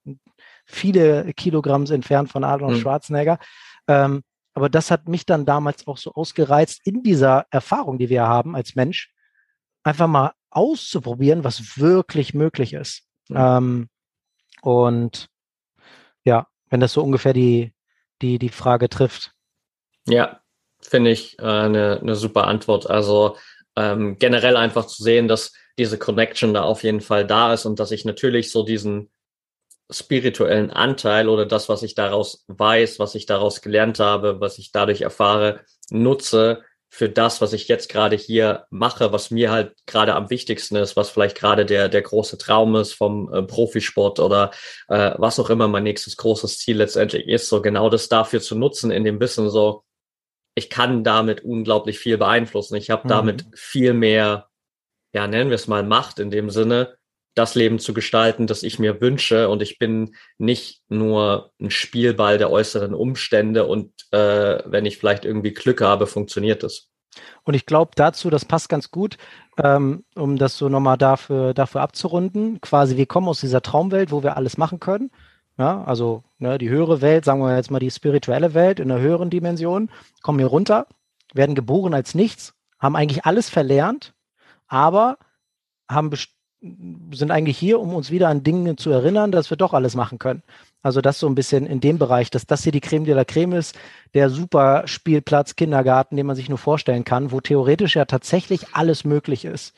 viele 0.66 1.32
Kilogramms 1.34 1.90
entfernt 1.90 2.30
von 2.30 2.44
Arnold 2.44 2.76
mhm. 2.76 2.80
Schwarzenegger. 2.80 3.38
Ähm, 3.88 4.22
aber 4.52 4.68
das 4.68 4.90
hat 4.90 5.08
mich 5.08 5.26
dann 5.26 5.44
damals 5.44 5.86
auch 5.86 5.98
so 5.98 6.12
ausgereizt, 6.12 6.80
in 6.84 7.02
dieser 7.02 7.46
Erfahrung, 7.50 7.98
die 7.98 8.08
wir 8.08 8.26
haben 8.26 8.56
als 8.56 8.74
Mensch, 8.74 9.12
einfach 9.82 10.06
mal 10.06 10.32
auszuprobieren, 10.50 11.44
was 11.44 11.78
wirklich 11.78 12.34
möglich 12.34 12.72
ist. 12.72 13.04
Mhm. 13.28 13.36
Ähm, 13.38 13.88
und 14.62 15.28
ja, 16.24 16.46
wenn 16.70 16.80
das 16.80 16.92
so 16.92 17.02
ungefähr 17.02 17.32
die, 17.32 17.72
die, 18.22 18.38
die 18.38 18.48
Frage 18.48 18.88
trifft. 18.88 19.32
Ja, 20.06 20.40
finde 20.80 21.10
ich 21.10 21.38
äh, 21.38 21.42
eine, 21.42 22.00
eine 22.00 22.14
super 22.14 22.46
Antwort. 22.46 22.88
Also 22.88 23.36
ähm, 23.76 24.18
generell 24.18 24.56
einfach 24.56 24.86
zu 24.86 25.02
sehen, 25.02 25.28
dass 25.28 25.52
diese 25.78 25.98
Connection 25.98 26.54
da 26.54 26.62
auf 26.62 26.82
jeden 26.82 27.00
Fall 27.00 27.26
da 27.26 27.52
ist 27.52 27.66
und 27.66 27.78
dass 27.78 27.90
ich 27.90 28.04
natürlich 28.04 28.50
so 28.50 28.64
diesen 28.64 29.10
spirituellen 29.90 30.70
Anteil 30.70 31.28
oder 31.28 31.46
das, 31.46 31.68
was 31.68 31.82
ich 31.82 31.94
daraus 31.94 32.44
weiß, 32.48 32.98
was 32.98 33.14
ich 33.14 33.26
daraus 33.26 33.62
gelernt 33.62 34.00
habe, 34.00 34.40
was 34.40 34.58
ich 34.58 34.72
dadurch 34.72 35.02
erfahre, 35.02 35.60
nutze, 35.90 36.62
für 36.96 37.10
das, 37.10 37.42
was 37.42 37.52
ich 37.52 37.68
jetzt 37.68 37.90
gerade 37.90 38.16
hier 38.16 38.64
mache, 38.70 39.12
was 39.12 39.30
mir 39.30 39.50
halt 39.50 39.74
gerade 39.84 40.14
am 40.14 40.30
wichtigsten 40.30 40.76
ist, 40.76 40.96
was 40.96 41.10
vielleicht 41.10 41.36
gerade 41.36 41.66
der, 41.66 41.90
der 41.90 42.00
große 42.00 42.38
Traum 42.38 42.74
ist 42.74 42.94
vom 42.94 43.30
äh, 43.34 43.42
Profisport 43.42 44.18
oder 44.18 44.50
äh, 44.88 45.12
was 45.18 45.38
auch 45.38 45.50
immer 45.50 45.68
mein 45.68 45.82
nächstes 45.82 46.16
großes 46.16 46.58
Ziel 46.58 46.78
letztendlich 46.78 47.28
ist, 47.28 47.50
so 47.50 47.60
genau 47.60 47.90
das 47.90 48.08
dafür 48.08 48.40
zu 48.40 48.54
nutzen, 48.56 48.90
in 48.90 49.04
dem 49.04 49.20
Wissen 49.20 49.50
so, 49.50 49.84
ich 50.54 50.70
kann 50.70 51.04
damit 51.04 51.44
unglaublich 51.44 51.98
viel 51.98 52.16
beeinflussen. 52.16 52.76
Ich 52.76 52.88
habe 52.88 53.04
mhm. 53.04 53.08
damit 53.08 53.44
viel 53.54 53.92
mehr, 53.92 54.48
ja, 55.12 55.26
nennen 55.26 55.50
wir 55.50 55.56
es 55.56 55.68
mal 55.68 55.82
Macht 55.82 56.18
in 56.18 56.30
dem 56.30 56.48
Sinne, 56.48 56.96
das 57.36 57.54
Leben 57.54 57.78
zu 57.78 57.94
gestalten, 57.94 58.46
das 58.46 58.64
ich 58.64 58.78
mir 58.78 59.00
wünsche. 59.00 59.48
Und 59.48 59.62
ich 59.62 59.78
bin 59.78 60.16
nicht 60.38 60.82
nur 60.88 61.52
ein 61.60 61.70
Spielball 61.70 62.38
der 62.38 62.50
äußeren 62.50 62.94
Umstände 62.94 63.66
und 63.66 63.92
äh, 64.10 64.62
wenn 64.64 64.86
ich 64.86 64.98
vielleicht 64.98 65.24
irgendwie 65.24 65.52
Glück 65.52 65.80
habe, 65.82 66.06
funktioniert 66.06 66.64
es. 66.64 66.88
Und 67.44 67.54
ich 67.54 67.66
glaube 67.66 67.92
dazu, 67.94 68.30
das 68.30 68.44
passt 68.44 68.68
ganz 68.68 68.90
gut, 68.90 69.16
ähm, 69.62 70.04
um 70.14 70.36
das 70.36 70.56
so 70.56 70.68
nochmal 70.68 70.98
dafür, 70.98 71.54
dafür 71.54 71.82
abzurunden. 71.82 72.60
Quasi, 72.60 72.96
wir 72.96 73.06
kommen 73.06 73.28
aus 73.28 73.40
dieser 73.40 73.62
Traumwelt, 73.62 74.10
wo 74.10 74.22
wir 74.22 74.36
alles 74.36 74.58
machen 74.58 74.80
können. 74.80 75.10
Ja, 75.58 75.84
also 75.84 76.24
ne, 76.38 76.58
die 76.58 76.68
höhere 76.68 77.00
Welt, 77.00 77.24
sagen 77.24 77.40
wir 77.40 77.56
jetzt 77.56 77.70
mal 77.70 77.78
die 77.78 77.90
spirituelle 77.90 78.52
Welt 78.52 78.80
in 78.80 78.88
der 78.88 79.00
höheren 79.00 79.30
Dimension, 79.30 79.90
kommen 80.22 80.38
hier 80.38 80.48
runter, 80.48 80.86
werden 81.32 81.54
geboren 81.54 81.94
als 81.94 82.14
nichts, 82.14 82.54
haben 82.78 82.96
eigentlich 82.96 83.24
alles 83.24 83.48
verlernt, 83.48 84.14
aber 84.68 85.16
haben 85.88 86.10
sind 86.60 87.30
eigentlich 87.30 87.58
hier, 87.58 87.80
um 87.80 87.94
uns 87.94 88.10
wieder 88.10 88.28
an 88.28 88.42
Dinge 88.42 88.76
zu 88.76 88.90
erinnern, 88.90 89.30
dass 89.30 89.50
wir 89.50 89.56
doch 89.56 89.74
alles 89.74 89.94
machen 89.94 90.18
können. 90.18 90.42
Also 90.82 91.00
das 91.00 91.18
so 91.18 91.26
ein 91.28 91.34
bisschen 91.34 91.66
in 91.66 91.80
dem 91.80 91.98
Bereich, 91.98 92.30
dass 92.30 92.46
das 92.46 92.62
hier 92.62 92.72
die 92.72 92.80
Creme 92.80 93.04
de 93.04 93.14
la 93.14 93.24
Creme 93.24 93.54
ist, 93.54 93.76
der 94.14 94.30
super 94.30 94.86
Spielplatz, 94.86 95.56
Kindergarten, 95.56 96.16
den 96.16 96.26
man 96.26 96.36
sich 96.36 96.48
nur 96.48 96.58
vorstellen 96.58 97.04
kann, 97.04 97.32
wo 97.32 97.40
theoretisch 97.40 97.96
ja 97.96 98.04
tatsächlich 98.04 98.74
alles 98.74 99.04
möglich 99.04 99.44
ist, 99.44 99.76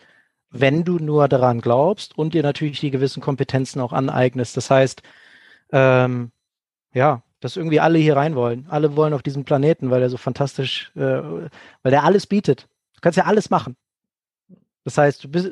wenn 0.51 0.85
du 0.85 0.99
nur 0.99 1.29
daran 1.29 1.61
glaubst 1.61 2.17
und 2.17 2.35
dir 2.35 2.43
natürlich 2.43 2.81
die 2.81 2.91
gewissen 2.91 3.23
Kompetenzen 3.23 3.81
auch 3.81 3.93
aneignest. 3.93 4.57
Das 4.57 4.71
heißt, 4.71 5.03
ähm, 5.73 6.31
ja, 6.95 7.23
dass 7.41 7.57
irgendwie 7.57 7.81
alle 7.81 7.99
hier 7.99 8.17
rein 8.17 8.35
wollen. 8.35 8.67
Alle 8.69 8.97
wollen 8.97 9.15
auf 9.15 9.23
diesem 9.23 9.45
Planeten, 9.45 9.91
weil 9.91 10.03
er 10.03 10.11
so 10.11 10.17
fantastisch, 10.17 10.93
äh, 10.97 11.01
weil 11.83 11.93
er 11.93 12.05
alles 12.05 12.27
bietet. 12.27 12.69
Du 12.95 13.01
kannst 13.01 13.17
ja 13.17 13.25
alles 13.25 13.51
machen. 13.51 13.77
Das 14.85 14.99
heißt, 14.99 15.25
du 15.25 15.29
bist, 15.29 15.51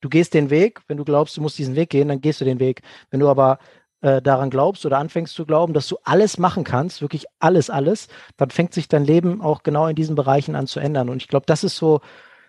du 0.00 0.08
gehst 0.08 0.34
den 0.34 0.50
Weg, 0.50 0.80
wenn 0.88 0.96
du 0.96 1.04
glaubst, 1.04 1.36
du 1.36 1.40
musst 1.40 1.58
diesen 1.58 1.76
Weg 1.76 1.90
gehen, 1.90 2.08
dann 2.08 2.20
gehst 2.20 2.40
du 2.40 2.44
den 2.44 2.60
Weg. 2.60 2.82
Wenn 3.10 3.20
du 3.20 3.28
aber 3.28 3.58
äh, 4.00 4.22
daran 4.22 4.50
glaubst 4.50 4.86
oder 4.86 4.98
anfängst 4.98 5.34
zu 5.34 5.44
glauben, 5.44 5.72
dass 5.72 5.88
du 5.88 5.96
alles 6.04 6.38
machen 6.38 6.64
kannst, 6.64 7.02
wirklich 7.02 7.26
alles, 7.40 7.70
alles, 7.70 8.08
dann 8.36 8.50
fängt 8.50 8.72
sich 8.72 8.88
dein 8.88 9.04
Leben 9.04 9.40
auch 9.40 9.62
genau 9.62 9.86
in 9.86 9.96
diesen 9.96 10.14
Bereichen 10.14 10.54
an 10.54 10.66
zu 10.66 10.80
ändern. 10.80 11.08
Und 11.08 11.22
ich 11.22 11.28
glaube, 11.28 11.46
das 11.46 11.64
ist 11.64 11.76
so, 11.76 12.00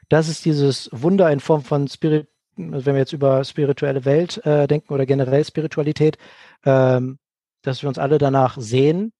das 0.10 0.28
ist 0.28 0.46
dieses 0.46 0.90
Wunder 0.92 1.32
in 1.32 1.40
Form 1.40 1.64
von 1.64 1.88
Spirit, 1.88 2.28
wenn 2.56 2.86
wir 2.86 2.98
jetzt 2.98 3.14
über 3.14 3.44
spirituelle 3.44 4.06
Welt 4.06 4.46
äh, 4.46 4.68
denken 4.68 4.94
oder 4.94 5.06
generell 5.06 5.46
Spiritualität, 5.46 6.18
ähm, 6.66 7.18
dass 7.62 7.82
wir 7.82 7.90
uns 7.90 7.98
alle 7.98 8.18
danach 8.18 8.58
sehen, 8.60 9.14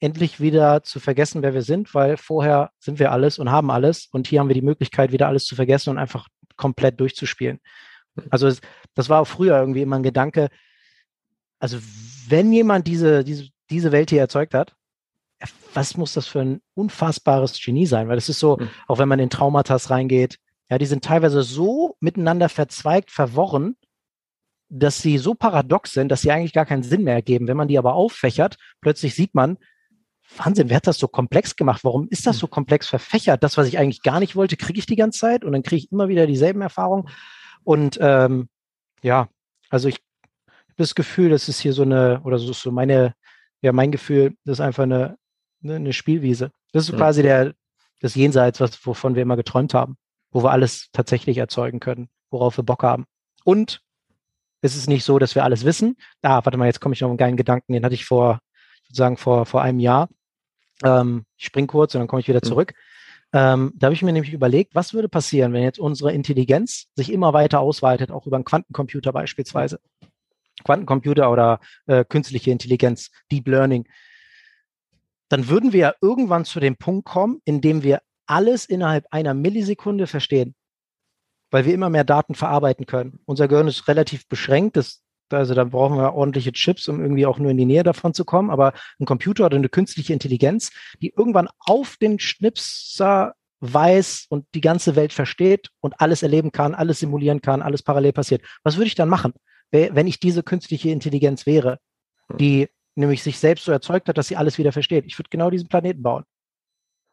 endlich 0.00 0.40
wieder 0.40 0.82
zu 0.82 1.00
vergessen, 1.00 1.42
wer 1.42 1.54
wir 1.54 1.62
sind, 1.62 1.94
weil 1.94 2.16
vorher 2.16 2.70
sind 2.78 2.98
wir 2.98 3.12
alles 3.12 3.38
und 3.38 3.50
haben 3.50 3.70
alles 3.70 4.06
und 4.12 4.26
hier 4.26 4.40
haben 4.40 4.48
wir 4.48 4.54
die 4.54 4.62
Möglichkeit, 4.62 5.12
wieder 5.12 5.28
alles 5.28 5.44
zu 5.44 5.54
vergessen 5.56 5.90
und 5.90 5.98
einfach 5.98 6.28
komplett 6.56 7.00
durchzuspielen. 7.00 7.60
Also 8.30 8.52
das 8.94 9.08
war 9.08 9.20
auch 9.20 9.26
früher 9.26 9.58
irgendwie 9.58 9.82
immer 9.82 9.96
ein 9.96 10.02
Gedanke, 10.02 10.48
also 11.58 11.78
wenn 12.28 12.52
jemand 12.52 12.86
diese, 12.86 13.24
diese, 13.24 13.48
diese 13.70 13.92
Welt 13.92 14.10
hier 14.10 14.20
erzeugt 14.20 14.54
hat, 14.54 14.76
was 15.72 15.96
muss 15.96 16.12
das 16.14 16.26
für 16.26 16.40
ein 16.40 16.60
unfassbares 16.74 17.60
Genie 17.62 17.86
sein? 17.86 18.08
Weil 18.08 18.18
es 18.18 18.28
ist 18.28 18.38
so, 18.38 18.58
mhm. 18.58 18.68
auch 18.86 18.98
wenn 18.98 19.08
man 19.08 19.18
in 19.18 19.30
Traumatas 19.30 19.90
reingeht, 19.90 20.38
ja, 20.70 20.78
die 20.78 20.86
sind 20.86 21.04
teilweise 21.04 21.42
so 21.42 21.96
miteinander 22.00 22.48
verzweigt, 22.48 23.10
verworren, 23.10 23.76
dass 24.68 25.00
sie 25.00 25.18
so 25.18 25.34
paradox 25.34 25.92
sind, 25.92 26.08
dass 26.08 26.22
sie 26.22 26.30
eigentlich 26.30 26.52
gar 26.52 26.66
keinen 26.66 26.82
Sinn 26.82 27.04
mehr 27.04 27.14
ergeben. 27.14 27.48
Wenn 27.48 27.56
man 27.56 27.68
die 27.68 27.78
aber 27.78 27.94
auffächert, 27.94 28.56
plötzlich 28.80 29.14
sieht 29.14 29.34
man, 29.34 29.58
Wahnsinn, 30.36 30.68
wer 30.68 30.76
hat 30.76 30.86
das 30.86 30.98
so 30.98 31.08
komplex 31.08 31.56
gemacht? 31.56 31.84
Warum 31.84 32.08
ist 32.08 32.26
das 32.26 32.38
so 32.38 32.46
komplex 32.46 32.88
verfächert? 32.88 33.42
Das, 33.42 33.56
was 33.56 33.68
ich 33.68 33.78
eigentlich 33.78 34.02
gar 34.02 34.20
nicht 34.20 34.36
wollte, 34.36 34.56
kriege 34.56 34.78
ich 34.78 34.86
die 34.86 34.96
ganze 34.96 35.20
Zeit 35.20 35.44
und 35.44 35.52
dann 35.52 35.62
kriege 35.62 35.84
ich 35.84 35.92
immer 35.92 36.08
wieder 36.08 36.26
dieselben 36.26 36.62
Erfahrungen. 36.62 37.08
Und 37.62 37.98
ähm, 38.00 38.48
ja, 39.02 39.28
also 39.70 39.88
ich 39.88 39.96
habe 40.46 40.76
das 40.76 40.94
Gefühl, 40.94 41.30
das 41.30 41.48
ist 41.48 41.60
hier 41.60 41.72
so 41.72 41.82
eine, 41.82 42.20
oder 42.24 42.38
so 42.38 42.50
ist 42.50 42.62
so 42.62 42.72
meine, 42.72 43.14
ja, 43.60 43.72
mein 43.72 43.92
Gefühl, 43.92 44.36
das 44.44 44.58
ist 44.58 44.60
einfach 44.60 44.84
eine, 44.84 45.16
eine, 45.62 45.76
eine 45.76 45.92
Spielwiese. 45.92 46.50
Das 46.72 46.84
ist 46.84 46.92
mhm. 46.92 46.96
quasi 46.96 47.22
der, 47.22 47.54
das 48.00 48.14
Jenseits, 48.14 48.60
was, 48.60 48.84
wovon 48.84 49.14
wir 49.14 49.22
immer 49.22 49.36
geträumt 49.36 49.72
haben, 49.74 49.96
wo 50.30 50.42
wir 50.42 50.50
alles 50.50 50.88
tatsächlich 50.92 51.38
erzeugen 51.38 51.80
können, 51.80 52.08
worauf 52.30 52.58
wir 52.58 52.64
Bock 52.64 52.82
haben. 52.82 53.04
Und 53.44 53.82
es 54.62 54.76
ist 54.76 54.88
nicht 54.88 55.04
so, 55.04 55.18
dass 55.18 55.34
wir 55.34 55.44
alles 55.44 55.64
wissen. 55.64 55.96
Ah, 56.22 56.40
warte 56.44 56.56
mal, 56.56 56.66
jetzt 56.66 56.80
komme 56.80 56.94
ich 56.94 57.00
noch 57.02 57.08
einen 57.08 57.18
geilen 57.18 57.36
Gedanken, 57.36 57.72
den 57.72 57.84
hatte 57.84 57.94
ich 57.94 58.06
vor, 58.06 58.40
sozusagen 58.94 59.16
vor, 59.16 59.44
vor 59.44 59.62
einem 59.62 59.80
Jahr. 59.80 60.08
Ähm, 60.82 61.24
ich 61.36 61.46
spring 61.46 61.66
kurz 61.66 61.94
und 61.94 62.00
dann 62.00 62.08
komme 62.08 62.20
ich 62.20 62.28
wieder 62.28 62.40
mhm. 62.42 62.48
zurück. 62.48 62.74
Ähm, 63.32 63.72
da 63.74 63.86
habe 63.86 63.94
ich 63.94 64.02
mir 64.02 64.12
nämlich 64.12 64.32
überlegt, 64.32 64.76
was 64.76 64.94
würde 64.94 65.08
passieren, 65.08 65.52
wenn 65.52 65.64
jetzt 65.64 65.80
unsere 65.80 66.12
Intelligenz 66.12 66.86
sich 66.94 67.12
immer 67.12 67.32
weiter 67.32 67.58
ausweitet, 67.58 68.12
auch 68.12 68.26
über 68.26 68.36
einen 68.36 68.44
Quantencomputer 68.44 69.12
beispielsweise. 69.12 69.80
Quantencomputer 70.62 71.30
oder 71.30 71.58
äh, 71.86 72.04
künstliche 72.04 72.52
Intelligenz, 72.52 73.10
Deep 73.32 73.48
Learning. 73.48 73.88
Dann 75.28 75.48
würden 75.48 75.72
wir 75.72 75.80
ja 75.80 75.94
irgendwann 76.00 76.44
zu 76.44 76.60
dem 76.60 76.76
Punkt 76.76 77.06
kommen, 77.06 77.40
in 77.44 77.60
dem 77.60 77.82
wir 77.82 78.02
alles 78.26 78.66
innerhalb 78.66 79.06
einer 79.10 79.34
Millisekunde 79.34 80.06
verstehen, 80.06 80.54
weil 81.50 81.64
wir 81.64 81.74
immer 81.74 81.90
mehr 81.90 82.04
Daten 82.04 82.36
verarbeiten 82.36 82.86
können. 82.86 83.18
Unser 83.24 83.48
Gehirn 83.48 83.66
ist 83.66 83.88
relativ 83.88 84.28
beschränkt, 84.28 84.76
das 84.76 85.03
also 85.34 85.54
da 85.54 85.64
brauchen 85.64 85.96
wir 85.96 86.14
ordentliche 86.14 86.52
Chips, 86.52 86.88
um 86.88 87.00
irgendwie 87.00 87.26
auch 87.26 87.38
nur 87.38 87.50
in 87.50 87.56
die 87.56 87.64
Nähe 87.64 87.82
davon 87.82 88.14
zu 88.14 88.24
kommen. 88.24 88.50
Aber 88.50 88.72
ein 88.98 89.06
Computer 89.06 89.46
oder 89.46 89.56
eine 89.56 89.68
künstliche 89.68 90.12
Intelligenz, 90.12 90.70
die 91.02 91.12
irgendwann 91.16 91.48
auf 91.58 91.96
den 91.96 92.18
Schnipser 92.18 93.34
weiß 93.60 94.26
und 94.28 94.46
die 94.54 94.60
ganze 94.60 94.96
Welt 94.96 95.12
versteht 95.12 95.70
und 95.80 96.00
alles 96.00 96.22
erleben 96.22 96.52
kann, 96.52 96.74
alles 96.74 97.00
simulieren 97.00 97.40
kann, 97.40 97.62
alles 97.62 97.82
parallel 97.82 98.12
passiert. 98.12 98.42
Was 98.62 98.76
würde 98.76 98.88
ich 98.88 98.94
dann 98.94 99.08
machen, 99.08 99.32
wenn 99.70 100.06
ich 100.06 100.20
diese 100.20 100.42
künstliche 100.42 100.90
Intelligenz 100.90 101.46
wäre, 101.46 101.78
hm. 102.28 102.36
die 102.38 102.68
nämlich 102.94 103.22
sich 103.22 103.38
selbst 103.38 103.64
so 103.64 103.72
erzeugt 103.72 104.08
hat, 104.08 104.18
dass 104.18 104.28
sie 104.28 104.36
alles 104.36 104.58
wieder 104.58 104.72
versteht? 104.72 105.04
Ich 105.06 105.18
würde 105.18 105.30
genau 105.30 105.50
diesen 105.50 105.68
Planeten 105.68 106.02
bauen, 106.02 106.24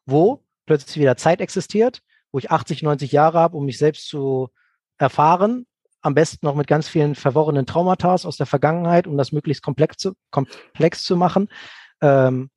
wo 0.06 0.44
plötzlich 0.66 1.00
wieder 1.00 1.18
Zeit 1.18 1.42
existiert, 1.42 2.02
wo 2.32 2.40
ich 2.40 2.52
80, 2.52 2.84
90 2.84 3.12
Jahre 3.12 3.40
habe, 3.40 3.58
um 3.58 3.66
mich 3.66 3.78
selbst 3.78 4.08
zu 4.08 4.50
erfahren, 4.98 5.66
am 6.02 6.14
besten 6.14 6.46
noch 6.46 6.56
mit 6.56 6.68
ganz 6.68 6.88
vielen 6.88 7.16
verworrenen 7.16 7.66
Traumata 7.66 8.14
aus 8.14 8.38
der 8.38 8.46
Vergangenheit, 8.46 9.08
um 9.08 9.18
das 9.18 9.32
möglichst 9.32 9.64
komplex 9.64 9.98
zu, 9.98 10.14
komplex 10.32 11.04
zu 11.04 11.16
machen. 11.16 11.50
Ähm, 12.02 12.50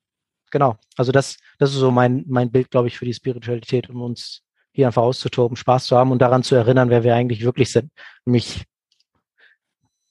genau, 0.50 0.76
also 0.96 1.12
das, 1.12 1.36
das 1.58 1.70
ist 1.70 1.76
so 1.76 1.90
mein, 1.90 2.24
mein 2.26 2.50
Bild, 2.50 2.70
glaube 2.70 2.88
ich, 2.88 2.98
für 2.98 3.04
die 3.04 3.14
Spiritualität, 3.14 3.90
um 3.90 4.02
uns 4.02 4.42
hier 4.72 4.86
einfach 4.86 5.02
auszutoben, 5.02 5.56
Spaß 5.56 5.86
zu 5.86 5.96
haben 5.96 6.10
und 6.10 6.20
daran 6.20 6.42
zu 6.42 6.54
erinnern, 6.54 6.90
wer 6.90 7.04
wir 7.04 7.14
eigentlich 7.14 7.44
wirklich 7.44 7.70
sind. 7.70 7.92
Nämlich 8.24 8.64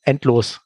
endlos. 0.04 0.62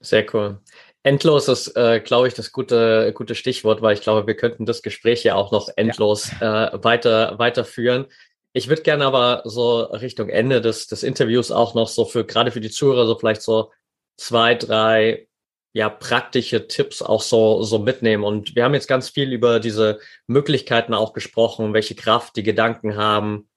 Sehr 0.00 0.26
cool. 0.34 0.60
Endlos 1.04 1.48
ist, 1.48 1.76
äh, 1.76 2.00
glaube 2.00 2.28
ich, 2.28 2.34
das 2.34 2.52
gute, 2.52 3.12
gute 3.14 3.34
Stichwort, 3.34 3.82
weil 3.82 3.94
ich 3.94 4.02
glaube, 4.02 4.26
wir 4.26 4.36
könnten 4.36 4.66
das 4.66 4.82
Gespräch 4.82 5.24
ja 5.24 5.34
auch 5.34 5.50
noch 5.50 5.68
endlos 5.76 6.30
ja. 6.40 6.68
äh, 6.68 6.84
weiter, 6.84 7.38
weiterführen. 7.38 8.06
Ich 8.52 8.68
würde 8.68 8.82
gerne 8.82 9.06
aber 9.06 9.42
so 9.44 9.80
Richtung 9.80 10.28
Ende 10.28 10.60
des, 10.60 10.86
des 10.86 11.02
Interviews 11.02 11.50
auch 11.50 11.74
noch 11.74 11.88
so 11.88 12.04
für, 12.04 12.24
gerade 12.24 12.50
für 12.50 12.60
die 12.60 12.70
Zuhörer, 12.70 13.06
so 13.06 13.18
vielleicht 13.18 13.42
so 13.42 13.70
zwei, 14.16 14.54
drei, 14.54 15.28
ja, 15.72 15.88
praktische 15.88 16.68
Tipps 16.68 17.00
auch 17.00 17.22
so, 17.22 17.62
so 17.62 17.78
mitnehmen. 17.78 18.24
Und 18.24 18.54
wir 18.54 18.64
haben 18.64 18.74
jetzt 18.74 18.88
ganz 18.88 19.08
viel 19.08 19.32
über 19.32 19.58
diese 19.58 20.00
Möglichkeiten 20.26 20.92
auch 20.92 21.14
gesprochen, 21.14 21.72
welche 21.72 21.94
Kraft 21.94 22.36
die 22.36 22.42
Gedanken 22.42 22.96
haben, 22.96 23.48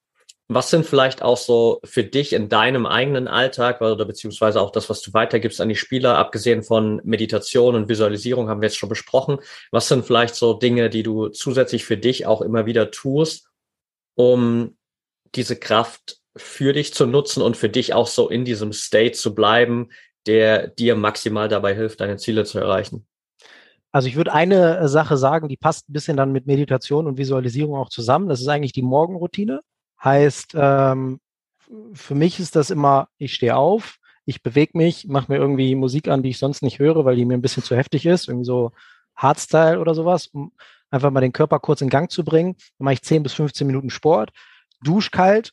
was 0.47 0.69
sind 0.69 0.85
vielleicht 0.85 1.23
auch 1.23 1.37
so 1.37 1.79
für 1.83 2.03
dich 2.03 2.31
in 2.31 2.49
deinem 2.49 2.85
eigenen 2.85 3.27
Alltag 3.27 3.81
oder 3.81 4.05
beziehungsweise 4.05 4.61
auch 4.61 4.71
das, 4.71 4.89
was 4.89 5.01
du 5.01 5.11
weitergibst 5.11 5.59
an 5.59 5.69
die 5.69 5.75
Spieler, 5.75 6.17
abgesehen 6.17 6.61
von 6.61 7.01
Meditation 7.03 7.75
und 7.75 7.89
Visualisierung, 7.89 8.47
haben 8.47 8.61
wir 8.61 8.67
jetzt 8.67 8.77
schon 8.77 8.89
besprochen. 8.89 9.39
Was 9.71 9.87
sind 9.87 10.05
vielleicht 10.05 10.35
so 10.35 10.53
Dinge, 10.53 10.91
die 10.91 11.01
du 11.01 11.29
zusätzlich 11.29 11.83
für 11.83 11.97
dich 11.97 12.27
auch 12.27 12.41
immer 12.41 12.67
wieder 12.67 12.91
tust, 12.91 13.49
um 14.13 14.77
diese 15.35 15.55
Kraft 15.55 16.19
für 16.35 16.73
dich 16.73 16.93
zu 16.93 17.05
nutzen 17.05 17.41
und 17.41 17.57
für 17.57 17.69
dich 17.69 17.93
auch 17.93 18.07
so 18.07 18.29
in 18.29 18.45
diesem 18.45 18.73
State 18.73 19.13
zu 19.13 19.33
bleiben, 19.33 19.89
der 20.25 20.67
dir 20.67 20.95
maximal 20.95 21.47
dabei 21.47 21.75
hilft, 21.75 22.01
deine 22.01 22.17
Ziele 22.17 22.45
zu 22.45 22.59
erreichen? 22.59 23.07
Also 23.91 24.09
ich 24.09 24.17
würde 24.17 24.33
eine 24.33 24.89
Sache 24.89 25.15
sagen, 25.15 25.47
die 25.47 25.55
passt 25.55 25.87
ein 25.89 25.93
bisschen 25.93 26.17
dann 26.17 26.33
mit 26.33 26.47
Meditation 26.47 27.07
und 27.07 27.17
Visualisierung 27.17 27.77
auch 27.77 27.89
zusammen. 27.89 28.27
Das 28.27 28.41
ist 28.41 28.47
eigentlich 28.47 28.73
die 28.73 28.81
Morgenroutine. 28.81 29.61
Heißt, 30.03 30.53
ähm, 30.55 31.19
für 31.93 32.15
mich 32.15 32.39
ist 32.39 32.55
das 32.57 32.71
immer, 32.71 33.07
ich 33.17 33.33
stehe 33.33 33.55
auf, 33.55 33.97
ich 34.25 34.43
bewege 34.43 34.77
mich, 34.77 35.07
mache 35.07 35.31
mir 35.31 35.37
irgendwie 35.37 35.75
Musik 35.75 36.09
an, 36.09 36.23
die 36.23 36.31
ich 36.31 36.39
sonst 36.39 36.61
nicht 36.61 36.79
höre, 36.79 37.05
weil 37.05 37.15
die 37.15 37.25
mir 37.25 37.35
ein 37.35 37.41
bisschen 37.41 37.63
zu 37.63 37.75
heftig 37.75 38.05
ist, 38.05 38.27
irgendwie 38.27 38.45
so 38.45 38.71
Hardstyle 39.15 39.79
oder 39.79 39.95
sowas, 39.95 40.27
um 40.27 40.51
einfach 40.89 41.11
mal 41.11 41.21
den 41.21 41.31
Körper 41.31 41.59
kurz 41.59 41.81
in 41.81 41.89
Gang 41.89 42.11
zu 42.11 42.23
bringen. 42.23 42.55
Dann 42.77 42.85
mache 42.85 42.95
ich 42.95 43.01
10 43.01 43.23
bis 43.23 43.33
15 43.33 43.65
Minuten 43.65 43.89
Sport, 43.89 44.31
dusch 44.85 45.11
kalt, 45.11 45.51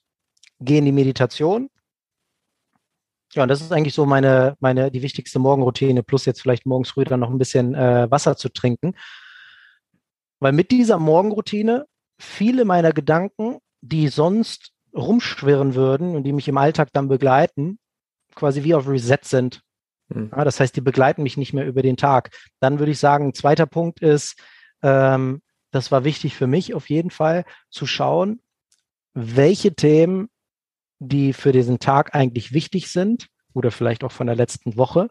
gehe 0.60 0.78
in 0.78 0.84
die 0.84 0.92
Meditation. 0.92 1.68
Ja, 3.34 3.42
und 3.42 3.48
das 3.48 3.62
ist 3.62 3.72
eigentlich 3.72 3.94
so 3.94 4.04
meine, 4.04 4.56
meine, 4.60 4.90
die 4.90 5.02
wichtigste 5.02 5.38
Morgenroutine, 5.38 6.02
plus 6.02 6.26
jetzt 6.26 6.42
vielleicht 6.42 6.66
morgens 6.66 6.90
früh 6.90 7.04
dann 7.04 7.20
noch 7.20 7.30
ein 7.30 7.38
bisschen 7.38 7.74
äh, 7.74 8.10
Wasser 8.10 8.36
zu 8.36 8.50
trinken. 8.50 8.94
Weil 10.38 10.52
mit 10.52 10.70
dieser 10.70 10.98
Morgenroutine 10.98 11.86
viele 12.18 12.64
meiner 12.64 12.92
Gedanken 12.92 13.58
die 13.82 14.08
sonst 14.08 14.70
rumschwirren 14.94 15.74
würden 15.74 16.14
und 16.14 16.22
die 16.22 16.32
mich 16.32 16.48
im 16.48 16.56
Alltag 16.56 16.88
dann 16.92 17.08
begleiten, 17.08 17.78
quasi 18.34 18.62
wie 18.62 18.74
auf 18.74 18.88
Reset 18.88 19.18
sind. 19.22 19.60
Mhm. 20.08 20.30
Ja, 20.34 20.44
das 20.44 20.60
heißt, 20.60 20.74
die 20.76 20.80
begleiten 20.80 21.22
mich 21.22 21.36
nicht 21.36 21.52
mehr 21.52 21.66
über 21.66 21.82
den 21.82 21.96
Tag. 21.96 22.30
Dann 22.60 22.78
würde 22.78 22.92
ich 22.92 22.98
sagen, 22.98 23.28
ein 23.28 23.34
zweiter 23.34 23.66
Punkt 23.66 24.00
ist, 24.00 24.40
ähm, 24.82 25.42
das 25.70 25.90
war 25.90 26.04
wichtig 26.04 26.36
für 26.36 26.46
mich 26.46 26.74
auf 26.74 26.88
jeden 26.90 27.10
Fall, 27.10 27.44
zu 27.70 27.86
schauen, 27.86 28.40
welche 29.14 29.74
Themen, 29.74 30.28
die 30.98 31.32
für 31.32 31.52
diesen 31.52 31.78
Tag 31.78 32.14
eigentlich 32.14 32.52
wichtig 32.52 32.90
sind 32.90 33.26
oder 33.54 33.70
vielleicht 33.70 34.04
auch 34.04 34.12
von 34.12 34.26
der 34.26 34.36
letzten 34.36 34.76
Woche, 34.76 35.08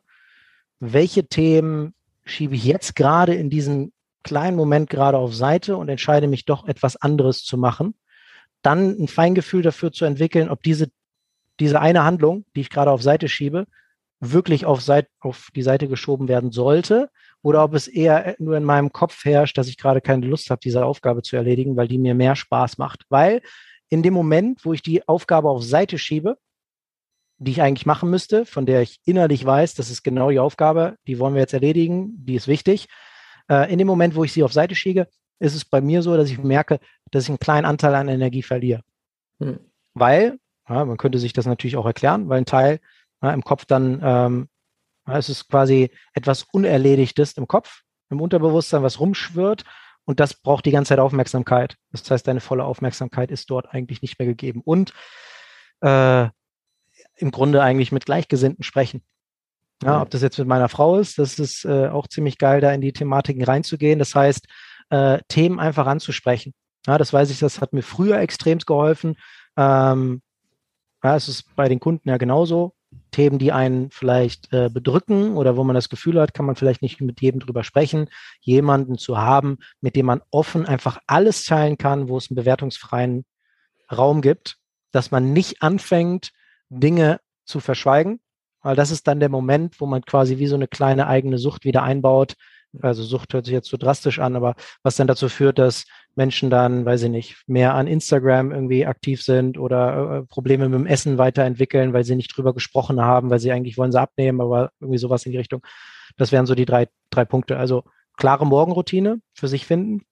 welche 0.80 1.28
Themen 1.28 1.93
schiebe 2.24 2.56
ich 2.56 2.66
jetzt 2.66 2.95
gerade 2.95 3.36
in 3.36 3.49
diesem 3.49 3.91
kleinen 4.24 4.56
Moment 4.56 4.89
gerade 4.89 5.18
auf 5.18 5.36
Seite 5.36 5.78
und 5.78 5.89
entscheide 5.89 6.28
mich 6.28 6.45
doch 6.45 6.68
etwas 6.68 6.95
anderes 6.95 7.43
zu 7.43 7.58
machen 7.58 7.95
dann 8.62 8.97
ein 8.99 9.08
Feingefühl 9.08 9.62
dafür 9.62 9.91
zu 9.91 10.06
entwickeln, 10.06 10.49
ob 10.49 10.64
diese, 10.64 10.88
diese 11.60 11.80
eine 11.80 12.04
Handlung, 12.04 12.45
die 12.56 12.62
ich 12.62 12.70
gerade 12.70 12.91
auf 12.91 13.02
Seite 13.02 13.28
schiebe, 13.28 13.66
wirklich 14.20 14.66
auf, 14.66 14.82
Seite, 14.82 15.10
auf 15.20 15.49
die 15.56 15.64
Seite 15.64 15.88
geschoben 15.88 16.28
werden 16.28 16.52
sollte 16.52 17.10
oder 17.41 17.64
ob 17.64 17.74
es 17.74 17.88
eher 17.88 18.36
nur 18.38 18.56
in 18.56 18.64
meinem 18.64 18.91
Kopf 18.91 19.26
herrscht, 19.26 19.58
dass 19.58 19.68
ich 19.68 19.78
gerade 19.78 19.99
keine 19.99 20.28
Lust 20.28 20.52
habe, 20.52 20.62
diese 20.64 20.86
Aufgabe 20.86 21.24
zu 21.24 21.36
erledigen, 21.36 21.76
weil 21.76 21.88
die 21.88 21.97
mir 21.97 22.14
mehr 22.14 22.36
Spaß 22.36 22.78
macht. 22.78 23.04
Weil 23.10 23.41
in 23.91 24.01
dem 24.01 24.13
Moment, 24.13 24.65
wo 24.65 24.73
ich 24.73 24.81
die 24.81 25.07
Aufgabe 25.07 25.49
auf 25.49 25.63
Seite 25.63 25.97
schiebe, 25.97 26.37
die 27.37 27.51
ich 27.51 27.61
eigentlich 27.61 27.85
machen 27.85 28.09
müsste, 28.09 28.45
von 28.45 28.65
der 28.65 28.81
ich 28.81 28.99
innerlich 29.03 29.45
weiß, 29.45 29.75
das 29.75 29.89
ist 29.89 30.01
genau 30.01 30.31
die 30.31 30.39
Aufgabe, 30.39 30.95
die 31.07 31.19
wollen 31.19 31.33
wir 31.33 31.41
jetzt 31.41 31.53
erledigen, 31.53 32.13
die 32.25 32.35
ist 32.35 32.47
wichtig. 32.47 32.87
Äh, 33.49 33.71
in 33.71 33.77
dem 33.77 33.87
Moment, 33.87 34.15
wo 34.15 34.23
ich 34.23 34.31
sie 34.31 34.43
auf 34.43 34.53
Seite 34.53 34.75
schiebe, 34.75 35.07
ist 35.39 35.55
es 35.55 35.65
bei 35.65 35.81
mir 35.81 36.03
so, 36.03 36.15
dass 36.15 36.29
ich 36.29 36.37
merke, 36.37 36.79
dass 37.11 37.23
ich 37.23 37.29
einen 37.29 37.39
kleinen 37.39 37.65
Anteil 37.65 37.93
an 37.95 38.07
Energie 38.07 38.43
verliere. 38.43 38.81
Hm. 39.39 39.59
Weil, 39.93 40.39
ja, 40.69 40.85
man 40.85 40.97
könnte 40.97 41.19
sich 41.19 41.33
das 41.33 41.45
natürlich 41.45 41.75
auch 41.75 41.85
erklären, 41.85 42.29
weil 42.29 42.37
ein 42.37 42.45
Teil 42.45 42.79
ja, 43.21 43.33
im 43.33 43.43
Kopf 43.43 43.65
dann, 43.65 43.99
ähm, 44.01 44.49
ja, 45.05 45.17
es 45.17 45.27
ist 45.27 45.49
quasi 45.49 45.91
etwas 46.13 46.43
Unerledigtes 46.43 47.33
im 47.33 47.47
Kopf, 47.47 47.81
im 48.09 48.21
Unterbewusstsein, 48.21 48.83
was 48.83 49.01
rumschwirrt 49.01 49.65
und 50.06 50.20
das 50.20 50.34
braucht 50.34 50.66
die 50.66 50.72
ganze 50.72 50.89
Zeit 50.89 50.99
Aufmerksamkeit. 50.99 51.78
Das 51.91 52.10
heißt, 52.10 52.28
deine 52.28 52.41
volle 52.41 52.64
Aufmerksamkeit 52.64 53.32
ist 53.32 53.49
dort 53.49 53.74
eigentlich 53.74 54.02
nicht 54.02 54.20
mehr 54.20 54.28
gegeben. 54.28 54.62
Und 54.64 54.93
äh, 55.82 56.30
im 57.16 57.32
Grunde 57.32 57.62
eigentlich 57.62 57.91
mit 57.91 58.06
Gleichgesinnten 58.06 58.64
sprechen. 58.64 59.04
Ja, 59.84 60.02
ob 60.02 60.12
das 60.12 60.22
jetzt 60.22 60.38
mit 60.38 60.47
meiner 60.47 60.70
Frau 60.70 60.99
ist, 60.99 61.18
das 61.18 61.39
ist 61.39 61.66
äh, 61.66 61.88
auch 61.88 62.08
ziemlich 62.08 62.38
geil, 62.38 62.62
da 62.62 62.72
in 62.72 62.82
die 62.82 62.93
Thematiken 62.93 63.43
reinzugehen. 63.43 63.97
Das 63.97 64.14
heißt, 64.14 64.47
äh, 64.91 65.20
Themen 65.28 65.60
einfach 65.60 65.88
anzusprechen. 65.88 66.54
Ja, 66.86 66.97
das 66.99 67.14
weiß 67.14 67.32
ich, 67.32 67.39
das 67.39 67.62
hat 67.62 67.74
mir 67.74 67.82
früher 67.82 68.20
extremst 68.20 68.68
geholfen. 68.68 69.16
Ähm, 69.58 70.22
ja, 71.04 71.16
es 71.16 71.28
ist 71.28 71.56
bei 71.56 71.68
den 71.68 71.80
Kunden 71.80 72.10
ja 72.10 72.18
genauso. 72.18 72.74
Themen, 73.11 73.39
die 73.39 73.51
einen 73.51 73.89
vielleicht 73.91 74.51
äh, 74.53 74.69
bedrücken 74.69 75.35
oder 75.35 75.57
wo 75.57 75.63
man 75.63 75.75
das 75.75 75.89
Gefühl 75.89 76.19
hat, 76.19 76.33
kann 76.33 76.45
man 76.45 76.55
vielleicht 76.55 76.81
nicht 76.81 77.01
mit 77.01 77.21
jedem 77.21 77.39
drüber 77.39 77.63
sprechen. 77.63 78.09
Jemanden 78.41 78.97
zu 78.97 79.17
haben, 79.17 79.57
mit 79.81 79.95
dem 79.95 80.05
man 80.05 80.21
offen 80.31 80.65
einfach 80.65 80.99
alles 81.07 81.43
teilen 81.43 81.77
kann, 81.77 82.07
wo 82.07 82.17
es 82.17 82.29
einen 82.29 82.35
bewertungsfreien 82.35 83.25
Raum 83.91 84.21
gibt, 84.21 84.57
dass 84.91 85.11
man 85.11 85.33
nicht 85.33 85.61
anfängt, 85.61 86.31
Dinge 86.69 87.19
zu 87.45 87.59
verschweigen, 87.59 88.19
weil 88.61 88.75
das 88.75 88.91
ist 88.91 89.07
dann 89.07 89.19
der 89.19 89.29
Moment, 89.29 89.79
wo 89.79 89.85
man 89.85 90.03
quasi 90.03 90.37
wie 90.37 90.47
so 90.47 90.55
eine 90.55 90.67
kleine 90.67 91.07
eigene 91.07 91.37
Sucht 91.37 91.65
wieder 91.65 91.83
einbaut, 91.83 92.35
also 92.80 93.03
Sucht 93.03 93.34
hört 93.34 93.45
sich 93.45 93.53
jetzt 93.53 93.69
so 93.69 93.78
drastisch 93.78 94.19
an, 94.19 94.36
aber 94.36 94.55
was 94.84 94.95
dann 94.95 95.07
dazu 95.07 95.30
führt, 95.30 95.59
dass 95.59 95.86
Menschen 96.15 96.49
dann, 96.49 96.86
weiß 96.86 97.03
ich 97.03 97.09
nicht, 97.09 97.43
mehr 97.47 97.74
an 97.74 97.88
Instagram 97.88 98.51
irgendwie 98.51 98.86
aktiv 98.86 99.22
sind 99.22 99.57
oder 99.57 100.19
äh, 100.19 100.24
Probleme 100.28 100.69
mit 100.69 100.80
dem 100.80 100.86
Essen 100.86 101.17
weiterentwickeln, 101.17 101.93
weil 101.93 102.03
sie 102.03 102.15
nicht 102.15 102.36
drüber 102.36 102.53
gesprochen 102.53 103.01
haben, 103.01 103.30
weil 103.30 103.39
sie 103.39 103.51
eigentlich 103.51 103.78
wollen 103.78 103.91
sie 103.91 103.99
abnehmen, 103.99 104.41
aber 104.41 104.72
irgendwie 104.80 104.99
sowas 104.99 105.26
in 105.26 105.32
die 105.32 105.38
Richtung. 105.38 105.65
Das 106.17 106.32
wären 106.32 106.45
so 106.45 106.55
die 106.55 106.65
drei, 106.65 106.88
drei 107.09 107.26
Punkte. 107.26 107.57
Also 107.57 107.84
klare 108.17 108.45
Morgenroutine 108.45 109.22
für 109.34 109.47
sich 109.47 109.65
finden, 109.65 110.05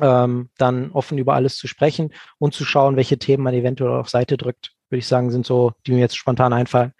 ähm, 0.00 0.50
dann 0.58 0.90
offen 0.92 1.18
über 1.18 1.34
alles 1.34 1.56
zu 1.56 1.66
sprechen 1.66 2.12
und 2.38 2.54
zu 2.54 2.64
schauen, 2.64 2.96
welche 2.96 3.18
Themen 3.18 3.42
man 3.42 3.54
eventuell 3.54 3.92
auf 3.92 4.08
Seite 4.08 4.36
drückt, 4.36 4.72
würde 4.90 4.98
ich 4.98 5.06
sagen, 5.06 5.30
sind 5.30 5.46
so, 5.46 5.72
die 5.86 5.92
mir 5.92 6.00
jetzt 6.00 6.16
spontan 6.16 6.52
einfallen. 6.52 6.92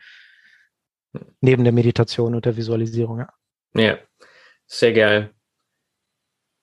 Neben 1.40 1.64
der 1.64 1.72
Meditation 1.72 2.34
und 2.34 2.44
der 2.44 2.56
Visualisierung, 2.56 3.18
ja. 3.20 3.28
Ja, 3.74 3.98
sehr 4.68 4.92
geil. 4.92 5.34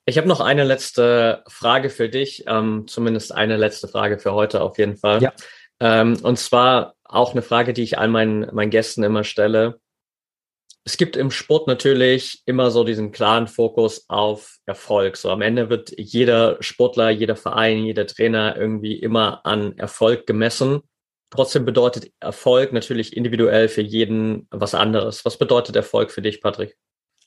Ich 0.08 0.18
habe 0.18 0.28
noch 0.28 0.40
eine 0.40 0.64
letzte 0.64 1.44
Frage 1.48 1.90
für 1.90 2.10
dich, 2.10 2.46
ähm, 2.48 2.88
zumindest 2.88 3.34
eine 3.34 3.58
letzte 3.58 3.88
Frage 3.88 4.20
für 4.20 4.34
heute 4.34 4.62
auf 4.62 4.78
jeden 4.78 4.98
Fall. 4.98 5.22
Ja. 5.22 5.34
Ähm, 5.80 6.18
und 6.22 6.38
zwar 6.38 6.96
auch 7.04 7.32
eine 7.32 7.42
Frage, 7.42 7.74
die 7.74 7.82
ich 7.82 7.98
all 7.98 8.08
meinen, 8.08 8.54
meinen 8.54 8.70
Gästen 8.70 9.04
immer 9.04 9.24
stelle. 9.24 9.80
Es 10.84 10.98
gibt 10.98 11.18
im 11.18 11.32
Sport 11.32 11.68
natürlich 11.68 12.44
immer 12.46 12.70
so 12.70 12.84
diesen 12.84 13.12
klaren 13.12 13.48
Fokus 13.48 14.06
auf 14.08 14.58
Erfolg. 14.68 15.18
So 15.18 15.32
am 15.32 15.42
Ende 15.42 15.72
wird 15.72 15.92
jeder 15.98 16.62
Sportler, 16.62 17.10
jeder 17.10 17.36
Verein, 17.36 17.84
jeder 17.84 18.06
Trainer 18.06 18.56
irgendwie 18.56 18.94
immer 18.94 19.44
an 19.44 19.76
Erfolg 19.80 20.28
gemessen. 20.28 20.82
Trotzdem 21.32 21.66
bedeutet 21.66 22.12
Erfolg 22.20 22.72
natürlich 22.72 23.18
individuell 23.18 23.68
für 23.68 23.82
jeden 23.82 24.48
was 24.52 24.76
anderes. 24.76 25.26
Was 25.26 25.40
bedeutet 25.40 25.76
Erfolg 25.76 26.12
für 26.12 26.22
dich, 26.22 26.40
Patrick? 26.40 26.78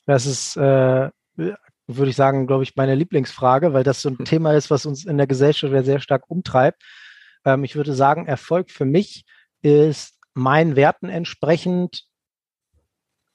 Das 0.05 0.25
ist, 0.25 0.57
äh, 0.57 1.09
würde 1.35 2.09
ich 2.09 2.15
sagen, 2.15 2.47
glaube 2.47 2.63
ich, 2.63 2.75
meine 2.75 2.95
Lieblingsfrage, 2.95 3.73
weil 3.73 3.83
das 3.83 4.01
so 4.01 4.09
ein 4.09 4.17
hm. 4.17 4.25
Thema 4.25 4.53
ist, 4.53 4.69
was 4.69 4.85
uns 4.85 5.05
in 5.05 5.17
der 5.17 5.27
Gesellschaft 5.27 5.73
sehr 5.85 5.99
stark 5.99 6.29
umtreibt. 6.29 6.83
Ähm, 7.45 7.63
ich 7.63 7.75
würde 7.75 7.93
sagen, 7.93 8.27
Erfolg 8.27 8.71
für 8.71 8.85
mich 8.85 9.25
ist 9.61 10.19
meinen 10.33 10.75
Werten 10.75 11.09
entsprechend 11.09 12.05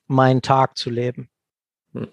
meinen 0.07 0.43
Tag 0.43 0.77
zu 0.77 0.91
leben. 0.91 1.29
Hm. 1.93 2.09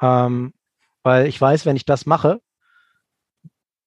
Ähm, 0.00 0.54
weil 1.02 1.26
ich 1.26 1.40
weiß, 1.40 1.66
wenn 1.66 1.76
ich 1.76 1.84
das 1.84 2.06
mache, 2.06 2.40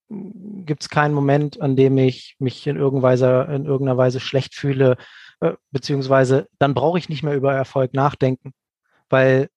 gibt 0.10 0.84
es 0.84 0.89
keinen 0.89 1.14
Moment, 1.14 1.62
an 1.62 1.76
dem 1.76 1.97
ich 1.97 2.36
mich 2.39 2.66
in 2.68 2.78
irgendeiner 2.78 3.14
Weise, 3.14 3.47
in 3.53 3.66
irgendeiner 3.66 3.97
Weise 3.97 4.20
schlecht 4.20 4.55
fühle, 4.55 4.97
äh, 5.41 5.53
beziehungsweise 5.72 6.47
dann 6.60 6.74
brauche 6.74 6.97
ich 6.97 7.10
nicht 7.10 7.24
mehr 7.24 7.36
über 7.36 7.53
Erfolg 7.53 7.93
nachdenken, 7.93 8.53
weil 9.10 9.49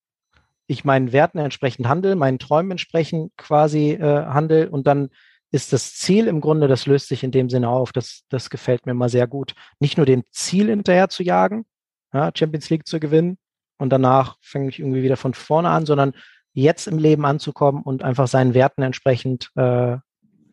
ich 0.66 0.84
meinen 0.84 1.12
Werten 1.12 1.38
entsprechend 1.38 1.88
handle, 1.88 2.14
meinen 2.14 2.38
Träumen 2.38 2.72
entsprechend 2.72 3.36
quasi 3.36 3.92
äh, 3.92 4.26
handle 4.26 4.70
und 4.70 4.86
dann 4.86 5.10
ist 5.50 5.72
das 5.72 5.94
Ziel 5.94 6.28
im 6.28 6.40
Grunde, 6.40 6.68
das 6.68 6.86
löst 6.86 7.08
sich 7.08 7.24
in 7.24 7.32
dem 7.32 7.50
Sinne 7.50 7.68
auf. 7.68 7.92
Das, 7.92 8.22
das 8.28 8.50
gefällt 8.50 8.86
mir 8.86 8.94
mal 8.94 9.08
sehr 9.08 9.26
gut. 9.26 9.54
Nicht 9.80 9.96
nur 9.96 10.06
dem 10.06 10.22
Ziel 10.30 10.68
hinterher 10.68 11.08
zu 11.08 11.24
jagen, 11.24 11.66
ja, 12.12 12.30
Champions 12.32 12.70
League 12.70 12.86
zu 12.86 13.00
gewinnen 13.00 13.36
und 13.78 13.90
danach 13.90 14.36
fange 14.40 14.68
ich 14.68 14.78
irgendwie 14.78 15.02
wieder 15.02 15.16
von 15.16 15.34
vorne 15.34 15.70
an, 15.70 15.86
sondern 15.86 16.12
jetzt 16.52 16.86
im 16.86 16.98
Leben 16.98 17.24
anzukommen 17.24 17.82
und 17.82 18.02
einfach 18.02 18.28
seinen 18.28 18.54
Werten 18.54 18.82
entsprechend 18.82 19.50
äh, 19.56 19.96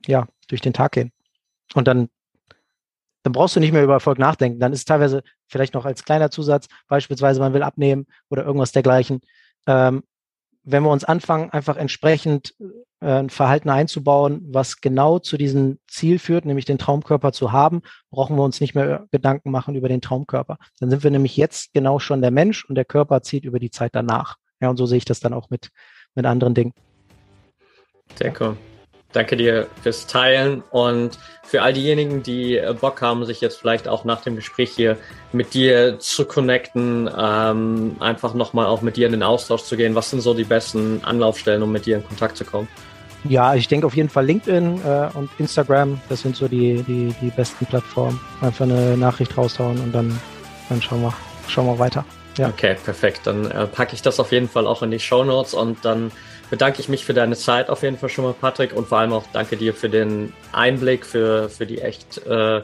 ja, 0.08 0.28
durch 0.48 0.62
den 0.62 0.74
Tag 0.74 0.94
gehen. 0.94 1.12
Und 1.74 1.88
dann, 1.88 2.10
dann 3.24 3.34
brauchst 3.34 3.56
du 3.56 3.60
nicht 3.60 3.74
mehr 3.74 3.84
über 3.84 3.94
Erfolg 3.94 4.20
nachdenken. 4.20 4.60
Dann 4.60 4.74
ist 4.74 4.80
es 4.80 4.86
teilweise 4.86 5.24
vielleicht 5.48 5.74
noch 5.74 5.86
als 5.86 6.04
kleiner 6.04 6.32
Zusatz, 6.32 6.68
beispielsweise 6.88 7.40
man 7.40 7.54
will 7.54 7.64
abnehmen 7.64 8.08
oder 8.30 8.46
irgendwas 8.46 8.72
dergleichen. 8.72 9.22
Ähm, 9.66 10.04
wenn 10.64 10.84
wir 10.84 10.92
uns 10.92 11.06
anfangen, 11.06 11.50
einfach 11.52 11.78
entsprechend 11.78 12.54
äh, 13.00 13.20
ein 13.20 13.30
Verhalten 13.30 13.70
einzubauen, 13.70 14.46
was 14.50 14.82
genau 14.82 15.18
zu 15.18 15.38
diesem 15.38 15.80
Ziel 15.88 16.20
führt, 16.20 16.46
nämlich 16.46 16.66
den 16.66 16.78
Traumkörper 16.78 17.32
zu 17.32 17.54
haben, 17.54 17.82
brauchen 18.12 18.36
wir 18.36 18.44
uns 18.44 18.60
nicht 18.60 18.76
mehr 18.76 19.08
Gedanken 19.12 19.50
machen 19.50 19.76
über 19.76 19.88
den 19.88 20.02
Traumkörper. 20.02 20.58
Dann 20.80 20.90
sind 20.90 21.04
wir 21.04 21.12
nämlich 21.12 21.38
jetzt 21.38 21.74
genau 21.74 22.00
schon 22.00 22.22
der 22.22 22.32
Mensch 22.32 22.66
und 22.66 22.76
der 22.76 22.86
Körper 22.86 23.22
zieht 23.22 23.46
über 23.46 23.60
die 23.60 23.72
Zeit 23.72 23.96
danach. 23.96 24.36
Ja, 24.60 24.70
und 24.70 24.78
so 24.78 24.86
sehe 24.86 24.98
ich 24.98 25.06
das 25.06 25.22
dann 25.22 25.34
auch 25.34 25.50
mit, 25.50 25.70
mit 26.16 26.26
anderen 26.26 26.54
Dingen. 26.54 26.74
Sehr 28.16 28.34
cool. 28.42 28.58
Danke 29.14 29.38
dir 29.38 29.68
fürs 29.82 30.06
Teilen 30.06 30.64
und 30.72 31.18
für 31.44 31.62
all 31.62 31.72
diejenigen, 31.72 32.24
die 32.24 32.58
äh, 32.58 32.76
Bock 32.80 33.02
haben, 33.02 33.26
sich 33.26 33.40
jetzt 33.40 33.58
vielleicht 33.58 33.88
auch 33.88 34.04
nach 34.04 34.22
dem 34.22 34.36
Gespräch 34.36 34.72
hier 34.76 34.98
mit 35.32 35.54
dir 35.54 35.98
zu 36.00 36.26
connecten, 36.26 37.10
ähm, 37.18 37.96
einfach 38.00 38.34
nochmal 38.34 38.66
auch 38.66 38.82
mit 38.82 38.98
dir 38.98 39.06
in 39.06 39.14
den 39.14 39.24
Austausch 39.24 39.64
zu 39.64 39.78
gehen. 39.78 39.96
Was 39.96 40.10
sind 40.10 40.22
so 40.22 40.34
die 40.34 40.44
besten 40.44 41.04
Anlaufstellen, 41.06 41.64
um 41.64 41.72
mit 41.72 41.86
dir 41.86 41.98
in 41.98 42.06
Kontakt 42.06 42.36
zu 42.36 42.44
kommen? 42.44 42.68
Ja, 43.24 43.56
ich 43.56 43.68
denke 43.68 43.88
auf 43.88 43.96
jeden 43.96 44.10
Fall 44.10 44.26
LinkedIn 44.26 44.82
äh, 44.86 45.10
und 45.14 45.30
Instagram, 45.38 46.00
das 46.10 46.22
sind 46.22 46.36
so 46.36 46.48
die, 46.48 46.84
die, 46.84 47.14
die 47.22 47.30
besten 47.30 47.66
Plattformen. 47.66 48.20
Einfach 48.42 48.66
eine 48.66 48.98
Nachricht 48.98 49.38
raushauen 49.38 49.80
und 49.80 49.94
dann, 49.94 50.20
dann 50.70 50.82
schauen, 50.82 51.02
wir, 51.02 51.14
schauen 51.48 51.66
wir 51.66 51.80
weiter. 51.80 52.06
Ja. 52.38 52.50
Okay, 52.50 52.76
perfekt. 52.84 53.22
Dann 53.26 53.50
äh, 53.50 53.66
packe 53.68 53.96
ich 53.96 54.02
das 54.02 54.20
auf 54.20 54.32
jeden 54.32 54.48
Fall 54.48 54.68
auch 54.68 54.84
in 54.84 54.92
die 54.92 55.00
Show 55.00 55.24
Notes 55.24 55.54
und 55.54 55.84
dann 55.84 56.12
bedanke 56.50 56.80
ich 56.80 56.90
mich 56.90 57.06
für 57.06 57.14
deine 57.14 57.36
Zeit 57.36 57.70
auf 57.70 57.84
jeden 57.84 57.98
Fall 57.98 58.10
schon 58.10 58.26
mal, 58.26 58.34
Patrick, 58.34 58.76
und 58.76 58.88
vor 58.88 59.00
allem 59.00 59.14
auch 59.14 59.26
danke 59.34 59.58
dir 59.58 59.74
für 59.74 59.90
den 59.90 60.34
Einblick, 60.52 61.06
für, 61.06 61.50
für 61.50 61.66
die 61.66 61.82
echt 61.82 62.26
äh, 62.26 62.62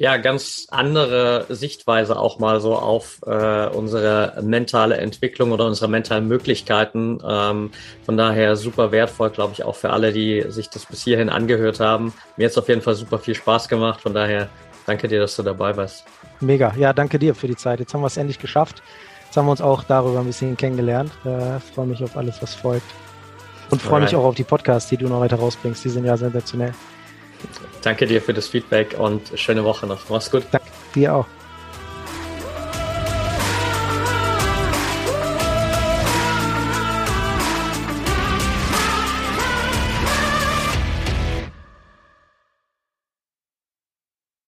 ja, 0.00 0.16
ganz 0.16 0.66
andere 0.70 1.44
Sichtweise 1.50 2.18
auch 2.18 2.38
mal 2.38 2.60
so 2.60 2.74
auf 2.74 3.18
äh, 3.26 3.66
unsere 3.66 4.40
mentale 4.42 4.96
Entwicklung 4.96 5.52
oder 5.52 5.66
unsere 5.66 5.90
mentalen 5.90 6.26
Möglichkeiten. 6.26 7.18
Ähm, 7.22 7.70
von 8.06 8.16
daher 8.16 8.56
super 8.56 8.92
wertvoll, 8.92 9.28
glaube 9.28 9.52
ich, 9.52 9.62
auch 9.62 9.76
für 9.76 9.90
alle, 9.90 10.10
die 10.14 10.46
sich 10.48 10.70
das 10.70 10.86
bis 10.86 11.04
hierhin 11.04 11.28
angehört 11.28 11.80
haben. 11.80 12.14
Mir 12.38 12.46
hat 12.46 12.52
es 12.52 12.56
auf 12.56 12.68
jeden 12.68 12.80
Fall 12.80 12.94
super 12.94 13.18
viel 13.18 13.34
Spaß 13.34 13.68
gemacht. 13.68 14.00
Von 14.00 14.14
daher 14.14 14.48
danke 14.86 15.06
dir, 15.06 15.20
dass 15.20 15.36
du 15.36 15.42
dabei 15.42 15.76
warst. 15.76 16.06
Mega. 16.40 16.72
Ja, 16.78 16.94
danke 16.94 17.18
dir 17.18 17.34
für 17.34 17.46
die 17.46 17.56
Zeit. 17.56 17.80
Jetzt 17.80 17.92
haben 17.92 18.00
wir 18.00 18.06
es 18.06 18.16
endlich 18.16 18.38
geschafft. 18.38 18.82
Jetzt 19.30 19.36
haben 19.36 19.46
wir 19.46 19.52
uns 19.52 19.60
auch 19.60 19.84
darüber 19.84 20.18
ein 20.18 20.26
bisschen 20.26 20.56
kennengelernt. 20.56 21.12
Äh, 21.24 21.60
freue 21.60 21.86
mich 21.86 22.02
auf 22.02 22.16
alles, 22.16 22.42
was 22.42 22.52
folgt. 22.56 22.90
Und 23.70 23.80
freue 23.80 24.00
mich 24.00 24.16
auch 24.16 24.24
auf 24.24 24.34
die 24.34 24.42
Podcasts, 24.42 24.90
die 24.90 24.96
du 24.96 25.06
noch 25.06 25.20
weiter 25.20 25.36
rausbringst. 25.36 25.84
Die 25.84 25.88
sind 25.88 26.04
ja 26.04 26.16
sensationell. 26.16 26.74
Danke 27.80 28.08
dir 28.08 28.20
für 28.20 28.34
das 28.34 28.48
Feedback 28.48 28.96
und 28.98 29.30
schöne 29.36 29.62
Woche 29.62 29.86
noch. 29.86 30.08
Mach's 30.08 30.32
gut. 30.32 30.42
Danke 30.50 30.66
dir 30.96 31.14
auch. 31.14 31.26